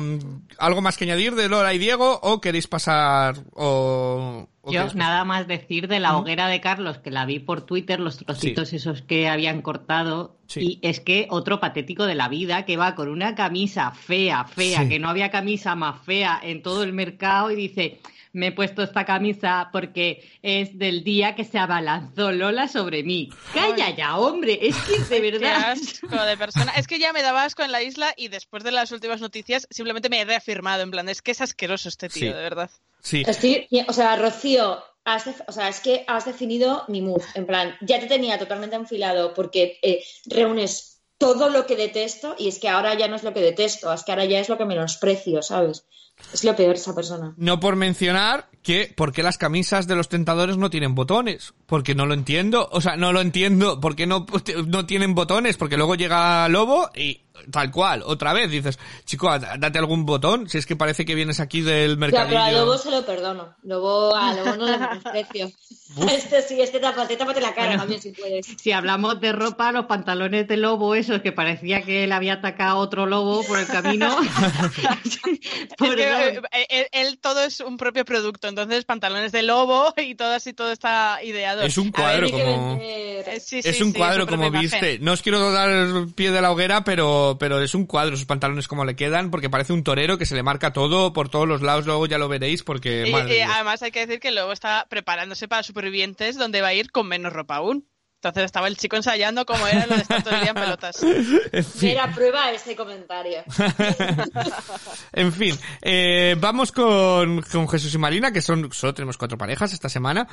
¿Algo 0.58 0.82
más 0.82 0.98
que 0.98 1.06
añadir 1.06 1.36
de 1.36 1.50
Lola 1.50 1.74
y 1.74 1.78
Diego 1.78 2.20
o 2.22 2.40
queréis 2.42 2.68
pasar 2.68 3.36
o, 3.54 4.48
o 4.62 4.72
Yo 4.72 4.86
nada 4.94 5.24
más 5.24 5.48
decir 5.48 5.88
de 5.88 6.00
la 6.00 6.18
hoguera 6.18 6.48
de 6.48 6.62
Carlos, 6.62 7.00
que 7.00 7.12
la 7.12 7.26
vi 7.26 7.40
por 7.40 7.62
Twitter, 7.66 8.00
los 8.00 8.18
trocitos 8.18 8.74
esos 8.74 9.02
que 9.02 9.28
habían 9.28 9.62
cortado, 9.62 10.38
Sí. 10.48 10.80
y 10.82 10.88
es 10.88 11.00
que 11.00 11.28
otro 11.30 11.62
patético 11.62 12.06
de 12.06 12.14
la 12.16 12.28
vida 12.28 12.66
que 12.66 12.76
va 12.76 12.94
con 12.94 13.08
una 13.08 13.36
camisa 13.36 13.92
fea, 13.92 14.44
fea, 14.44 14.84
Sí. 14.84 14.90
que 14.90 15.00
no 15.00 15.08
había 15.10 15.32
camisa 15.32 15.76
más 15.76 16.04
fea 16.04 16.40
en 16.44 16.62
todo 16.62 16.84
el 16.84 16.92
mercado 16.92 17.52
y 17.52 17.56
dice, 17.56 18.02
me 18.34 18.48
he 18.48 18.52
puesto 18.52 18.82
esta 18.84 19.06
camisa 19.06 19.70
porque 19.72 20.30
es 20.42 20.78
del 20.78 21.04
día 21.04 21.36
que 21.36 21.44
se 21.44 21.58
abalanzó 21.58 22.32
Lola 22.32 22.68
sobre 22.68 23.04
mí. 23.04 23.30
Calla 23.54 23.90
ya, 23.96 24.18
hombre, 24.18 24.60
es 24.62 24.76
que 24.78 25.00
de 25.00 25.06
Qué 25.32 25.38
verdad... 25.40 25.72
asco 25.72 26.08
de 26.24 26.38
persona. 26.38 26.72
Es 26.78 26.88
que 26.88 27.00
ya 27.00 27.14
me 27.14 27.22
daba 27.22 27.44
asco 27.44 27.64
en 27.64 27.72
la 27.72 27.84
isla 27.84 28.14
y 28.16 28.28
después 28.30 28.64
de 28.64 28.72
las 28.72 28.92
últimas 28.92 29.22
noticias 29.22 29.68
simplemente 29.70 30.10
me 30.10 30.22
he 30.22 30.26
reafirmado. 30.26 30.84
En 30.84 30.92
plan, 30.92 31.10
es 31.10 31.22
que 31.22 31.32
es 31.32 31.42
asqueroso 31.42 31.90
este 31.90 32.10
tío, 32.10 32.32
Sí. 32.32 32.34
de 32.38 32.42
verdad. 32.42 32.70
Sí. 33.02 33.24
Estoy, 33.28 33.68
o 33.88 33.94
sea, 33.94 34.16
Rocío, 34.16 34.84
has 35.04 35.28
o 35.48 35.52
sea, 35.52 35.68
es 35.70 35.80
que 35.80 36.04
has 36.08 36.26
definido 36.26 36.84
mi 36.88 37.02
mood. 37.02 37.22
En 37.34 37.46
plan, 37.48 37.76
ya 37.82 38.00
te 38.00 38.06
tenía 38.08 38.38
totalmente 38.38 38.76
enfilado 38.76 39.34
porque 39.34 39.80
eh, 39.82 40.04
reúnes 40.26 41.00
todo 41.18 41.50
lo 41.50 41.66
que 41.68 41.76
detesto 41.76 42.36
y 42.38 42.48
es 42.48 42.60
que 42.60 42.70
ahora 42.70 42.94
ya 42.96 43.08
no 43.08 43.16
es 43.16 43.24
lo 43.24 43.34
que 43.34 43.42
detesto, 43.42 43.94
es 43.94 44.04
que 44.04 44.12
ahora 44.12 44.26
ya 44.26 44.40
es 44.40 44.50
lo 44.50 44.58
que 44.58 44.66
menosprecio, 44.66 45.42
¿sabes? 45.44 45.86
Es 46.34 46.44
lo 46.44 46.56
peor 46.56 46.76
esa 46.76 46.96
persona. 46.96 47.34
No 47.38 47.60
por 47.60 47.76
mencionar 47.76 48.50
que 48.64 48.94
por 48.96 49.12
qué 49.12 49.24
las 49.24 49.38
camisas 49.38 49.88
de 49.88 49.96
los 49.96 50.08
tentadores 50.10 50.58
no 50.58 50.70
tienen 50.70 50.96
botones. 50.96 51.54
Porque 51.66 51.96
no 51.96 52.06
lo 52.06 52.14
entiendo. 52.14 52.70
O 52.72 52.82
sea, 52.82 52.96
no 52.96 53.12
lo 53.14 53.22
entiendo. 53.22 53.80
¿Por 53.80 53.96
qué 53.96 54.08
no, 54.08 54.26
no 54.68 54.86
tienen 54.86 55.16
botones? 55.16 55.58
Porque 55.58 55.78
luego 55.78 55.96
llega 55.96 56.48
Lobo 56.50 56.90
y 56.96 57.22
tal 57.50 57.72
cual, 57.72 58.04
otra 58.06 58.34
vez 58.34 58.52
dices, 58.52 58.78
chico, 59.06 59.28
date 59.40 59.80
algún 59.80 60.06
botón. 60.06 60.48
Si 60.48 60.58
es 60.60 60.66
que 60.66 60.76
parece 60.76 61.06
que 61.06 61.16
vienes 61.16 61.40
aquí 61.40 61.62
del 61.62 61.92
Ya, 61.92 61.98
mercadillo. 61.98 62.30
pero 62.30 62.42
a 62.44 62.52
Lobo 62.52 62.78
se 62.78 62.92
lo 62.92 63.06
perdono. 63.06 63.56
Lobo, 63.64 64.16
a 64.16 64.34
Lobo 64.34 64.56
no 64.58 64.66
le 64.66 64.78
menosprecio. 64.78 65.52
Este 66.10 66.42
sí, 66.42 66.62
este 66.62 66.80
tápate, 66.80 67.18
tápate 67.18 67.42
la 67.42 67.54
cara 67.54 67.68
Bueno. 67.68 67.82
también 67.82 68.02
si 68.02 68.12
puedes. 68.12 68.46
Si 68.46 68.72
hablamos 68.72 69.20
de 69.20 69.34
ropa, 69.34 69.74
los 69.74 69.88
pantalones 69.88 70.48
de 70.48 70.56
lobo, 70.56 70.96
esos 70.96 71.22
que 71.22 71.34
parecía 71.34 71.82
que 71.82 72.06
él 72.06 72.14
había 72.14 72.36
atacado 72.36 72.78
a 72.78 72.80
otro 72.80 73.06
lobo 73.08 73.44
por 73.44 73.60
el 73.60 73.68
camino. 73.68 74.16
me 76.18 76.26
Perdón. 76.26 76.46
eh, 76.52 76.68
él, 76.70 76.88
él 76.92 77.20
todo 77.20 77.44
es 77.44 77.60
un 77.60 77.78
propio 77.78 78.06
producto, 78.06 78.48
entonces 78.48 78.86
pantalones 78.86 79.32
de 79.32 79.44
lobo 79.44 79.94
y 79.98 80.16
todo 80.16 80.34
así, 80.34 80.54
todo 80.54 80.72
está 80.72 81.20
ideado. 81.24 81.62
Es 81.64 81.78
un 81.78 81.92
ver, 81.92 82.02
cuadro 82.02 82.32
como... 82.32 82.80
Eh, 82.82 83.40
sí, 83.42 83.60
Es 83.64 83.82
un 83.82 83.92
sí, 83.92 83.98
cuadro 83.98 84.28
como 84.28 84.48
imagen. 84.48 84.62
viste. 84.62 85.00
No 85.00 85.14
os 85.14 85.22
quiero 85.22 85.52
dar 85.52 85.70
el 85.70 86.14
pie 86.14 86.32
de 86.32 86.42
la 86.42 86.52
hoguera, 86.52 86.84
pero, 86.84 87.38
pero 87.40 87.62
es 87.62 87.74
un 87.76 87.86
cuadro, 87.86 88.16
sus 88.18 88.26
pantalones 88.26 88.68
como 88.68 88.86
le 88.86 88.96
quedan, 88.96 89.32
porque 89.32 89.50
parece 89.50 89.74
un 89.74 89.84
torero 89.84 90.18
que 90.18 90.26
se 90.26 90.36
le 90.36 90.44
marca 90.44 90.74
todo 90.74 91.14
por 91.14 91.30
todos 91.30 91.48
los 91.48 91.62
lados, 91.62 91.86
luego 91.86 92.06
ya 92.06 92.18
lo 92.18 92.28
veréis, 92.28 92.64
porque... 92.64 93.08
Y, 93.08 93.12
madre 93.12 93.34
y 93.34 93.38
Dios. 93.38 93.50
además 93.54 93.82
hay 93.84 93.92
que 93.92 94.06
decir 94.06 94.20
que 94.20 94.32
luego 94.32 94.52
está 94.52 94.86
preparándose 94.90 95.48
para 95.48 95.64
supervivientes 95.64 96.38
donde 96.38 96.62
va 96.62 96.68
a 96.70 96.74
ir 96.74 96.92
con 96.92 97.08
menos 97.08 97.34
ropa 97.34 97.56
aún. 97.58 97.88
Entonces 98.22 98.44
estaba 98.44 98.68
el 98.68 98.78
chico 98.78 98.98
ensayando 98.98 99.48
cómo 99.48 99.66
era 99.66 99.88
lo 99.88 99.96
de 99.96 100.04
estar 100.04 100.22
todo 100.22 100.36
el 100.36 100.42
día 100.42 100.52
en 100.52 100.56
pelotas. 100.56 101.02
En 101.52 101.66
fin. 101.66 101.90
Mera 101.90 102.14
prueba 102.14 102.52
este 102.52 102.76
comentario. 102.76 103.44
En 105.14 105.34
fin, 105.34 105.58
eh, 105.82 106.36
vamos 106.40 106.72
con, 106.72 107.42
con 107.42 107.68
Jesús 107.68 107.94
y 107.96 107.98
Marina, 107.98 108.32
que 108.32 108.42
son, 108.42 108.72
solo 108.72 108.94
tenemos 108.94 109.18
cuatro 109.18 109.40
parejas 109.40 109.74
esta 109.74 109.90
semana. 109.90 110.28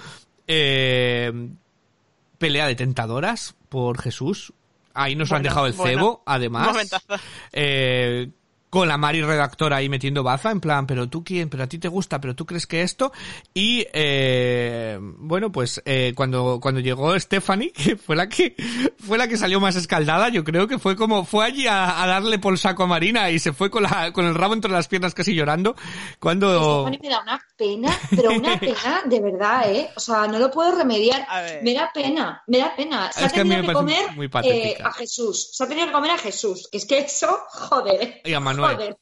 Eh, 0.47 1.33
pelea 2.37 2.67
de 2.67 2.75
tentadoras 2.75 3.55
por 3.71 3.99
Jesús. 4.03 4.53
Ahí 4.93 5.17
nos 5.17 5.33
han 5.33 5.43
dejado 5.43 5.67
el 5.67 5.73
bueno. 5.73 5.99
cebo, 5.99 6.23
además. 6.27 6.67
Momentazo. 6.69 7.15
Eh, 7.53 8.29
con 8.71 8.89
la 8.89 8.99
Mari 8.99 9.23
redactora 9.23 9.77
ahí 9.77 9.89
metiendo 9.89 10.23
baza, 10.23 10.51
en 10.51 10.61
plan, 10.61 10.87
pero 10.87 11.09
tú 11.09 11.25
quién, 11.25 11.49
pero 11.49 11.65
a 11.65 11.67
ti 11.67 11.79
te 11.79 11.89
gusta, 11.89 12.21
pero 12.21 12.35
tú 12.35 12.47
crees 12.47 12.67
que 12.67 12.83
esto. 12.83 13.13
Y, 13.55 13.87
eh, 13.93 14.99
bueno, 15.01 15.51
pues, 15.51 15.83
eh, 15.85 16.13
cuando, 16.15 16.59
cuando 16.61 16.81
llegó 16.81 17.19
Stephanie, 17.19 17.73
que 17.73 17.97
fue 17.97 18.17
la 18.17 18.29
que, 18.29 18.55
fue 18.99 19.19
la 19.19 19.29
que 19.29 19.37
salió 19.37 19.61
más 19.61 19.77
escaldada, 19.77 20.29
yo 20.29 20.45
creo 20.45 20.69
que 20.69 20.79
fue 20.79 20.97
como, 20.97 21.25
fue 21.25 21.47
allí 21.47 21.67
a, 21.67 22.03
a 22.03 22.07
darle 22.07 22.39
por 22.39 22.59
saco 22.59 22.85
a 22.85 22.87
Marina 22.87 23.31
y 23.31 23.39
se 23.39 23.53
fue 23.53 23.71
con 23.71 23.83
la, 23.85 24.13
con 24.13 24.27
el 24.27 24.35
rabo 24.35 24.55
entre 24.55 24.71
las 24.71 24.89
piernas 24.89 25.15
casi 25.15 25.35
llorando, 25.35 25.75
cuando, 26.19 26.49
Stephanie 26.83 27.01
me 27.03 27.09
da 27.09 27.23
una 27.23 27.41
pena, 27.57 27.99
pero 28.11 28.31
una 28.31 28.59
pena 28.61 29.03
de 29.05 29.21
verdad, 29.21 29.71
¿eh? 29.71 29.91
O 29.97 30.01
sea, 30.01 30.27
no 30.27 30.39
lo 30.39 30.51
puedo 30.51 30.77
remediar. 30.77 31.27
Me 31.63 31.75
da 31.75 31.91
pena, 31.93 32.43
me 32.47 32.59
da 32.59 32.75
pena. 32.75 33.11
Se 33.13 33.25
Es 33.25 33.33
ha 33.33 33.35
que 33.35 33.41
a 33.41 33.45
mí 33.45 33.51
tenido 33.51 33.63
me 33.63 33.69
que 33.69 33.75
comer 33.75 34.13
muy 34.15 34.31
eh, 34.45 34.77
a 34.83 34.93
Jesús. 34.93 35.51
Se 35.53 35.65
ha 35.65 35.69
tenido 35.69 35.87
que 35.87 35.93
comer 35.93 36.11
a 36.13 36.19
Jesús. 36.19 36.69
Que 36.71 36.79
es 36.79 36.87
que 36.87 36.99
eso, 36.99 37.39
joder. 37.51 38.21
y 38.25 38.35
a 38.35 38.41
Manuel. 38.63 38.97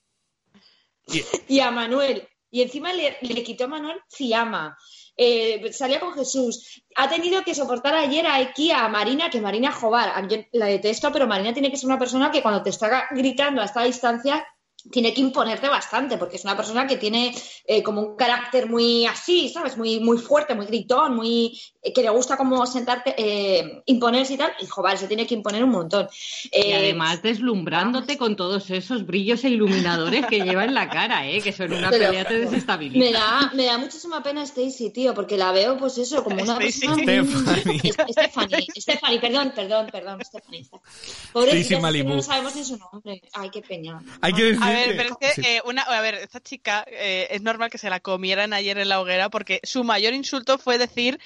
Y- 1.06 1.24
Y 1.56 1.60
a 1.60 1.70
Manuel. 1.70 2.28
Y 2.50 2.62
encima 2.62 2.92
le, 2.92 3.18
le 3.20 3.42
quitó 3.42 3.64
a 3.64 3.68
Manuel 3.68 4.00
Fiamma. 4.08 4.76
Eh, 5.16 5.72
salía 5.72 5.98
con 6.00 6.12
Jesús. 6.14 6.82
Ha 6.96 7.08
tenido 7.08 7.42
que 7.42 7.54
soportar 7.54 7.94
ayer 7.94 8.26
aquí 8.26 8.70
a 8.70 8.86
Marina, 8.88 9.30
que 9.30 9.40
Marina 9.40 9.72
Jobar, 9.72 10.10
a- 10.14 10.26
yo 10.28 10.38
la 10.52 10.66
detesto, 10.66 11.10
pero 11.12 11.26
Marina 11.26 11.52
tiene 11.52 11.70
que 11.70 11.76
ser 11.76 11.86
una 11.86 11.98
persona 11.98 12.30
que 12.30 12.42
cuando 12.42 12.62
te 12.62 12.70
está 12.70 13.08
gritando 13.10 13.60
a 13.60 13.64
esta 13.64 13.82
distancia 13.82 14.46
tiene 14.92 15.12
que 15.12 15.20
imponerte 15.20 15.68
bastante, 15.68 16.16
porque 16.16 16.36
es 16.36 16.44
una 16.44 16.56
persona 16.56 16.86
que 16.86 16.96
tiene 16.96 17.34
eh, 17.64 17.82
como 17.82 18.00
un 18.02 18.16
carácter 18.16 18.68
muy 18.68 19.04
así, 19.06 19.48
¿sabes? 19.48 19.76
Muy, 19.76 19.98
muy 19.98 20.16
fuerte, 20.18 20.54
muy 20.54 20.66
gritón, 20.66 21.16
muy 21.16 21.60
que 21.94 22.03
le 22.03 22.11
gusta 22.11 22.37
como 22.37 22.64
sentarte, 22.66 23.14
eh, 23.16 23.83
imponerse 23.87 24.35
y 24.35 24.37
tal. 24.37 24.53
Y 24.61 24.66
Jobar 24.66 24.99
se 24.99 25.07
tiene 25.09 25.27
que 25.27 25.35
imponer 25.35 25.62
un 25.64 25.70
montón. 25.70 26.09
Y 26.44 26.49
Eh, 26.53 26.75
además 26.77 27.22
deslumbrándote 27.22 28.16
con 28.16 28.37
todos 28.37 28.70
esos 28.70 29.07
brillos 29.07 29.44
e 29.44 29.49
iluminadores 29.51 30.27
que 30.27 30.40
lleva 30.40 30.64
en 30.64 30.75
la 30.75 30.88
cara, 30.88 31.27
¿eh? 31.29 31.40
Que 31.40 31.53
son 31.53 31.72
una 31.72 31.90
Pero- 31.90 32.07
pelea 32.07 32.25
te 32.25 32.38
desestabiliza. 32.40 32.99
Me 33.05 33.12
da, 33.12 33.51
me 33.55 33.64
da 33.64 33.79
muchísima 33.79 34.22
pena 34.22 34.42
Stacy, 34.42 34.90
tío, 34.90 35.14
porque 35.14 35.37
la 35.37 35.53
veo, 35.53 35.77
pues 35.79 35.99
eso, 35.99 36.22
como 36.25 36.42
una 36.42 36.57
Stacey. 36.57 36.88
persona 36.88 37.22
muy- 37.22 37.42
Stephanie. 37.42 37.81
Es- 37.85 37.96
Stephanie, 38.12 38.66
Stephanie, 38.77 39.20
perdón, 39.20 39.53
perdón, 39.55 39.87
perdón, 39.92 40.20
Stephanie. 40.25 40.62
Stacy 40.62 41.57
es 41.59 41.68
que 41.68 41.79
Malibu. 41.79 42.09
no 42.14 42.22
sabemos 42.22 42.55
ni 42.57 42.64
su 42.64 42.77
nombre. 42.79 43.22
Ay, 43.33 43.51
qué 43.51 43.62
peña. 43.62 44.01
Hay 44.20 44.33
que 44.33 44.44
decir 44.44 44.62
A 44.62 44.70
ver, 44.70 44.96
pero 44.96 45.11
es 45.11 45.16
que, 45.35 45.42
sí. 45.42 45.46
eh, 45.46 45.61
una, 45.64 45.83
a 45.83 46.01
ver, 46.01 46.14
esta 46.16 46.40
chica 46.40 46.85
eh, 46.88 47.29
es 47.31 47.42
normal 47.42 47.70
que 47.70 47.79
se 47.79 47.90
la 47.90 48.01
comieran 48.01 48.53
ayer 48.53 48.79
en 48.79 48.88
la 48.88 49.01
hoguera 49.01 49.29
porque 49.31 49.61
su 49.62 49.85
mayor 49.85 50.14
insulto 50.14 50.59
fue 50.59 50.79
decir 50.79 51.18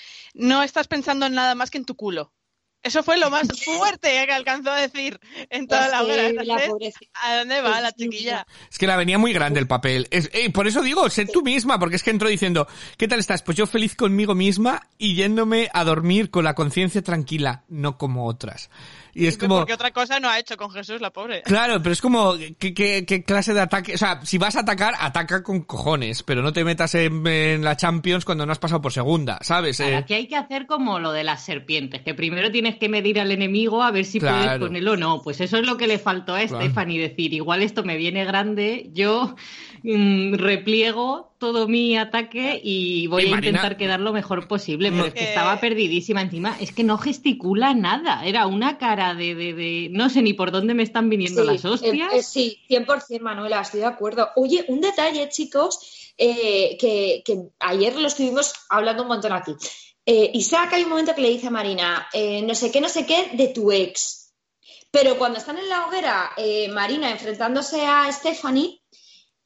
no 0.51 0.63
estás 0.63 0.89
pensando 0.89 1.27
en 1.27 1.35
nada 1.35 1.55
más 1.55 1.71
que 1.71 1.79
en 1.79 1.85
tu 1.85 1.95
culo. 1.95 2.33
Eso 2.83 3.03
fue 3.03 3.19
lo 3.19 3.29
más 3.29 3.47
fuerte 3.65 4.09
que 4.27 4.33
alcanzó 4.33 4.71
a 4.71 4.81
decir 4.81 5.21
en 5.51 5.67
toda 5.69 5.85
Es 5.85 5.93
la 5.93 5.99
Entonces, 6.29 6.69
pobrecita. 6.69 7.11
¿A 7.23 7.37
dónde 7.37 7.61
va 7.61 7.77
Es 7.77 7.83
la 7.83 7.93
que- 7.93 8.05
chiquilla? 8.05 8.47
Es 8.71 8.79
que 8.79 8.87
la 8.87 8.97
venía 8.97 9.19
muy 9.19 9.35
grande 9.35 9.61
el 9.61 9.67
papel. 9.67 10.09
Es, 10.11 10.31
eh, 10.33 10.49
por 10.51 10.67
eso 10.67 10.81
digo, 10.81 11.11
sé 11.11 11.27
tú 11.27 11.43
misma, 11.43 11.79
porque 11.79 11.97
es 11.97 12.03
que 12.03 12.09
entró 12.11 12.29
diciendo, 12.31 12.67
¿qué 12.97 13.07
tal 13.07 13.19
estás? 13.21 13.43
Pues 13.43 13.59
yo 13.59 13.67
feliz 13.67 13.95
conmigo 13.97 14.35
misma 14.35 14.89
y 14.97 15.15
yéndome 15.15 15.69
a 15.75 15.85
dormir 15.85 16.31
con 16.31 16.43
la 16.45 16.55
conciencia 16.55 17.03
tranquila, 17.03 17.65
no 17.69 17.99
como 17.99 18.27
otras. 18.27 18.71
Y 19.15 19.27
es 19.27 19.37
como, 19.39 19.57
Porque 19.59 19.73
otra 19.75 19.91
cosa 19.91 20.21
no 20.21 20.29
ha 20.29 20.39
hecho 20.39 20.57
con 20.57 20.71
Jesús, 20.71 21.01
la 21.01 21.11
pobre. 21.11 21.43
claro, 21.43 21.81
pero 21.83 21.93
es 21.93 22.01
como, 22.01 22.35
¿qué, 22.59 22.73
qué, 22.75 23.05
qué 23.07 23.25
clase 23.25 23.55
de 23.55 23.61
ataque? 23.61 23.95
O 23.95 23.99
sea, 23.99 24.21
si 24.25 24.39
vas 24.39 24.57
a 24.57 24.61
atacar, 24.61 24.95
ataca 25.01 25.43
con 25.43 25.63
cojones, 25.63 26.23
pero 26.23 26.43
no 26.43 26.53
te 26.53 26.65
metas 26.65 26.95
en, 26.95 27.27
en 27.27 27.65
la 27.65 27.77
Champions 27.77 28.25
cuando 28.25 28.47
no 28.47 28.53
has 28.53 28.59
pasado 28.59 28.81
por 28.81 28.93
segunda, 28.93 29.39
¿sabes? 29.43 29.81
Eh, 29.81 29.97
Aquí 29.97 30.15
hay 30.15 30.27
que 30.29 30.37
hacer 30.37 30.67
como 30.67 30.99
lo 30.99 31.13
de 31.13 31.25
las 31.25 31.45
serpientes, 31.45 32.03
que 32.03 32.15
primero 32.15 32.51
tienes 32.51 32.77
que 32.77 32.89
medir 32.89 33.19
al 33.21 33.33
enemigo 33.33 33.83
a 33.83 33.91
ver 33.91 34.05
si 34.05 34.21
puedes 34.21 34.59
con 34.59 34.77
él 34.77 34.87
o 34.89 34.97
no. 34.97 35.21
Pues 35.23 35.41
eso 35.41 35.57
es 35.59 35.67
lo 35.67 35.77
que 35.77 35.87
le 35.87 35.99
faltó 35.99 36.35
a 36.35 36.41
Claro. 36.47 36.65
Stephanie, 36.65 37.01
decir, 37.01 37.33
igual 37.35 37.63
esto 37.63 37.83
me 37.85 37.97
viene 37.97 38.25
grande, 38.25 38.91
yo 38.93 39.35
mm, 39.83 40.35
repliego 40.35 41.35
todo 41.39 41.67
mi 41.69 41.97
ataque 41.97 42.61
y 42.63 43.07
voy 43.07 43.23
Y 43.25 43.27
a 43.29 43.31
Marina- 43.31 43.49
intentar 43.49 43.77
quedar 43.79 44.01
lo 44.01 44.13
mejor 44.13 44.47
posible, 44.47 44.91
pero 44.93 45.07
es 45.07 45.15
que 45.15 45.21
Eh, 45.25 45.29
estaba 45.29 45.59
perdidísima 45.59 46.21
encima, 46.21 46.55
es 46.61 46.71
que 46.73 46.85
no 46.85 46.99
gesticula 46.99 47.73
nada, 47.75 48.25
era 48.27 48.47
una 48.47 48.77
cara 48.77 49.00
de, 49.15 49.35
de, 49.35 49.55
de- 49.55 49.89
no 49.91 50.09
sé 50.11 50.23
ni 50.23 50.33
por 50.35 50.51
dónde 50.51 50.75
me 50.75 50.83
están 50.83 51.09
viniendo 51.09 51.43
las 51.45 51.65
hostias. 51.65 52.13
eh, 52.13 52.19
eh, 52.19 52.23
sí, 52.23 52.61
100% 52.69 53.21
Manuela, 53.21 53.61
estoy 53.61 53.81
de 53.81 53.87
acuerdo. 53.87 54.29
Oye, 54.37 54.65
un 54.69 54.81
detalle, 54.81 55.29
chicos, 55.29 56.13
eh, 56.17 56.77
que, 56.79 57.23
que 57.25 57.39
ayer 57.61 57.97
lo 57.97 58.07
estuvimos 58.09 58.53
hablando 58.69 59.03
un 59.03 59.09
montón 59.09 59.33
aquí. 59.33 59.55
Eh, 60.07 60.31
Isaac 60.35 60.73
hay 60.75 60.85
un 60.85 60.91
momento 60.91 61.15
que 61.15 61.23
le 61.23 61.31
dice 61.31 61.49
a 61.49 61.51
Marina, 61.51 62.07
eh, 62.13 62.43
no 62.43 62.55
sé 62.55 62.71
qué, 62.71 62.81
no 62.81 62.89
sé 62.89 63.07
qué, 63.07 63.31
de 63.35 63.49
tu 63.49 63.71
ex. 63.73 64.33
Pero 64.91 65.17
cuando 65.19 65.39
están 65.39 65.57
en 65.59 65.69
la 65.69 65.87
hoguera, 65.87 66.31
Marina 66.73 67.11
enfrentándose 67.11 67.87
a 67.87 68.11
Stephanie, 68.11 68.81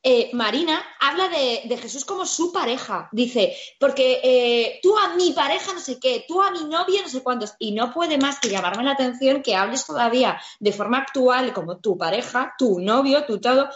eh, 0.04 0.30
Marina 0.34 0.84
habla 1.00 1.28
de, 1.28 1.62
de 1.64 1.76
Jesús 1.78 2.04
como 2.04 2.26
su 2.26 2.52
pareja. 2.52 3.08
Dice, 3.10 3.56
porque 3.80 4.20
eh, 4.22 4.78
tú 4.82 4.96
a 4.98 5.14
mi 5.16 5.32
pareja 5.32 5.72
no 5.72 5.80
sé 5.80 5.98
qué, 5.98 6.24
tú 6.28 6.42
a 6.42 6.50
mi 6.50 6.64
novia 6.64 7.02
no 7.02 7.08
sé 7.08 7.22
cuántos. 7.22 7.54
Y 7.58 7.72
no 7.72 7.92
puede 7.92 8.18
más 8.18 8.38
que 8.38 8.50
llamarme 8.50 8.84
la 8.84 8.92
atención 8.92 9.42
que 9.42 9.56
hables 9.56 9.86
todavía 9.86 10.38
de 10.60 10.72
forma 10.72 10.98
actual 10.98 11.52
como 11.54 11.78
tu 11.78 11.96
pareja, 11.98 12.54
tu 12.58 12.78
novio, 12.80 13.24
tu 13.24 13.40
todo. 13.40 13.68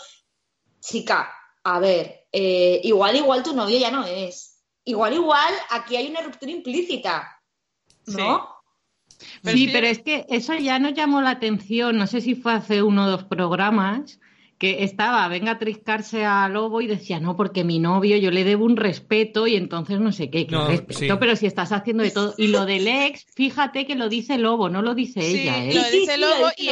Chica, 0.81 1.35
a 1.65 1.81
ver, 1.81 2.27
eh, 2.31 2.81
igual, 2.85 3.17
igual 3.17 3.43
tu 3.43 3.55
novio 3.55 3.79
ya 3.79 3.91
no 3.91 4.05
es. 4.05 4.63
Igual, 4.85 5.15
igual 5.15 5.53
aquí 5.71 5.97
hay 5.97 6.09
una 6.09 6.21
ruptura 6.23 6.53
implícita. 6.53 7.41
¿No? 8.07 8.49
Pero 9.43 9.57
sí, 9.57 9.65
es 9.65 9.69
que- 9.69 9.73
pero 9.73 9.87
es 9.87 9.99
que 10.03 10.27
eso 10.29 10.55
ya 10.55 10.79
nos 10.79 10.95
llamó 10.95 11.21
la 11.21 11.31
atención, 11.31 11.97
no 11.99 12.07
sé 12.07 12.21
si 12.21 12.35
fue 12.35 12.53
hace 12.53 12.83
uno 12.83 13.07
o 13.07 13.11
dos 13.11 13.25
programas, 13.25 14.21
que 14.59 14.83
estaba, 14.83 15.27
venga 15.29 15.53
a 15.53 15.59
triscarse 15.59 16.25
a 16.25 16.49
Lobo 16.49 16.81
y 16.81 16.89
decía, 16.89 17.21
no, 17.21 17.37
porque 17.37 17.63
mi 17.63 17.79
novio 17.79 18.17
yo 18.17 18.33
le 18.33 18.43
debo 18.43 18.65
un 18.65 18.77
respeto 18.77 19.47
y 19.47 19.55
entonces 19.55 20.01
no 20.01 20.11
sé 20.11 20.31
qué, 20.31 20.47
qué 20.47 20.55
No, 20.57 20.67
respeto, 20.67 20.99
sí. 20.99 21.09
pero 21.21 21.37
si 21.37 21.47
estás 21.47 21.71
haciendo 21.71 22.03
de 22.03 22.11
todo. 22.11 22.35
Y 22.37 22.49
lo 22.49 22.67
del 22.67 22.89
ex, 22.89 23.25
fíjate 23.35 23.87
que 23.87 23.95
lo 23.95 24.09
dice 24.09 24.37
Lobo, 24.37 24.69
no 24.69 24.83
lo 24.83 24.95
dice 24.95 25.23
Sí, 25.23 25.43
ella, 25.43 25.65
¿eh? 25.65 25.75
lo 25.75 25.91
dice 25.91 26.19
Lobo 26.19 26.49
y, 26.57 26.71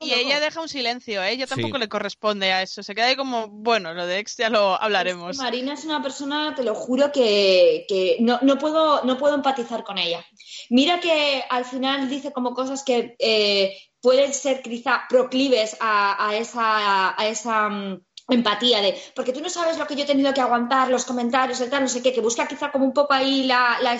ella 0.00 0.40
deja 0.40 0.60
un 0.60 0.68
silencio, 0.68 1.22
¿eh? 1.22 1.32
Ella 1.32 1.46
tampoco 1.46 1.76
Sí. 1.76 1.80
le 1.80 1.88
corresponde 1.88 2.52
a 2.52 2.62
eso. 2.62 2.82
Se 2.82 2.94
queda 2.94 3.06
ahí 3.06 3.16
como, 3.16 3.48
bueno, 3.48 3.92
lo 3.92 4.06
de 4.06 4.18
ex 4.20 4.36
ya 4.38 4.48
lo 4.48 4.80
hablaremos. 4.80 5.32
Es 5.32 5.36
que 5.38 5.44
Marina 5.44 5.74
es 5.74 5.84
una 5.84 6.02
persona, 6.02 6.54
te 6.54 6.64
lo 6.64 6.74
juro, 6.74 7.12
que, 7.12 7.84
que 7.88 8.16
no, 8.20 8.38
no 8.42 8.56
puedo, 8.58 9.04
no 9.04 9.18
puedo 9.18 9.34
empatizar 9.34 9.84
con 9.84 9.98
ella. 9.98 10.24
Mira 10.70 11.00
que 11.00 11.42
al 11.50 11.64
final 11.66 12.08
dice 12.08 12.32
como 12.32 12.54
cosas 12.54 12.82
que 12.84 13.16
eh, 13.18 13.76
pueden 14.00 14.32
ser 14.32 14.62
quizá 14.62 15.02
proclives 15.08 15.76
a, 15.80 16.34
esa, 16.34 17.20
a 17.20 17.26
esa 17.26 17.68
mm, 17.68 18.00
empatía 18.28 18.80
de, 18.80 19.00
porque 19.14 19.32
tú 19.32 19.40
no 19.40 19.48
sabes 19.48 19.78
lo 19.78 19.86
que 19.86 19.96
yo 19.96 20.04
he 20.04 20.06
tenido 20.06 20.34
que 20.34 20.40
aguantar, 20.40 20.90
los 20.90 21.04
comentarios, 21.04 21.60
el 21.60 21.70
tal, 21.70 21.82
no 21.82 21.88
sé 21.88 22.02
qué, 22.02 22.12
que 22.12 22.20
busca 22.20 22.46
quizá 22.46 22.70
como 22.70 22.84
un 22.84 22.92
poco 22.92 23.14
ahí 23.14 23.44
la, 23.44 23.78
la 23.80 23.94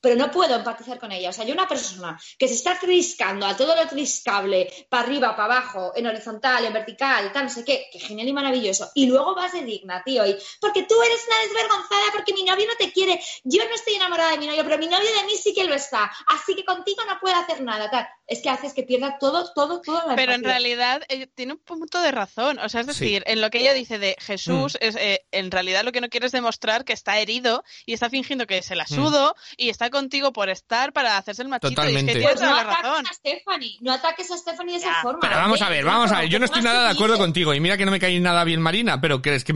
pero 0.00 0.16
no 0.16 0.30
puedo 0.30 0.54
empatizar 0.54 0.98
con 0.98 1.12
ella. 1.12 1.30
O 1.30 1.32
sea, 1.32 1.44
yo 1.44 1.52
una 1.54 1.66
persona 1.68 2.18
que 2.38 2.48
se 2.48 2.54
está 2.54 2.78
triscando 2.78 3.46
a 3.46 3.56
todo 3.56 3.74
lo 3.74 3.86
triscable, 3.88 4.86
para 4.88 5.04
arriba, 5.04 5.36
para 5.36 5.56
abajo, 5.56 5.92
en 5.96 6.06
horizontal, 6.06 6.64
en 6.64 6.72
vertical, 6.72 7.32
tal, 7.32 7.44
no 7.44 7.50
sé 7.50 7.64
qué, 7.64 7.86
que 7.92 7.98
genial 7.98 8.28
y 8.28 8.32
maravilloso. 8.32 8.90
Y 8.94 9.06
luego 9.06 9.34
vas 9.34 9.52
de 9.52 9.62
digna, 9.62 10.02
tío, 10.04 10.24
y 10.26 10.36
porque 10.60 10.84
tú 10.84 10.94
eres 11.02 11.20
una 11.26 11.38
desvergonzada, 11.42 12.02
porque 12.12 12.32
mi 12.32 12.44
novio 12.44 12.66
no 12.66 12.74
te 12.78 12.92
quiere. 12.92 13.20
Yo 13.44 13.64
no 13.68 13.74
estoy 13.74 13.94
enamorada 13.94 14.32
de 14.32 14.38
mi 14.38 14.46
novio, 14.46 14.64
pero 14.64 14.78
mi 14.78 14.86
novio 14.86 15.10
de 15.12 15.24
mí 15.26 15.32
sí 15.36 15.52
que 15.54 15.64
lo 15.64 15.74
está. 15.74 16.10
Así 16.28 16.54
que 16.54 16.64
contigo 16.64 17.02
no 17.06 17.18
puedo 17.20 17.36
hacer 17.36 17.62
nada, 17.62 17.90
tal. 17.90 18.08
Es 18.26 18.40
que 18.42 18.50
haces 18.50 18.74
que 18.74 18.82
pierda 18.82 19.18
todo, 19.18 19.52
todo, 19.54 19.80
todo 19.80 20.06
la 20.06 20.14
Pero 20.16 20.32
en 20.32 20.44
realidad 20.44 21.02
eh, 21.08 21.26
tiene 21.26 21.54
un 21.54 21.58
punto 21.58 22.00
de 22.00 22.10
razón. 22.12 22.58
O 22.58 22.68
sea, 22.68 22.82
es 22.82 22.86
Sí. 22.88 23.04
decir, 23.04 23.22
en 23.26 23.40
lo 23.40 23.50
que 23.50 23.58
ella 23.60 23.72
dice 23.72 23.98
de 23.98 24.16
Jesús, 24.20 24.74
Mm. 24.80 24.84
es, 24.84 24.96
eh, 24.96 25.26
en 25.32 25.50
realidad 25.50 25.82
lo 25.84 25.92
que 25.92 26.00
no 26.00 26.08
quiere 26.08 26.26
es 26.26 26.32
demostrar 26.32 26.84
que 26.84 26.92
está 26.92 27.18
herido 27.18 27.64
y 27.86 27.94
está 27.94 28.10
fingiendo 28.10 28.46
que 28.46 28.62
se 28.62 28.76
la 28.76 28.84
Mm. 28.84 28.94
sudo 28.94 29.34
y 29.56 29.70
está 29.70 29.87
está 29.88 29.98
contigo 29.98 30.32
por 30.32 30.48
estar 30.48 30.92
para 30.92 31.16
hacerse 31.16 31.42
el 31.42 31.48
machito. 31.48 31.70
Totalmente. 31.70 32.12
Y 32.12 32.16
es 32.16 32.18
que 32.18 32.20
tienes 32.20 32.38
Pues 32.38 32.48
no 32.48 32.54
la 32.54 32.62
ataques 32.62 32.82
razón. 32.84 33.06
a 33.06 33.12
Stephanie, 33.14 33.76
no 33.80 33.92
ataques 33.92 34.30
a 34.30 34.36
Stephanie 34.36 34.72
de 34.74 34.78
esa 34.78 34.88
Ya, 34.88 35.02
forma. 35.02 35.20
Pero 35.20 35.34
vamos 35.36 35.62
a 35.62 35.68
ver, 35.68 35.84
vamos 35.84 36.12
a 36.12 36.20
ver. 36.20 36.28
Yo 36.28 36.38
no 36.38 36.44
estoy 36.44 36.62
nada 36.62 36.84
de 36.84 36.90
acuerdo 36.90 37.18
contigo. 37.18 37.54
Y 37.54 37.60
mira 37.60 37.76
que 37.76 37.84
no 37.84 37.90
me 37.90 37.98
cae 38.00 38.18
nada 38.20 38.44
bien 38.44 38.60
Marina, 38.60 39.00
pero 39.00 39.22
que 39.22 39.34
es 39.34 39.44
que 39.44 39.54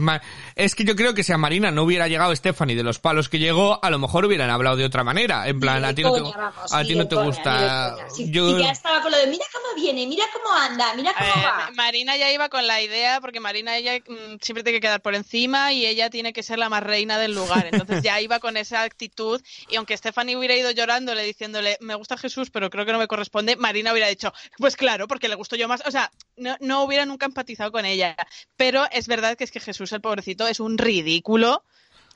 es 0.55 0.75
que 0.75 0.83
yo 0.83 0.95
creo 0.95 1.13
que 1.13 1.23
si 1.23 1.31
a 1.31 1.37
Marina 1.37 1.71
no 1.71 1.83
hubiera 1.83 2.07
llegado 2.07 2.35
Stephanie 2.35 2.75
de 2.75 2.83
los 2.83 2.99
palos 2.99 3.29
que 3.29 3.39
llegó, 3.39 3.79
a 3.83 3.89
lo 3.89 3.99
mejor 3.99 4.25
hubieran 4.25 4.49
hablado 4.49 4.75
de 4.75 4.85
otra 4.85 5.03
manera. 5.03 5.47
En 5.47 5.59
plan, 5.59 5.83
a 5.85 5.93
ti 5.93 6.03
no 6.03 6.13
te, 6.13 6.19
coña, 6.21 6.37
vamos, 6.37 6.73
a 6.73 6.83
ti 6.83 6.95
no 6.95 7.07
te 7.07 7.15
coña, 7.15 7.27
gusta. 7.27 7.95
Sí, 8.15 8.31
Yo- 8.31 8.57
Y 8.57 8.63
ya 8.63 8.71
estaba 8.71 9.01
con 9.01 9.11
lo 9.11 9.17
de 9.17 9.27
mira 9.27 9.45
cómo 9.53 9.75
viene, 9.75 10.05
mira 10.07 10.25
cómo 10.33 10.53
anda, 10.55 10.93
mira 10.95 11.13
cómo 11.17 11.43
va. 11.43 11.69
Marina 11.75 12.15
ya 12.17 12.31
iba 12.31 12.49
con 12.49 12.65
la 12.67 12.81
idea, 12.81 13.21
porque 13.21 13.39
Marina 13.39 13.77
ella 13.77 13.99
mm, 13.99 14.37
siempre 14.41 14.63
tiene 14.63 14.77
que 14.77 14.81
quedar 14.81 15.01
por 15.01 15.15
encima 15.15 15.71
y 15.73 15.85
ella 15.85 16.09
tiene 16.09 16.33
que 16.33 16.43
ser 16.43 16.59
la 16.59 16.69
más 16.69 16.83
reina 16.83 17.17
del 17.17 17.33
lugar. 17.35 17.67
Entonces 17.71 18.01
ya 18.03 18.19
iba 18.21 18.39
con 18.39 18.57
esa 18.57 18.81
actitud 18.83 19.41
y 19.69 19.75
aunque 19.75 19.95
Stephanie 19.97 20.22
hubiera 20.29 20.55
ido 20.55 20.71
llorándole 20.71 21.23
diciéndole 21.23 21.77
me 21.81 21.95
gusta 21.95 22.17
Jesús 22.17 22.49
pero 22.49 22.69
creo 22.69 22.85
que 22.85 22.91
no 22.91 22.99
me 22.99 23.07
corresponde, 23.07 23.55
Marina 23.55 23.91
hubiera 23.91 24.07
dicho 24.07 24.33
pues 24.57 24.75
claro, 24.75 25.07
porque 25.07 25.27
le 25.27 25.35
gustó 25.35 25.55
yo 25.55 25.67
más. 25.67 25.83
O 25.85 25.91
sea, 25.91 26.11
no, 26.37 26.55
no 26.59 26.83
hubiera 26.83 27.05
nunca 27.05 27.25
empatizado 27.25 27.71
con 27.71 27.85
ella. 27.85 28.15
Pero 28.57 28.85
es 28.91 29.07
verdad 29.07 29.37
que 29.37 29.43
es 29.43 29.51
que 29.51 29.59
Jesús, 29.59 29.91
el 29.91 30.01
pobrecito, 30.01 30.47
es 30.47 30.59
un 30.59 30.77
ridículo 30.77 31.63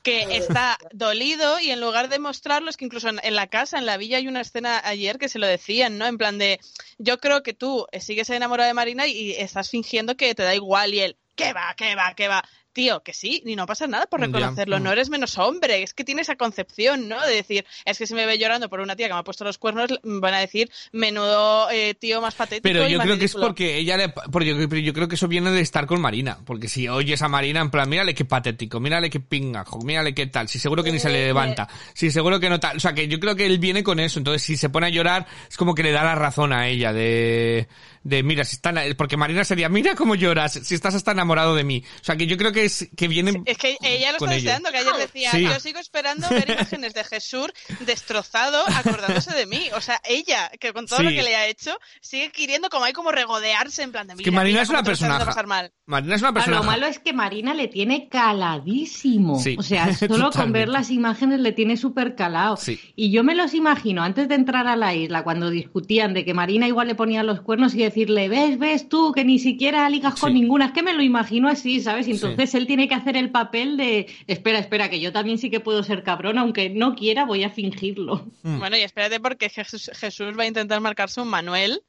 que 0.02 0.36
está 0.36 0.78
dolido 0.92 1.58
y 1.58 1.70
en 1.70 1.80
lugar 1.80 2.08
de 2.08 2.20
mostrarlo 2.20 2.70
es 2.70 2.76
que 2.76 2.84
incluso 2.84 3.08
en, 3.08 3.20
en 3.22 3.34
la 3.34 3.48
casa, 3.48 3.78
en 3.78 3.86
la 3.86 3.96
villa 3.96 4.18
hay 4.18 4.28
una 4.28 4.40
escena 4.40 4.80
ayer 4.84 5.18
que 5.18 5.28
se 5.28 5.40
lo 5.40 5.46
decían, 5.46 5.98
¿no? 5.98 6.06
En 6.06 6.18
plan 6.18 6.38
de, 6.38 6.60
yo 6.98 7.18
creo 7.18 7.42
que 7.42 7.52
tú 7.52 7.86
eh, 7.90 8.00
sigues 8.00 8.30
enamorado 8.30 8.68
de 8.68 8.74
Marina 8.74 9.06
y 9.08 9.32
estás 9.32 9.70
fingiendo 9.70 10.16
que 10.16 10.34
te 10.36 10.44
da 10.44 10.54
igual 10.54 10.94
y 10.94 11.00
él, 11.00 11.16
¿qué 11.34 11.52
va, 11.52 11.74
qué 11.76 11.94
va, 11.96 12.14
qué 12.14 12.28
va? 12.28 12.44
Tío, 12.78 13.02
que 13.02 13.12
sí, 13.12 13.42
y 13.44 13.56
no 13.56 13.66
pasa 13.66 13.88
nada 13.88 14.06
por 14.06 14.20
Ya. 14.20 14.26
reconocerlo, 14.26 14.78
no 14.78 14.92
eres 14.92 15.10
menos 15.10 15.36
hombre, 15.36 15.82
es 15.82 15.94
que 15.94 16.04
tiene 16.04 16.22
esa 16.22 16.36
concepción, 16.36 17.08
¿no? 17.08 17.20
De 17.26 17.34
decir, 17.34 17.64
es 17.84 17.98
que 17.98 18.06
si 18.06 18.14
me 18.14 18.24
ve 18.24 18.38
llorando 18.38 18.68
por 18.68 18.78
una 18.78 18.94
tía 18.94 19.08
que 19.08 19.14
me 19.14 19.18
ha 19.18 19.24
puesto 19.24 19.42
los 19.42 19.58
cuernos, 19.58 19.98
van 20.04 20.34
a 20.34 20.38
decir, 20.38 20.70
menudo 20.92 21.68
eh, 21.72 21.94
tío 21.94 22.20
más 22.20 22.36
patético. 22.36 22.62
Pero 22.62 22.86
yo 22.86 23.00
creo 23.00 23.18
que 23.18 23.24
es 23.24 23.32
ridículo". 23.32 23.46
porque 23.48 23.78
ella 23.78 23.96
le, 23.96 24.10
porque 24.10 24.54
yo, 24.54 24.68
yo 24.76 24.92
creo 24.92 25.08
que 25.08 25.16
eso 25.16 25.26
viene 25.26 25.50
de 25.50 25.60
estar 25.60 25.86
con 25.86 26.00
Marina. 26.00 26.38
Porque 26.44 26.68
si 26.68 26.86
oyes 26.86 27.20
a 27.22 27.26
Marina, 27.26 27.62
en 27.62 27.70
plan, 27.70 27.88
mírale 27.88 28.14
qué 28.14 28.24
patético, 28.24 28.78
mírale 28.78 29.10
qué 29.10 29.18
pingajo, 29.18 29.80
mírale 29.80 30.14
qué 30.14 30.28
tal. 30.28 30.46
Si 30.48 30.60
seguro 30.60 30.84
que 30.84 30.92
ni 30.92 31.00
se 31.00 31.10
le 31.10 31.26
levanta. 31.26 31.66
Si 31.94 32.12
seguro 32.12 32.38
que 32.38 32.48
no 32.48 32.60
tal. 32.60 32.76
O 32.76 32.80
sea, 32.80 32.92
que 32.92 33.08
yo 33.08 33.18
creo 33.18 33.34
que 33.34 33.46
él 33.46 33.58
viene 33.58 33.82
con 33.82 33.98
eso. 33.98 34.20
Entonces, 34.20 34.42
si 34.42 34.56
se 34.56 34.70
pone 34.70 34.86
a 34.86 34.90
llorar, 34.90 35.26
es 35.50 35.56
como 35.56 35.74
que 35.74 35.82
le 35.82 35.90
da 35.90 36.04
la 36.04 36.14
razón 36.14 36.52
a 36.52 36.68
ella 36.68 36.92
de, 36.92 37.66
de 38.08 38.22
mira, 38.22 38.44
si 38.44 38.56
están, 38.56 38.76
porque 38.96 39.16
Marina 39.16 39.44
sería, 39.44 39.68
mira 39.68 39.94
cómo 39.94 40.14
lloras, 40.14 40.52
si 40.62 40.74
estás 40.74 40.94
hasta 40.94 41.12
enamorado 41.12 41.54
de 41.54 41.64
mí. 41.64 41.82
O 42.00 42.04
sea, 42.04 42.16
que 42.16 42.26
yo 42.26 42.36
creo 42.36 42.52
que 42.52 42.64
es, 42.64 42.88
que 42.96 43.08
viene 43.08 43.42
Es 43.44 43.58
que 43.58 43.76
ella 43.82 44.12
lo 44.12 44.18
está 44.18 44.34
ello. 44.34 44.34
deseando, 44.44 44.70
que 44.70 44.78
ayer 44.78 44.94
decía, 44.96 45.30
Sí. 45.30 45.42
yo 45.42 45.60
sigo 45.60 45.78
esperando 45.78 46.28
ver 46.30 46.48
imágenes 46.58 46.94
de 46.94 47.04
Jesús 47.04 47.48
destrozado, 47.80 48.62
acordándose 48.74 49.34
de 49.34 49.46
mí. 49.46 49.68
O 49.74 49.80
sea, 49.80 50.00
ella, 50.08 50.50
que 50.60 50.72
con 50.72 50.86
todo 50.86 51.02
lo 51.02 51.10
que 51.10 51.22
le 51.22 51.36
ha 51.36 51.46
hecho, 51.46 51.76
sigue 52.00 52.30
queriendo 52.30 52.68
como 52.70 52.84
hay 52.84 52.92
como 52.92 53.12
regodearse 53.12 53.82
en 53.82 53.92
plan 53.92 54.06
de 54.06 54.14
Es 54.14 54.18
mira, 54.18 54.24
que 54.24 54.30
Marina 54.30 54.52
mira 54.52 54.62
es 54.62 55.00
una 55.02 55.18
pasar 55.24 55.46
mal. 55.46 55.72
Marina 55.86 56.14
es 56.14 56.20
una 56.22 56.30
Ah, 56.30 56.34
persona. 56.34 56.56
lo 56.58 56.62
malo 56.64 56.86
es 56.86 56.98
que 56.98 57.12
Marina 57.12 57.54
le 57.54 57.68
tiene 57.68 58.08
caladísimo. 58.08 59.38
Sí, 59.40 59.56
O 59.58 59.62
sea, 59.62 59.92
solo 59.94 60.30
con 60.30 60.52
ver 60.52 60.68
las 60.68 60.90
imágenes 60.90 61.40
le 61.40 61.52
tiene 61.52 61.76
súper 61.76 62.14
calado. 62.14 62.56
Sí. 62.56 62.78
Y 62.96 63.10
yo 63.10 63.24
me 63.24 63.34
los 63.34 63.54
imagino 63.54 64.02
antes 64.02 64.28
de 64.28 64.34
entrar 64.34 64.66
a 64.66 64.76
la 64.76 64.94
isla, 64.94 65.22
cuando 65.24 65.50
discutían 65.50 66.14
de 66.14 66.24
que 66.24 66.34
Marina 66.34 66.66
igual 66.66 66.88
le 66.88 66.94
ponía 66.94 67.22
los 67.22 67.40
cuernos 67.40 67.74
y 67.74 67.82
decirle, 67.98 68.28
ves, 68.28 68.58
ves 68.58 68.88
tú, 68.88 69.12
que 69.12 69.24
ni 69.24 69.38
siquiera 69.38 69.88
ligas 69.88 70.18
con 70.20 70.32
Sí. 70.32 70.40
ninguna. 70.40 70.66
Es 70.66 70.72
que 70.72 70.82
me 70.82 70.94
lo 70.94 71.02
imagino 71.02 71.48
así, 71.48 71.80
¿sabes? 71.80 72.06
Y 72.08 72.12
entonces 72.12 72.54
él 72.54 72.66
tiene 72.66 72.88
que 72.88 72.94
hacer 72.94 73.16
el 73.16 73.30
papel 73.30 73.76
de, 73.76 74.06
espera, 74.26 74.58
espera, 74.58 74.88
que 74.88 75.00
yo 75.00 75.12
también 75.12 75.38
sí 75.38 75.50
que 75.50 75.60
puedo 75.60 75.82
ser 75.82 76.02
cabrón, 76.02 76.38
aunque 76.38 76.70
no 76.70 76.94
quiera, 76.94 77.24
voy 77.24 77.42
a 77.44 77.50
fingirlo. 77.50 78.26
Mm. 78.42 78.58
Bueno, 78.58 78.76
y 78.76 78.80
espérate 78.80 79.20
porque 79.20 79.48
Jesús, 79.48 79.90
Jesús 79.94 80.38
va 80.38 80.44
a 80.44 80.46
intentar 80.46 80.80
marcarse 80.80 81.20
un 81.20 81.28
Manuel 81.28 81.82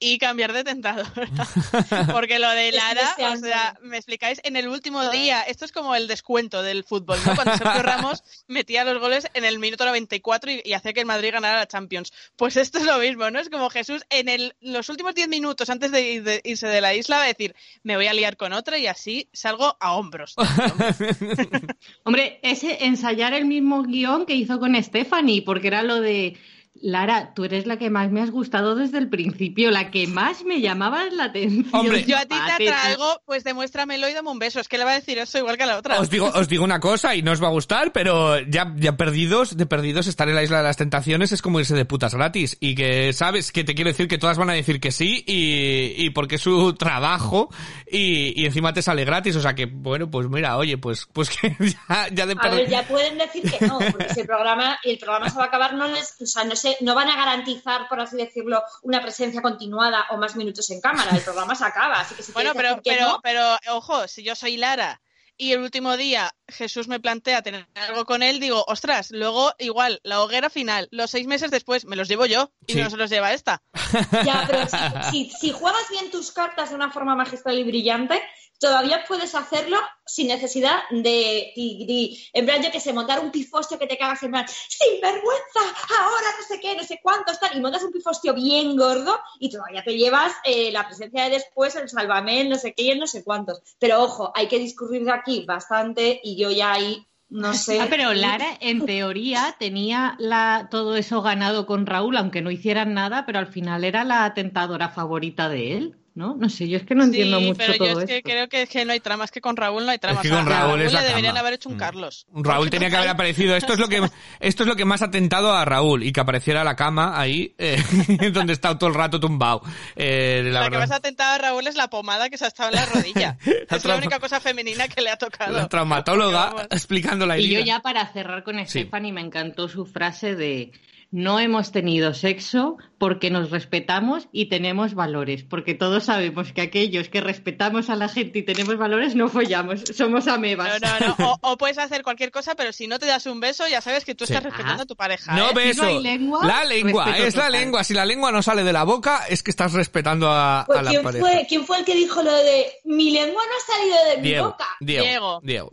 y 0.00 0.18
cambiar 0.18 0.52
de 0.52 0.64
tentadora. 0.64 1.10
Porque 2.12 2.38
lo 2.38 2.48
de 2.50 2.72
Lara, 2.72 3.14
o 3.32 3.36
sea, 3.36 3.78
me 3.82 3.96
explicáis, 3.96 4.40
en 4.44 4.56
el 4.56 4.68
último 4.68 5.10
día, 5.10 5.42
esto 5.42 5.64
es 5.64 5.72
como 5.72 5.94
el 5.96 6.06
descuento 6.06 6.62
del 6.62 6.84
fútbol, 6.84 7.18
¿no? 7.26 7.34
Cuando 7.34 7.56
Sergio 7.56 7.82
Ramos 7.82 8.22
metía 8.46 8.84
los 8.84 8.98
goles 9.00 9.26
en 9.34 9.44
el 9.44 9.58
minuto 9.58 9.84
94 9.84 10.50
y, 10.52 10.62
y 10.64 10.72
hacía 10.74 10.92
que 10.92 11.00
el 11.00 11.06
Madrid 11.06 11.30
ganara 11.32 11.56
la 11.58 11.66
Champions. 11.66 12.12
Pues 12.36 12.56
esto 12.56 12.78
es 12.78 12.84
lo 12.84 12.98
mismo, 12.98 13.30
¿no? 13.30 13.40
Es 13.40 13.48
como 13.50 13.70
Jesús 13.70 14.02
en 14.10 14.28
el, 14.28 14.54
los 14.60 14.88
últimos 14.88 15.14
10 15.14 15.28
minutos 15.28 15.68
antes 15.70 15.90
de, 15.90 16.14
ir- 16.14 16.22
de 16.22 16.40
irse 16.44 16.66
de 16.68 16.80
la 16.80 16.94
isla 16.94 17.16
va 17.18 17.24
a 17.24 17.28
decir, 17.28 17.54
me 17.82 17.96
voy 17.96 18.06
a 18.06 18.12
liar 18.14 18.36
con 18.36 18.52
otra 18.52 18.78
y 18.78 18.86
así 18.86 19.28
salgo 19.32 19.76
a 19.80 19.92
hombros. 19.94 20.34
Hombre, 22.04 22.38
ese 22.42 22.84
ensayar 22.84 23.32
el 23.34 23.44
mismo 23.44 23.82
guion 23.82 24.26
que 24.26 24.34
hizo 24.34 24.58
con 24.58 24.80
Stephanie, 24.82 25.42
porque 25.42 25.68
era 25.68 25.82
lo 25.82 26.00
de 26.00 26.36
Lara, 26.80 27.34
tú 27.34 27.44
eres 27.44 27.66
la 27.66 27.76
que 27.76 27.90
más 27.90 28.10
me 28.10 28.20
has 28.20 28.30
gustado 28.30 28.74
desde 28.74 28.98
el 28.98 29.08
principio, 29.08 29.70
la 29.70 29.90
que 29.90 30.06
más 30.06 30.44
me 30.44 30.60
llamaba 30.60 31.04
la 31.10 31.24
atención. 31.24 31.68
Hombre, 31.72 32.04
Yo 32.04 32.16
a 32.16 32.22
ti 32.22 32.34
te 32.56 32.68
atraigo, 32.68 33.20
pues 33.24 33.44
demuéstramelo 33.44 34.08
y 34.08 34.12
dame 34.12 34.30
un 34.30 34.38
beso. 34.38 34.60
Es 34.60 34.68
que 34.68 34.78
le 34.78 34.84
va 34.84 34.92
a 34.92 34.94
decir 34.94 35.18
eso 35.18 35.38
igual 35.38 35.56
que 35.56 35.64
a 35.64 35.66
la 35.66 35.78
otra. 35.78 36.00
Os 36.00 36.10
digo, 36.10 36.30
os 36.34 36.48
digo 36.48 36.64
una 36.64 36.80
cosa 36.80 37.14
y 37.14 37.22
no 37.22 37.32
os 37.32 37.42
va 37.42 37.48
a 37.48 37.50
gustar, 37.50 37.92
pero 37.92 38.38
ya, 38.40 38.72
ya 38.76 38.96
perdidos, 38.96 39.56
de 39.56 39.66
perdidos 39.66 40.06
estar 40.06 40.28
en 40.28 40.34
la 40.34 40.42
isla 40.42 40.58
de 40.58 40.64
las 40.64 40.76
tentaciones 40.76 41.32
es 41.32 41.42
como 41.42 41.60
irse 41.60 41.74
de 41.74 41.84
putas 41.84 42.14
gratis. 42.14 42.56
Y 42.60 42.74
que 42.74 43.12
sabes 43.12 43.52
que 43.52 43.64
te 43.64 43.74
quiero 43.74 43.90
decir 43.90 44.08
que 44.08 44.18
todas 44.18 44.38
van 44.38 44.50
a 44.50 44.54
decir 44.54 44.80
que 44.80 44.92
sí 44.92 45.24
y, 45.26 45.94
y 45.96 46.10
porque 46.10 46.36
es 46.36 46.42
su 46.42 46.74
trabajo 46.74 47.48
y, 47.90 48.40
y 48.40 48.46
encima 48.46 48.72
te 48.72 48.82
sale 48.82 49.04
gratis. 49.04 49.36
O 49.36 49.40
sea 49.40 49.54
que, 49.54 49.66
bueno, 49.66 50.10
pues 50.10 50.28
mira, 50.28 50.56
oye, 50.56 50.78
pues, 50.78 51.08
pues 51.12 51.30
que 51.30 51.56
ya, 51.88 52.08
ya 52.12 52.26
de 52.26 52.36
A 52.38 52.48
ver, 52.48 52.68
ya 52.68 52.82
pueden 52.86 53.18
decir 53.18 53.42
que 53.50 53.66
no, 53.66 53.78
porque 53.78 54.14
si 54.14 54.20
el 54.20 54.26
programa, 54.26 54.78
el 54.84 54.98
programa 54.98 55.30
se 55.30 55.38
va 55.38 55.44
a 55.44 55.46
acabar, 55.48 55.74
no 55.74 55.88
les, 55.88 56.16
o 56.20 56.26
sea, 56.26 56.44
no 56.44 56.56
se, 56.56 56.67
no 56.80 56.94
van 56.94 57.08
a 57.08 57.16
garantizar, 57.16 57.88
por 57.88 58.00
así 58.00 58.16
decirlo, 58.16 58.62
una 58.82 59.00
presencia 59.02 59.42
continuada 59.42 60.06
o 60.10 60.16
más 60.16 60.36
minutos 60.36 60.70
en 60.70 60.80
cámara. 60.80 61.10
El 61.12 61.22
programa 61.22 61.54
se 61.54 61.64
acaba, 61.64 62.00
así 62.00 62.14
que 62.14 62.22
si 62.22 62.32
Bueno, 62.38 62.52
pero, 62.54 62.68
decir 62.68 62.82
que 62.82 62.90
pero, 62.90 63.08
no, 63.08 63.20
pero, 63.22 63.56
ojo, 63.68 64.08
si 64.08 64.22
yo 64.22 64.34
soy 64.34 64.56
Lara 64.56 65.00
y 65.36 65.52
el 65.52 65.60
último 65.60 65.96
día 65.96 66.30
Jesús 66.48 66.88
me 66.88 66.98
plantea 67.00 67.42
tener 67.42 67.66
algo 67.74 68.04
con 68.04 68.22
él, 68.22 68.40
digo, 68.40 68.64
ostras, 68.68 69.10
luego 69.10 69.52
igual, 69.58 70.00
la 70.02 70.22
hoguera 70.22 70.50
final, 70.50 70.88
los 70.90 71.10
seis 71.10 71.26
meses 71.26 71.50
después, 71.50 71.84
me 71.84 71.96
los 71.96 72.08
llevo 72.08 72.26
yo 72.26 72.50
y 72.66 72.72
Sí. 72.72 72.80
no 72.80 72.90
se 72.90 72.96
los 72.96 73.10
lleva 73.10 73.32
esta. 73.32 73.62
Ya, 74.24 74.44
pero 74.50 74.66
si, 74.66 75.10
si, 75.10 75.30
si 75.30 75.50
juegas 75.52 75.88
bien 75.90 76.10
tus 76.10 76.32
cartas 76.32 76.70
de 76.70 76.74
una 76.76 76.90
forma 76.90 77.14
magistral 77.14 77.58
y 77.58 77.64
brillante, 77.64 78.20
todavía 78.60 79.04
puedes 79.06 79.34
hacerlo 79.36 79.78
sin 80.04 80.28
necesidad 80.28 80.80
de, 80.90 81.52
de- 81.54 81.84
de- 81.86 82.16
en 82.32 82.44
plan, 82.46 82.62
yo 82.62 82.70
que 82.72 82.80
sé, 82.80 82.92
montar 82.92 83.20
un 83.20 83.30
pifostio 83.30 83.78
que 83.78 83.86
te 83.86 83.96
cagas 83.98 84.22
en 84.24 84.30
plan, 84.32 84.46
sinvergüenza, 84.48 85.60
ahora 86.00 86.26
no 86.40 86.46
sé 86.46 86.60
qué, 86.60 86.74
no 86.76 86.82
sé 86.84 86.98
cuántos, 87.02 87.38
tal, 87.38 87.56
y 87.56 87.60
montas 87.60 87.82
un 87.82 87.92
pifostio 87.92 88.34
bien 88.34 88.76
gordo 88.76 89.18
y 89.38 89.50
todavía 89.50 89.84
te 89.84 89.96
llevas 89.96 90.32
eh, 90.44 90.72
la 90.72 90.86
presencia 90.86 91.24
de 91.24 91.30
después, 91.30 91.74
el 91.76 91.88
salvamel, 91.88 92.48
no 92.48 92.56
sé 92.56 92.72
qué 92.74 92.84
y 92.84 92.90
el 92.90 92.98
no 92.98 93.06
sé 93.06 93.22
cuántos. 93.22 93.60
Pero 93.78 94.02
ojo, 94.02 94.32
hay 94.34 94.48
que 94.48 94.58
discurrir 94.58 95.04
de 95.04 95.12
aquí 95.12 95.44
bastante 95.46 96.20
y 96.24 96.36
yo 96.38 96.50
ya 96.50 96.72
ahí, 96.72 97.06
no 97.28 97.52
sé. 97.52 97.80
Ah, 97.80 97.86
pero 97.90 98.14
Lara, 98.14 98.46
en 98.60 98.86
teoría, 98.86 99.56
tenía 99.58 100.14
la, 100.18 100.68
todo 100.70 100.96
eso 100.96 101.20
ganado 101.20 101.66
con 101.66 101.84
Raúl, 101.84 102.16
aunque 102.16 102.40
no 102.40 102.50
hicieran 102.50 102.94
nada, 102.94 103.26
pero 103.26 103.38
al 103.38 103.48
final 103.48 103.84
era 103.84 104.04
la 104.04 104.32
tentadora 104.34 104.88
favorita 104.88 105.48
de 105.48 105.76
él, 105.76 105.96
¿no? 106.18 106.34
No 106.36 106.48
sé, 106.50 106.68
yo 106.68 106.76
es 106.76 106.84
que 106.84 106.94
no 106.94 107.04
entiendo 107.04 107.38
sí, 107.38 107.44
mucho 107.46 107.56
pero 107.58 107.74
todo 107.78 107.86
yo 107.94 108.00
es 108.00 108.06
que 108.06 108.16
esto. 108.18 108.28
creo 108.30 108.48
que, 108.48 108.62
es 108.62 108.68
que 108.68 108.84
no 108.84 108.92
hay 108.92 109.00
tramas, 109.00 109.30
que 109.30 109.40
con 109.40 109.56
Raúl 109.56 109.86
no 109.86 109.92
hay 109.92 109.98
tramas. 109.98 110.20
que 110.22 110.28
con 110.28 110.38
a 110.38 110.42
Raúl 110.44 110.82
es 110.82 110.92
la 110.92 111.00
le 111.02 111.08
deberían 111.08 111.36
haber 111.38 111.54
hecho 111.54 111.68
un 111.70 111.76
Mm. 111.76 111.78
Carlos. 111.78 112.26
Raúl 112.34 112.68
tenía 112.70 112.90
que 112.90 112.96
haber 112.96 113.08
aparecido. 113.08 113.54
Esto 113.56 113.72
es 113.74 113.78
lo 113.78 113.88
que 113.88 114.02
esto 114.40 114.62
es 114.64 114.68
lo 114.68 114.74
que 114.76 114.84
más 114.84 115.00
ha 115.02 115.10
tentado 115.10 115.52
a 115.54 115.64
Raúl 115.64 116.02
y 116.02 116.12
que 116.12 116.20
apareciera 116.20 116.64
la 116.64 116.74
cama 116.76 117.18
ahí 117.18 117.54
eh, 117.56 117.80
donde 118.32 118.52
está 118.52 118.76
todo 118.76 118.90
el 118.90 118.96
rato 118.96 119.20
tumbado. 119.20 119.62
Eh, 119.96 120.42
la 120.44 120.62
La 120.62 120.70
que 120.70 120.78
más 120.78 120.90
ha 120.90 121.00
tentado 121.00 121.34
a 121.34 121.38
Raúl 121.38 121.66
es 121.68 121.76
la 121.76 121.88
pomada 121.88 122.28
que 122.28 122.36
se 122.36 122.44
ha 122.44 122.48
estado 122.48 122.70
en 122.70 122.74
la 122.76 122.86
rodilla. 122.94 123.38
La 123.70 123.76
es 123.76 123.84
la 123.84 123.96
única 123.96 124.18
cosa 124.18 124.40
femenina 124.40 124.88
que 124.88 125.00
le 125.00 125.10
ha 125.10 125.16
tocado. 125.16 125.56
La 125.56 125.68
traumatóloga 125.68 126.66
explicando 126.70 127.26
la 127.26 127.38
Y 127.38 127.48
yo 127.48 127.58
herida. 127.60 127.76
ya 127.76 127.80
para 127.80 128.06
cerrar 128.12 128.42
con 128.42 128.58
Sí. 128.66 128.80
Stephanie 128.80 129.12
me 129.12 129.20
encantó 129.20 129.68
su 129.68 129.86
frase 129.86 130.34
de 130.34 130.72
no 131.10 131.40
hemos 131.40 131.72
tenido 131.72 132.12
sexo 132.12 132.76
porque 132.98 133.30
nos 133.30 133.50
respetamos 133.50 134.28
y 134.30 134.46
tenemos 134.50 134.92
valores, 134.94 135.42
porque 135.42 135.74
todos 135.74 136.04
sabemos 136.04 136.52
que 136.52 136.60
aquellos 136.60 137.08
que 137.08 137.20
respetamos 137.22 137.88
a 137.88 137.96
la 137.96 138.08
gente 138.08 138.40
y 138.40 138.42
tenemos 138.42 138.76
valores 138.76 139.14
no 139.14 139.28
follamos, 139.28 139.84
somos 139.96 140.26
No, 140.26 140.34
amebas. 140.34 140.80
no, 140.82 141.16
no. 141.16 141.30
O, 141.30 141.38
o 141.52 141.56
puedes 141.56 141.78
hacer 141.78 142.02
cualquier 142.02 142.30
cosa, 142.30 142.54
pero 142.56 142.72
si 142.72 142.86
no 142.88 142.98
te 142.98 143.06
das 143.06 143.24
un 143.26 143.40
beso, 143.40 143.66
ya 143.68 143.80
sabes 143.80 144.04
que 144.04 144.14
tú 144.14 144.26
Sí. 144.26 144.34
estás 144.34 144.44
respetando 144.50 144.82
a 144.82 144.86
tu 144.86 144.96
pareja. 144.96 145.34
No 145.34 145.50
¿eh? 145.50 145.54
beso. 145.54 145.82
no 145.82 145.88
hay 145.88 146.02
lengua, 146.02 146.44
la 146.44 146.64
lengua, 146.64 147.16
es 147.16 147.36
la 147.36 147.48
lengua. 147.48 147.84
Si 147.84 147.94
la 147.94 148.04
lengua 148.04 148.30
no 148.30 148.42
sale 148.42 148.62
de 148.62 148.72
la 148.74 148.84
boca, 148.84 149.24
es 149.30 149.42
que 149.42 149.50
estás 149.50 149.72
respetando 149.72 150.28
a, 150.30 150.64
Pues, 150.66 150.78
a 150.78 150.82
la 150.82 150.90
¿quién, 150.90 151.02
pareja. 151.02 151.24
fue, 151.24 151.46
¿Quién 151.48 151.64
fue 151.64 151.78
el 151.78 151.84
que 151.86 151.94
dijo 151.94 152.22
lo 152.22 152.32
de 152.32 152.66
mi 152.84 153.12
lengua 153.12 153.42
no 153.42 153.50
ha 153.56 153.76
salido 153.78 153.96
de 154.10 154.16
mi 154.18 154.28
Diego, 154.28 154.46
boca? 154.50 154.66
Diego, 154.80 155.04
Diego. 155.04 155.40
Diego, 155.42 155.70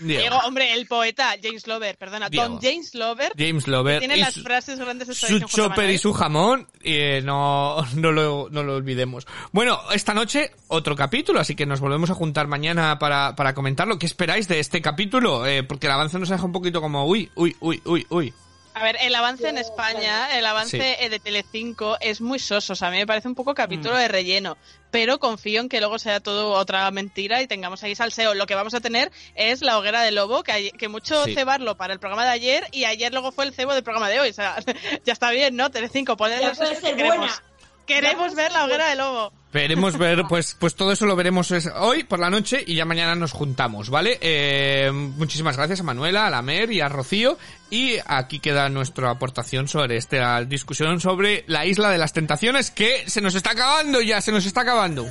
Diego, 0.00 0.20
Diego. 0.20 0.38
hombre, 0.46 0.72
el 0.72 0.86
poeta 0.86 1.34
James 1.42 1.66
Lover, 1.66 1.96
perdona, 1.96 2.28
Diego. 2.28 2.46
Tom 2.46 2.58
James 2.60 2.94
Lover, 2.94 3.32
James 3.36 3.66
Lover 3.66 3.98
tiene 3.98 4.16
las 4.16 4.34
su, 4.34 4.42
frases 4.42 4.78
grandes 4.78 5.08
de 5.08 5.14
su 5.14 5.40
chopper 5.40 5.90
y 5.90 5.98
su 5.98 6.12
jamón, 6.12 6.66
eh, 6.82 7.20
no, 7.24 7.84
no, 7.94 8.12
lo, 8.12 8.48
no 8.50 8.62
lo 8.62 8.76
olvidemos. 8.76 9.26
Bueno, 9.52 9.80
esta 9.92 10.14
noche 10.14 10.52
otro 10.68 10.96
capítulo, 10.96 11.40
así 11.40 11.54
que 11.54 11.66
nos 11.66 11.80
volvemos 11.80 12.10
a 12.10 12.14
juntar 12.14 12.46
mañana 12.46 12.98
para, 12.98 13.34
para 13.36 13.54
comentarlo. 13.54 13.98
¿Qué 13.98 14.06
esperáis 14.06 14.48
de 14.48 14.60
este 14.60 14.80
capítulo? 14.80 15.46
Eh, 15.46 15.62
porque 15.62 15.86
el 15.86 15.92
avance 15.92 16.18
nos 16.18 16.28
deja 16.28 16.44
un 16.44 16.52
poquito 16.52 16.80
como, 16.80 17.06
uy, 17.06 17.30
uy, 17.34 17.56
uy, 17.60 17.80
uy, 17.84 18.06
uy. 18.08 18.34
A 18.80 18.82
ver, 18.82 18.96
el 19.02 19.14
avance 19.14 19.46
en 19.46 19.58
España, 19.58 20.38
el 20.38 20.46
avance 20.46 21.04
eh, 21.04 21.10
de 21.10 21.18
Telecinco 21.20 21.98
es 22.00 22.22
muy 22.22 22.38
soso. 22.38 22.72
O 22.72 22.76
sea, 22.76 22.88
a 22.88 22.90
mí 22.90 22.96
me 22.96 23.06
parece 23.06 23.28
un 23.28 23.34
poco 23.34 23.52
capítulo 23.54 23.94
Mm. 23.94 23.98
de 23.98 24.08
relleno. 24.08 24.56
Pero 24.90 25.18
confío 25.20 25.60
en 25.60 25.68
que 25.68 25.80
luego 25.80 25.98
sea 25.98 26.20
todo 26.20 26.52
otra 26.52 26.90
mentira 26.90 27.42
y 27.42 27.46
tengamos 27.46 27.82
ahí 27.82 27.94
salseo. 27.94 28.32
Lo 28.32 28.46
que 28.46 28.54
vamos 28.54 28.72
a 28.72 28.80
tener 28.80 29.12
es 29.34 29.60
la 29.60 29.76
hoguera 29.78 30.00
de 30.00 30.12
lobo, 30.12 30.42
que, 30.42 30.52
hay- 30.52 30.70
que 30.70 30.88
mucho 30.88 31.24
Sí. 31.26 31.34
cebarlo 31.34 31.76
para 31.76 31.92
el 31.92 32.00
programa 32.00 32.24
de 32.24 32.30
ayer 32.30 32.66
y 32.72 32.84
ayer 32.86 33.12
luego 33.12 33.32
fue 33.32 33.44
el 33.44 33.52
cebo 33.52 33.74
del 33.74 33.82
programa 33.84 34.08
de 34.08 34.18
hoy. 34.20 34.30
O 34.30 34.32
sea, 34.32 34.56
ya 35.04 35.12
está 35.12 35.30
bien, 35.30 35.56
¿no? 35.56 35.70
Telecinco, 35.70 36.16
poned 36.16 36.40
Ya 36.40 36.48
las 36.48 36.56
puede 36.58 36.70
cosas 36.70 36.82
ser 36.82 36.90
que 36.92 36.96
queremos. 37.02 37.18
buena. 37.18 37.42
Queremos 37.86 38.34
ver 38.34 38.52
la 38.52 38.64
hoguera 38.64 38.84
buena. 38.86 38.90
de 38.90 38.96
lobo. 38.96 39.32
Veremos 39.52 39.98
ver, 39.98 40.24
pues, 40.28 40.56
pues 40.58 40.76
todo 40.76 40.92
eso 40.92 41.06
lo 41.06 41.16
veremos 41.16 41.52
hoy 41.74 42.04
por 42.04 42.20
la 42.20 42.30
noche 42.30 42.62
y 42.64 42.76
ya 42.76 42.84
mañana 42.84 43.16
nos 43.16 43.32
juntamos, 43.32 43.90
¿vale? 43.90 44.16
Eh, 44.20 44.90
muchísimas 44.92 45.56
gracias 45.56 45.80
a 45.80 45.82
Manuela, 45.82 46.28
a 46.28 46.30
la 46.30 46.40
Mer 46.40 46.70
y 46.70 46.80
a 46.80 46.88
Rocío. 46.88 47.36
Y 47.68 47.96
aquí 48.06 48.38
queda 48.38 48.68
nuestra 48.68 49.10
aportación 49.10 49.66
sobre 49.66 49.96
esta 49.96 50.44
discusión 50.44 51.00
sobre 51.00 51.44
la 51.48 51.66
isla 51.66 51.90
de 51.90 51.98
las 51.98 52.12
tentaciones 52.12 52.70
que 52.70 53.08
se 53.08 53.20
nos 53.20 53.34
está 53.34 53.50
acabando 53.50 54.00
ya, 54.00 54.20
se 54.20 54.30
nos 54.30 54.46
está 54.46 54.60
acabando. 54.60 55.06